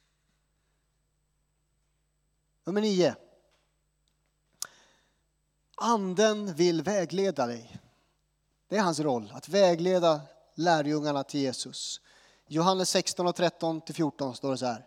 Nummer 2.64 2.80
nio. 2.80 3.14
Anden 5.74 6.54
vill 6.54 6.82
vägleda 6.82 7.46
dig. 7.46 7.80
Det 8.68 8.76
är 8.76 8.82
hans 8.82 9.00
roll, 9.00 9.32
att 9.35 9.48
vägleda 9.48 10.20
lärjungarna 10.54 11.24
till 11.24 11.40
Jesus. 11.40 12.00
Johannes 12.46 12.90
16 12.90 13.26
och 13.26 13.37
13 13.37 13.80
till 13.80 13.94
14 13.94 14.35
står 14.35 14.50
det 14.50 14.59
så 14.59 14.66
här. 14.66 14.87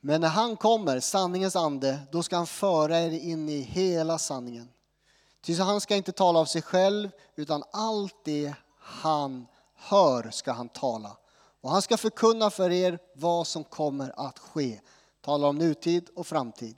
Men 0.00 0.20
när 0.20 0.28
han 0.28 0.56
kommer, 0.56 1.00
sanningens 1.00 1.56
ande, 1.56 1.98
då 2.12 2.22
ska 2.22 2.36
han 2.36 2.46
föra 2.46 3.00
er 3.00 3.10
in 3.10 3.48
i 3.48 3.60
hela 3.60 4.18
sanningen. 4.18 4.68
Ty 5.44 5.54
han 5.54 5.80
ska 5.80 5.96
inte 5.96 6.12
tala 6.12 6.38
av 6.38 6.44
sig 6.44 6.62
själv, 6.62 7.10
utan 7.36 7.62
allt 7.72 8.14
det 8.24 8.54
han 8.78 9.46
hör 9.74 10.30
ska 10.30 10.52
han 10.52 10.68
tala. 10.68 11.16
Och 11.60 11.70
han 11.70 11.82
ska 11.82 11.96
förkunna 11.96 12.50
för 12.50 12.70
er 12.70 12.98
vad 13.14 13.46
som 13.46 13.64
kommer 13.64 14.26
att 14.26 14.38
ske. 14.38 14.80
Tala 15.20 15.46
om 15.46 15.58
nutid 15.58 16.08
och 16.16 16.26
framtid. 16.26 16.76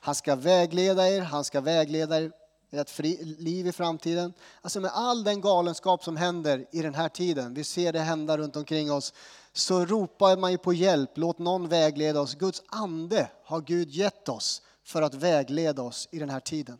Han 0.00 0.14
ska 0.14 0.36
vägleda 0.36 1.08
er, 1.08 1.20
han 1.20 1.44
ska 1.44 1.60
vägleda 1.60 2.20
er 2.20 2.32
i 2.70 2.76
ett 2.76 2.98
liv 3.38 3.66
i 3.66 3.72
framtiden. 3.72 4.32
Alltså 4.62 4.80
med 4.80 4.90
all 4.94 5.24
den 5.24 5.40
galenskap 5.40 6.04
som 6.04 6.16
händer 6.16 6.66
i 6.72 6.82
den 6.82 6.94
här 6.94 7.08
tiden, 7.08 7.54
vi 7.54 7.64
ser 7.64 7.92
det 7.92 8.00
hända 8.00 8.38
runt 8.38 8.56
omkring 8.56 8.92
oss, 8.92 9.12
så 9.52 9.84
ropar 9.84 10.36
man 10.36 10.52
ju 10.52 10.58
på 10.58 10.72
hjälp. 10.72 11.10
Låt 11.14 11.38
någon 11.38 11.68
vägleda 11.68 12.20
oss. 12.20 12.34
Guds 12.34 12.62
ande 12.66 13.30
har 13.44 13.60
Gud 13.60 13.90
gett 13.90 14.28
oss 14.28 14.62
för 14.84 15.02
att 15.02 15.14
vägleda 15.14 15.82
oss 15.82 16.08
i 16.10 16.18
den 16.18 16.30
här 16.30 16.40
tiden. 16.40 16.78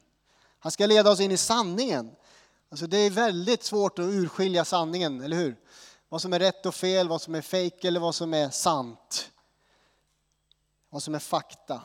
Han 0.65 0.73
ska 0.73 0.87
leda 0.87 1.11
oss 1.11 1.21
in 1.21 1.31
i 1.31 1.37
sanningen. 1.37 2.17
Alltså 2.69 2.87
det 2.87 2.97
är 2.97 3.11
väldigt 3.11 3.65
svårt 3.65 3.99
att 3.99 4.05
urskilja 4.05 4.65
sanningen, 4.65 5.21
eller 5.21 5.37
hur? 5.37 5.57
Vad 6.09 6.23
som 6.23 6.33
är 6.33 6.39
rätt 6.39 6.67
och 6.67 6.75
fel, 6.75 7.09
vad 7.09 7.23
som 7.23 7.35
är 7.35 7.41
fejk 7.41 7.85
eller 7.85 8.01
vad 8.01 8.15
som 8.15 8.35
är 8.35 8.51
sant. 8.51 9.31
Vad 10.91 11.03
som 11.03 11.15
är 11.15 11.19
fakta. 11.19 11.83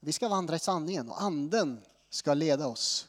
Vi 0.00 0.12
ska 0.12 0.28
vandra 0.28 0.56
i 0.56 0.58
sanningen 0.58 1.08
och 1.08 1.22
anden 1.22 1.84
ska 2.08 2.34
leda 2.34 2.66
oss. 2.66 3.08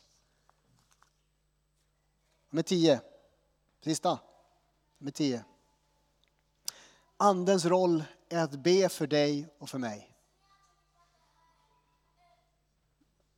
Med 2.50 2.66
tio. 2.66 3.02
Sista. 3.84 4.20
Med 4.98 5.14
tio. 5.14 5.44
Andens 7.18 7.66
roll 7.66 8.04
är 8.30 8.44
att 8.44 8.52
be 8.52 8.90
för 8.90 9.08
dig 9.08 9.48
och 9.60 9.70
för 9.70 9.78
mig. 9.78 10.11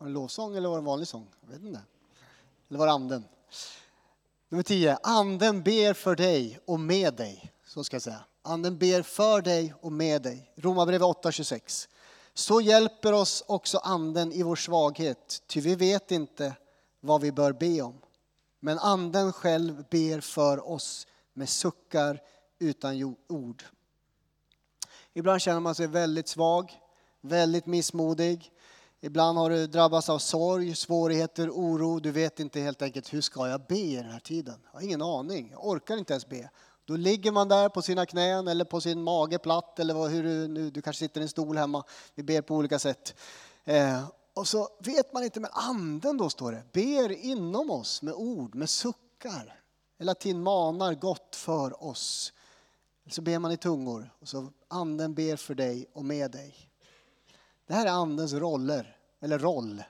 Var 0.04 0.08
det 0.08 0.12
en 0.12 0.14
lovsång 0.14 0.56
eller 0.56 0.70
var 0.70 0.76
det 0.76 0.82
en 0.82 0.86
vanlig 0.86 1.08
sång? 1.08 1.28
Jag 1.42 1.50
vet 1.50 1.62
inte. 1.62 1.82
Eller 2.70 2.80
var 2.80 2.86
det 2.86 2.94
anden? 2.94 3.26
Nummer 4.50 4.64
10. 4.64 4.98
Anden 5.04 5.64
ber 5.64 5.94
för 5.94 6.16
dig 6.16 6.60
och 6.66 6.80
med 6.80 7.14
dig. 7.14 7.54
Så 7.66 7.84
ska 7.84 7.96
jag 7.96 8.02
säga. 8.02 8.26
Anden 8.42 8.78
ber 8.78 9.02
för 9.02 9.42
dig 9.42 9.74
och 9.82 9.92
med 9.92 10.22
dig. 10.22 10.52
Romarbrevet 10.56 11.02
8.26. 11.02 11.88
Så 12.34 12.62
hjälper 12.62 13.14
oss 13.14 13.44
också 13.48 13.78
anden 13.78 14.32
i 14.32 14.44
vår 14.44 14.56
svaghet, 14.56 15.44
ty 15.48 15.62
vi 15.62 15.76
vet 15.76 16.12
inte 16.12 16.54
vad 17.00 17.22
vi 17.22 17.32
bör 17.32 17.52
be 17.52 17.82
om. 17.82 18.02
Men 18.60 18.80
anden 18.80 19.34
själv 19.34 19.86
ber 19.90 20.20
för 20.20 20.70
oss 20.70 21.08
med 21.34 21.50
suckar 21.50 22.22
utan 22.60 23.16
ord. 23.28 23.64
Ibland 25.14 25.42
känner 25.42 25.60
man 25.60 25.76
sig 25.76 25.88
väldigt 25.88 26.28
svag, 26.28 26.80
väldigt 27.22 27.66
missmodig. 27.66 28.52
Ibland 29.06 29.38
har 29.38 29.50
du 29.50 29.68
drabbats 29.68 30.10
av 30.10 30.20
sorg, 30.20 30.76
svårigheter, 30.76 31.50
oro. 31.50 32.00
Du 32.00 32.12
vet 32.12 32.40
inte 32.40 32.60
helt 32.60 32.82
enkelt 32.82 33.14
hur 33.14 33.22
ska 33.22 33.48
jag 33.48 33.62
be 33.66 33.78
i 33.78 33.96
den 33.96 34.10
här 34.10 34.20
tiden? 34.20 34.56
Jag 34.66 34.80
har 34.80 34.86
ingen 34.86 35.02
aning, 35.02 35.50
jag 35.52 35.68
orkar 35.68 35.98
inte 35.98 36.14
ens 36.14 36.30
be. 36.30 36.50
Då 36.86 36.96
ligger 36.96 37.32
man 37.32 37.48
där 37.48 37.70
på 37.70 37.82
sina 37.82 38.06
knän 38.06 38.48
eller 38.48 38.66
på 38.66 38.82
sin 38.82 39.04
mage 39.04 39.40
platt 39.40 39.80
eller 39.80 40.08
hur 40.08 40.24
du 40.24 40.48
nu, 40.48 40.70
du 40.70 40.82
kanske 40.82 41.00
sitter 41.00 41.22
i 41.22 41.24
en 41.24 41.30
stol 41.30 41.58
hemma. 41.58 41.84
Vi 42.16 42.24
ber 42.24 42.42
på 42.42 42.56
olika 42.56 42.80
sätt. 42.80 43.16
Eh, 43.64 44.04
och 44.34 44.48
så 44.48 44.70
vet 44.80 45.14
man 45.14 45.24
inte, 45.24 45.40
men 45.40 45.52
anden 45.54 46.18
då 46.18 46.30
står 46.30 46.52
det, 46.52 46.64
ber 46.74 47.12
inom 47.12 47.72
oss 47.72 48.02
med 48.02 48.14
ord, 48.14 48.56
med 48.56 48.70
suckar. 48.70 49.62
Hela 50.00 50.16
tiden 50.16 50.44
manar 50.44 50.94
gott 50.94 51.36
för 51.36 51.84
oss. 51.84 52.34
Så 53.10 53.22
ber 53.22 53.40
man 53.40 53.52
i 53.52 53.58
tungor 53.58 54.14
och 54.20 54.28
så 54.28 54.48
anden 54.68 55.14
ber 55.14 55.36
för 55.36 55.56
dig 55.56 55.86
och 55.94 56.06
med 56.06 56.32
dig. 56.32 56.73
Det 57.74 57.78
här 57.78 57.86
är 57.86 57.92
andens 57.92 58.34
roller, 58.34 58.98
eller 59.20 59.40
roll. 59.40 59.84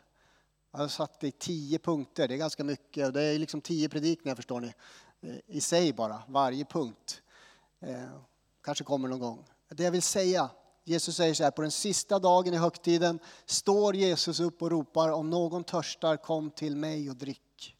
Jag 0.71 0.79
har 0.79 0.87
satt 0.87 1.19
det 1.19 1.27
i 1.27 1.31
tio 1.31 1.79
punkter, 1.79 2.27
det 2.27 2.33
är 2.33 2.37
ganska 2.37 2.63
mycket. 2.63 3.13
Det 3.13 3.21
är 3.21 3.39
liksom 3.39 3.61
tio 3.61 3.89
predikningar 3.89 4.35
förstår 4.35 4.59
ni, 4.59 4.73
i 5.47 5.61
sig 5.61 5.93
bara, 5.93 6.23
varje 6.27 6.65
punkt. 6.65 7.21
Eh, 7.79 8.21
kanske 8.61 8.83
kommer 8.83 9.07
någon 9.07 9.19
gång. 9.19 9.45
Det 9.69 9.83
jag 9.83 9.91
vill 9.91 10.01
säga, 10.01 10.49
Jesus 10.83 11.15
säger 11.15 11.33
så 11.33 11.43
här, 11.43 11.51
på 11.51 11.61
den 11.61 11.71
sista 11.71 12.19
dagen 12.19 12.53
i 12.53 12.57
högtiden 12.57 13.19
står 13.45 13.95
Jesus 13.95 14.39
upp 14.39 14.61
och 14.61 14.71
ropar, 14.71 15.09
om 15.09 15.29
någon 15.29 15.63
törstar 15.63 16.17
kom 16.17 16.51
till 16.51 16.75
mig 16.75 17.09
och 17.09 17.15
drick. 17.15 17.77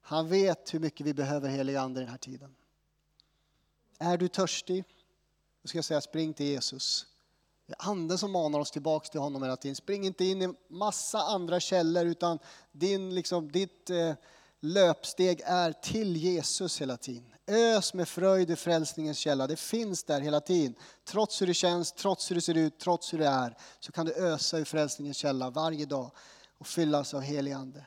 Han 0.00 0.28
vet 0.28 0.74
hur 0.74 0.80
mycket 0.80 1.06
vi 1.06 1.14
behöver 1.14 1.48
helig 1.48 1.76
ande 1.76 2.00
i 2.00 2.02
den 2.02 2.10
här 2.10 2.18
tiden. 2.18 2.54
Är 3.98 4.16
du 4.16 4.28
törstig? 4.28 4.84
Då 5.62 5.68
ska 5.68 5.78
jag 5.78 5.84
säga 5.84 6.00
spring 6.00 6.34
till 6.34 6.46
Jesus. 6.46 7.06
Det 7.68 7.74
är 7.78 7.90
anden 7.90 8.18
som 8.18 8.32
manar 8.32 8.58
oss 8.58 8.70
tillbaks 8.70 9.10
till 9.10 9.20
honom 9.20 9.42
hela 9.42 9.56
tiden. 9.56 9.76
Spring 9.76 10.06
inte 10.06 10.24
in 10.24 10.42
i 10.42 10.54
massa 10.68 11.18
andra 11.18 11.60
källor 11.60 12.06
utan 12.06 12.38
din, 12.72 13.14
liksom, 13.14 13.52
ditt 13.52 13.90
eh, 13.90 14.14
löpsteg 14.60 15.40
är 15.44 15.72
till 15.72 16.16
Jesus 16.16 16.80
hela 16.80 16.96
tiden. 16.96 17.34
Ös 17.46 17.94
med 17.94 18.08
fröjd 18.08 18.50
i 18.50 18.56
frälsningens 18.56 19.18
källa. 19.18 19.46
Det 19.46 19.56
finns 19.56 20.04
där 20.04 20.20
hela 20.20 20.40
tiden. 20.40 20.74
Trots 21.04 21.42
hur 21.42 21.46
det 21.46 21.54
känns, 21.54 21.92
trots 21.92 22.30
hur 22.30 22.34
det 22.34 22.40
ser 22.40 22.56
ut, 22.56 22.78
trots 22.78 23.12
hur 23.12 23.18
det 23.18 23.26
är 23.26 23.56
så 23.80 23.92
kan 23.92 24.06
du 24.06 24.14
ösa 24.14 24.58
i 24.58 24.64
frälsningens 24.64 25.16
källa 25.16 25.50
varje 25.50 25.86
dag 25.86 26.10
och 26.58 26.66
fyllas 26.66 27.14
av 27.14 27.20
helig 27.20 27.52
ande. 27.52 27.86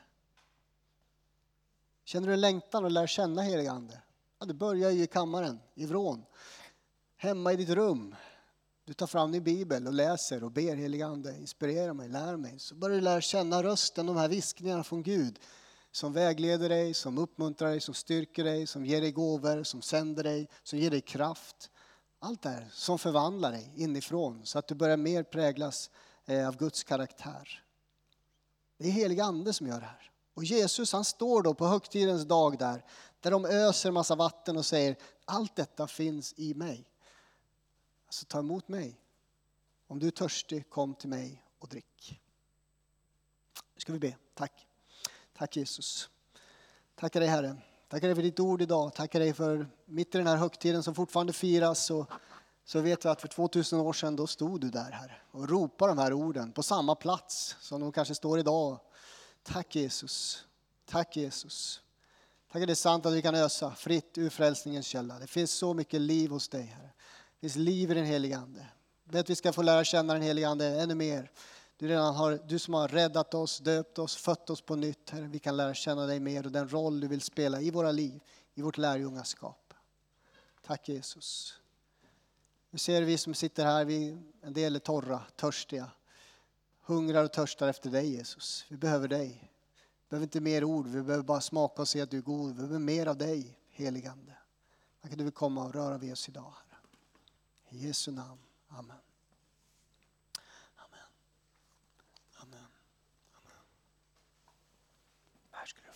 Känner 2.04 2.26
du 2.26 2.34
en 2.34 2.40
längtan 2.40 2.84
att 2.84 2.92
lära 2.92 3.06
känna 3.06 3.42
helig 3.42 3.66
ande? 3.66 4.00
Ja, 4.38 4.46
det 4.46 4.54
börjar 4.54 4.90
ju 4.90 5.02
i 5.02 5.06
kammaren, 5.06 5.60
i 5.74 5.86
vrån. 5.86 6.24
Hemma 7.16 7.52
i 7.52 7.56
ditt 7.56 7.68
rum. 7.68 8.14
Du 8.84 8.92
tar 8.94 9.06
fram 9.06 9.32
din 9.32 9.44
bibel 9.44 9.86
och 9.86 9.92
läser 9.92 10.44
och 10.44 10.50
ber 10.50 10.76
helige 10.76 11.06
ande, 11.06 11.36
inspirera 11.36 11.94
mig, 11.94 12.08
lär 12.08 12.36
mig. 12.36 12.58
Så 12.58 12.74
börjar 12.74 12.96
du 12.96 13.00
lära 13.00 13.20
känna 13.20 13.62
rösten, 13.62 14.06
de 14.06 14.16
här 14.16 14.28
viskningarna 14.28 14.84
från 14.84 15.02
Gud 15.02 15.38
som 15.92 16.12
vägleder 16.12 16.68
dig, 16.68 16.94
som 16.94 17.18
uppmuntrar 17.18 17.68
dig, 17.68 17.80
som 17.80 17.94
styrker 17.94 18.44
dig, 18.44 18.66
som 18.66 18.86
ger 18.86 19.00
dig 19.00 19.12
gåvor, 19.12 19.62
som 19.62 19.82
sänder 19.82 20.22
dig, 20.22 20.48
som 20.62 20.78
ger 20.78 20.90
dig 20.90 21.00
kraft. 21.00 21.70
Allt 22.18 22.42
det 22.42 22.48
här 22.48 22.68
som 22.72 22.98
förvandlar 22.98 23.52
dig 23.52 23.72
inifrån 23.76 24.40
så 24.44 24.58
att 24.58 24.68
du 24.68 24.74
börjar 24.74 24.96
mer 24.96 25.22
präglas 25.22 25.90
eh, 26.26 26.48
av 26.48 26.56
Guds 26.56 26.84
karaktär. 26.84 27.64
Det 28.78 28.86
är 28.88 28.92
helig 28.92 29.20
ande 29.20 29.52
som 29.52 29.66
gör 29.66 29.80
det 29.80 29.86
här. 29.86 30.10
Och 30.34 30.44
Jesus 30.44 30.92
han 30.92 31.04
står 31.04 31.42
då 31.42 31.54
på 31.54 31.66
högtidens 31.66 32.24
dag 32.24 32.58
där, 32.58 32.84
där 33.20 33.30
de 33.30 33.44
öser 33.44 33.90
massa 33.90 34.14
vatten 34.14 34.56
och 34.56 34.66
säger 34.66 34.96
allt 35.24 35.56
detta 35.56 35.86
finns 35.86 36.34
i 36.36 36.54
mig. 36.54 36.91
Alltså 38.12 38.26
ta 38.26 38.38
emot 38.38 38.68
mig. 38.68 39.00
Om 39.86 39.98
du 39.98 40.06
är 40.06 40.10
törstig, 40.10 40.70
kom 40.70 40.94
till 40.94 41.08
mig 41.08 41.44
och 41.58 41.68
drick. 41.68 42.20
Nu 43.74 43.80
ska 43.80 43.92
vi 43.92 43.98
be. 43.98 44.16
Tack. 44.34 44.66
Tack 45.32 45.56
Jesus. 45.56 46.08
Tackar 46.94 47.20
dig 47.20 47.28
Herre. 47.28 47.56
Tackar 47.88 48.08
dig 48.08 48.14
för 48.14 48.22
ditt 48.22 48.40
ord 48.40 48.62
idag. 48.62 48.94
Tackar 48.94 49.20
dig 49.20 49.32
för 49.32 49.66
mitt 49.84 50.14
i 50.14 50.18
den 50.18 50.26
här 50.26 50.36
högtiden 50.36 50.82
som 50.82 50.94
fortfarande 50.94 51.32
firas 51.32 51.84
så, 51.86 52.06
så 52.64 52.80
vet 52.80 53.04
vi 53.04 53.08
att 53.08 53.20
för 53.20 53.28
2000 53.28 53.80
år 53.80 53.92
sedan 53.92 54.16
då 54.16 54.26
stod 54.26 54.60
du 54.60 54.70
där 54.70 54.90
Herre 54.90 55.16
och 55.30 55.48
ropade 55.48 55.90
de 55.90 55.98
här 55.98 56.12
orden 56.12 56.52
på 56.52 56.62
samma 56.62 56.94
plats 56.94 57.56
som 57.60 57.80
de 57.80 57.92
kanske 57.92 58.14
står 58.14 58.38
idag. 58.38 58.80
Tack 59.42 59.76
Jesus. 59.76 60.44
Tack 60.84 61.16
Jesus. 61.16 61.80
Tack 62.52 62.62
att 62.62 62.68
det 62.68 62.72
är 62.72 62.74
sant 62.74 63.06
att 63.06 63.12
vi 63.12 63.22
kan 63.22 63.34
ösa 63.34 63.74
fritt 63.74 64.18
ur 64.18 64.30
frälsningens 64.30 64.86
källa. 64.86 65.18
Det 65.18 65.26
finns 65.26 65.52
så 65.52 65.74
mycket 65.74 66.00
liv 66.00 66.30
hos 66.30 66.48
dig 66.48 66.62
Herre. 66.62 66.90
Det 67.42 67.48
finns 67.48 67.56
liv 67.56 67.90
i 67.90 67.94
den 67.94 68.04
helige 68.04 68.38
Ande. 68.38 68.66
Jag 69.04 69.12
ber 69.12 69.20
att 69.20 69.30
vi 69.30 69.36
ska 69.36 69.52
få 69.52 69.62
lära 69.62 69.84
känna 69.84 70.12
den 70.12 70.22
helige 70.22 70.48
Ande 70.48 70.66
ännu 70.66 70.94
mer. 70.94 71.30
Du, 71.76 71.88
redan 71.88 72.14
har, 72.14 72.40
du 72.48 72.58
som 72.58 72.74
har 72.74 72.88
räddat 72.88 73.34
oss, 73.34 73.58
döpt 73.58 73.98
oss, 73.98 74.16
fött 74.16 74.50
oss 74.50 74.60
på 74.60 74.76
nytt, 74.76 75.10
Herre. 75.10 75.26
Vi 75.26 75.38
kan 75.38 75.56
lära 75.56 75.74
känna 75.74 76.06
dig 76.06 76.20
mer 76.20 76.46
och 76.46 76.52
den 76.52 76.68
roll 76.68 77.00
du 77.00 77.08
vill 77.08 77.20
spela 77.20 77.60
i 77.60 77.70
våra 77.70 77.90
liv, 77.90 78.20
i 78.54 78.62
vårt 78.62 78.78
lärjungaskap. 78.78 79.74
Tack 80.66 80.88
Jesus. 80.88 81.54
Nu 82.70 82.78
ser 82.78 83.02
vi 83.02 83.18
som 83.18 83.34
sitter 83.34 83.64
här, 83.64 83.84
vi, 83.84 84.18
en 84.42 84.52
del 84.52 84.76
är 84.76 84.80
torra, 84.80 85.22
törstiga. 85.36 85.90
Hungrar 86.82 87.24
och 87.24 87.32
törstar 87.32 87.68
efter 87.68 87.90
dig 87.90 88.12
Jesus. 88.12 88.64
Vi 88.68 88.76
behöver 88.76 89.08
dig. 89.08 89.52
Vi 89.78 90.08
behöver 90.08 90.26
inte 90.26 90.40
mer 90.40 90.64
ord, 90.64 90.86
vi 90.86 91.02
behöver 91.02 91.24
bara 91.24 91.40
smaka 91.40 91.82
och 91.82 91.88
se 91.88 92.00
att 92.00 92.10
du 92.10 92.18
är 92.18 92.22
god. 92.22 92.48
Vi 92.48 92.54
behöver 92.54 92.78
mer 92.78 93.06
av 93.06 93.16
dig, 93.16 93.58
heligande. 93.70 94.32
Tack 95.02 95.12
att 95.12 95.18
du 95.18 95.24
vill 95.24 95.32
komma 95.32 95.64
och 95.64 95.74
röra 95.74 95.98
vid 95.98 96.12
oss 96.12 96.28
idag. 96.28 96.54
I 97.72 97.86
Jesu 97.86 98.12
namn. 98.12 98.38
Amen. 98.68 98.96
Amen. 100.76 101.08
Amen. 102.36 102.66
Amen. 103.34 103.64
Här 105.50 105.66
ska 105.66 105.80
du 105.80 105.86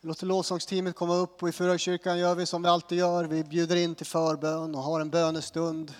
Vi 0.00 0.08
låter 0.08 0.26
lovsångsteamet 0.26 0.96
komma 0.96 1.14
upp 1.14 1.42
och 1.42 1.48
i 1.48 1.52
Fyrakyrkan 1.52 2.18
gör 2.18 2.34
vi 2.34 2.46
som 2.46 2.62
vi 2.62 2.68
alltid 2.68 2.98
gör. 2.98 3.24
Vi 3.24 3.44
bjuder 3.44 3.76
in 3.76 3.94
till 3.94 4.06
förbön 4.06 4.74
och 4.74 4.82
har 4.82 5.00
en 5.00 5.10
bönestund. 5.10 5.94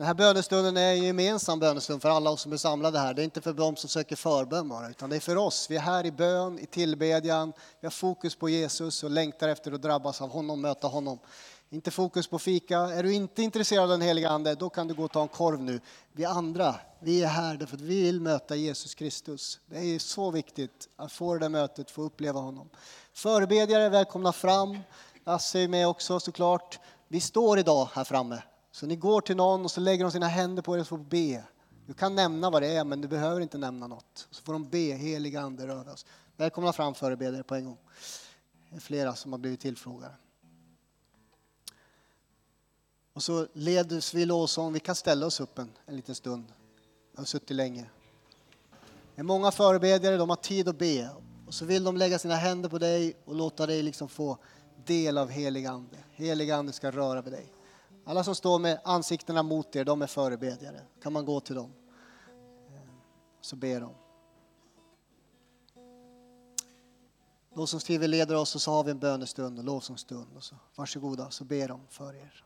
Den 0.00 0.06
här 0.06 0.14
bönestunden 0.14 0.76
är 0.76 0.92
en 0.92 1.04
gemensam 1.04 1.58
bönestund 1.58 2.02
för 2.02 2.08
alla 2.08 2.30
oss 2.30 2.40
som 2.40 2.52
är 2.52 2.56
samlade 2.56 2.98
här. 2.98 3.14
Det 3.14 3.22
är 3.22 3.24
inte 3.24 3.40
för 3.40 3.52
de 3.52 3.76
som 3.76 3.88
söker 3.88 4.16
förbön 4.16 4.68
bara, 4.68 4.90
utan 4.90 5.10
det 5.10 5.16
är 5.16 5.20
för 5.20 5.36
oss. 5.36 5.66
Vi 5.70 5.76
är 5.76 5.80
här 5.80 6.06
i 6.06 6.12
bön, 6.12 6.58
i 6.58 6.66
tillbedjan. 6.66 7.52
Vi 7.80 7.86
har 7.86 7.90
fokus 7.90 8.36
på 8.36 8.48
Jesus 8.48 9.04
och 9.04 9.10
längtar 9.10 9.48
efter 9.48 9.72
att 9.72 9.82
drabbas 9.82 10.20
av 10.20 10.30
honom, 10.30 10.60
möta 10.60 10.86
honom. 10.86 11.18
Inte 11.70 11.90
fokus 11.90 12.26
på 12.26 12.38
fika. 12.38 12.78
Är 12.78 13.02
du 13.02 13.12
inte 13.12 13.42
intresserad 13.42 13.82
av 13.82 13.88
den 13.88 14.00
heliga 14.00 14.28
Ande, 14.28 14.54
då 14.54 14.68
kan 14.68 14.88
du 14.88 14.94
gå 14.94 15.04
och 15.04 15.12
ta 15.12 15.22
en 15.22 15.28
korv 15.28 15.62
nu. 15.62 15.80
Vi 16.12 16.24
andra, 16.24 16.74
vi 17.00 17.22
är 17.22 17.28
här 17.28 17.54
därför 17.54 17.76
att 17.76 17.80
vi 17.80 18.02
vill 18.02 18.20
möta 18.20 18.56
Jesus 18.56 18.94
Kristus. 18.94 19.60
Det 19.66 19.78
är 19.78 19.98
så 19.98 20.30
viktigt 20.30 20.88
att 20.96 21.12
få 21.12 21.34
det 21.34 21.40
där 21.40 21.48
mötet, 21.48 21.90
få 21.90 22.02
uppleva 22.02 22.40
honom. 22.40 22.68
Förebedjare, 23.12 23.88
välkomna 23.88 24.32
fram. 24.32 24.78
Lasse 25.26 25.58
är 25.58 25.68
med 25.68 25.88
också 25.88 26.20
såklart. 26.20 26.78
Vi 27.08 27.20
står 27.20 27.58
idag 27.58 27.88
här 27.92 28.04
framme. 28.04 28.42
Så 28.72 28.86
ni 28.86 28.96
går 28.96 29.20
till 29.20 29.36
någon 29.36 29.64
och 29.64 29.70
så 29.70 29.80
lägger 29.80 30.04
de 30.04 30.10
sina 30.10 30.28
händer 30.28 30.62
på 30.62 30.76
er 30.76 30.80
och 30.80 30.86
får 30.86 30.98
be. 30.98 31.44
Du 31.86 31.94
kan 31.94 32.14
nämna 32.14 32.50
vad 32.50 32.62
det 32.62 32.68
är, 32.68 32.84
men 32.84 33.00
du 33.00 33.08
behöver 33.08 33.40
inte 33.40 33.58
nämna 33.58 33.86
något. 33.86 34.28
Så 34.30 34.42
får 34.42 34.52
de 34.52 34.68
be, 34.68 34.78
heliga 34.78 35.40
Ande 35.40 35.66
röra 35.66 35.92
oss. 35.92 36.06
Välkomna 36.36 36.72
fram 36.72 36.94
förebedjare 36.94 37.42
på 37.42 37.54
en 37.54 37.64
gång. 37.64 37.78
Det 38.70 38.76
är 38.76 38.80
flera 38.80 39.14
som 39.14 39.32
har 39.32 39.38
blivit 39.38 39.60
tillfrågade. 39.60 40.14
Och 43.12 43.22
så 43.22 43.46
leds 43.52 44.14
vi 44.14 44.24
lovsång. 44.24 44.72
Vi 44.72 44.80
kan 44.80 44.94
ställa 44.94 45.26
oss 45.26 45.40
upp 45.40 45.58
en, 45.58 45.70
en 45.86 45.96
liten 45.96 46.14
stund. 46.14 46.44
Jag 47.12 47.20
har 47.20 47.24
suttit 47.26 47.56
länge. 47.56 47.90
Det 49.14 49.20
är 49.20 49.24
många 49.24 49.50
förebedjare, 49.50 50.16
de 50.16 50.28
har 50.28 50.36
tid 50.36 50.68
att 50.68 50.78
be. 50.78 51.10
Och 51.46 51.54
så 51.54 51.64
vill 51.64 51.84
de 51.84 51.96
lägga 51.96 52.18
sina 52.18 52.34
händer 52.34 52.68
på 52.68 52.78
dig 52.78 53.16
och 53.24 53.34
låta 53.34 53.66
dig 53.66 53.82
liksom 53.82 54.08
få 54.08 54.38
del 54.86 55.18
av 55.18 55.28
helig 55.28 55.66
ande. 55.66 55.96
Helig 56.12 56.50
ande 56.50 56.72
ska 56.72 56.90
röra 56.90 57.22
vid 57.22 57.32
dig. 57.32 57.52
Alla 58.10 58.24
som 58.24 58.34
står 58.34 58.58
med 58.58 58.80
ansiktena 58.84 59.42
mot 59.42 59.76
er, 59.76 59.84
de 59.84 60.02
är 60.02 60.06
förebedjare. 60.06 60.80
kan 61.02 61.12
man 61.12 61.24
gå 61.24 61.40
till 61.40 61.54
dem. 61.54 61.72
Eh, 62.68 62.90
så 63.40 63.56
ber 63.56 63.80
de. 63.80 63.94
Lovsångsteamet 67.54 68.10
leder 68.10 68.36
oss 68.36 68.54
och 68.54 68.60
så 68.60 68.70
har 68.70 68.84
vi 68.84 68.90
en 68.90 68.98
bönestund 68.98 69.58
och 69.58 69.64
lovsångsstund. 69.64 70.36
Och 70.36 70.44
så, 70.44 70.56
varsågoda, 70.74 71.30
så 71.30 71.44
ber 71.44 71.68
de 71.68 71.80
för 71.88 72.14
er. 72.14 72.44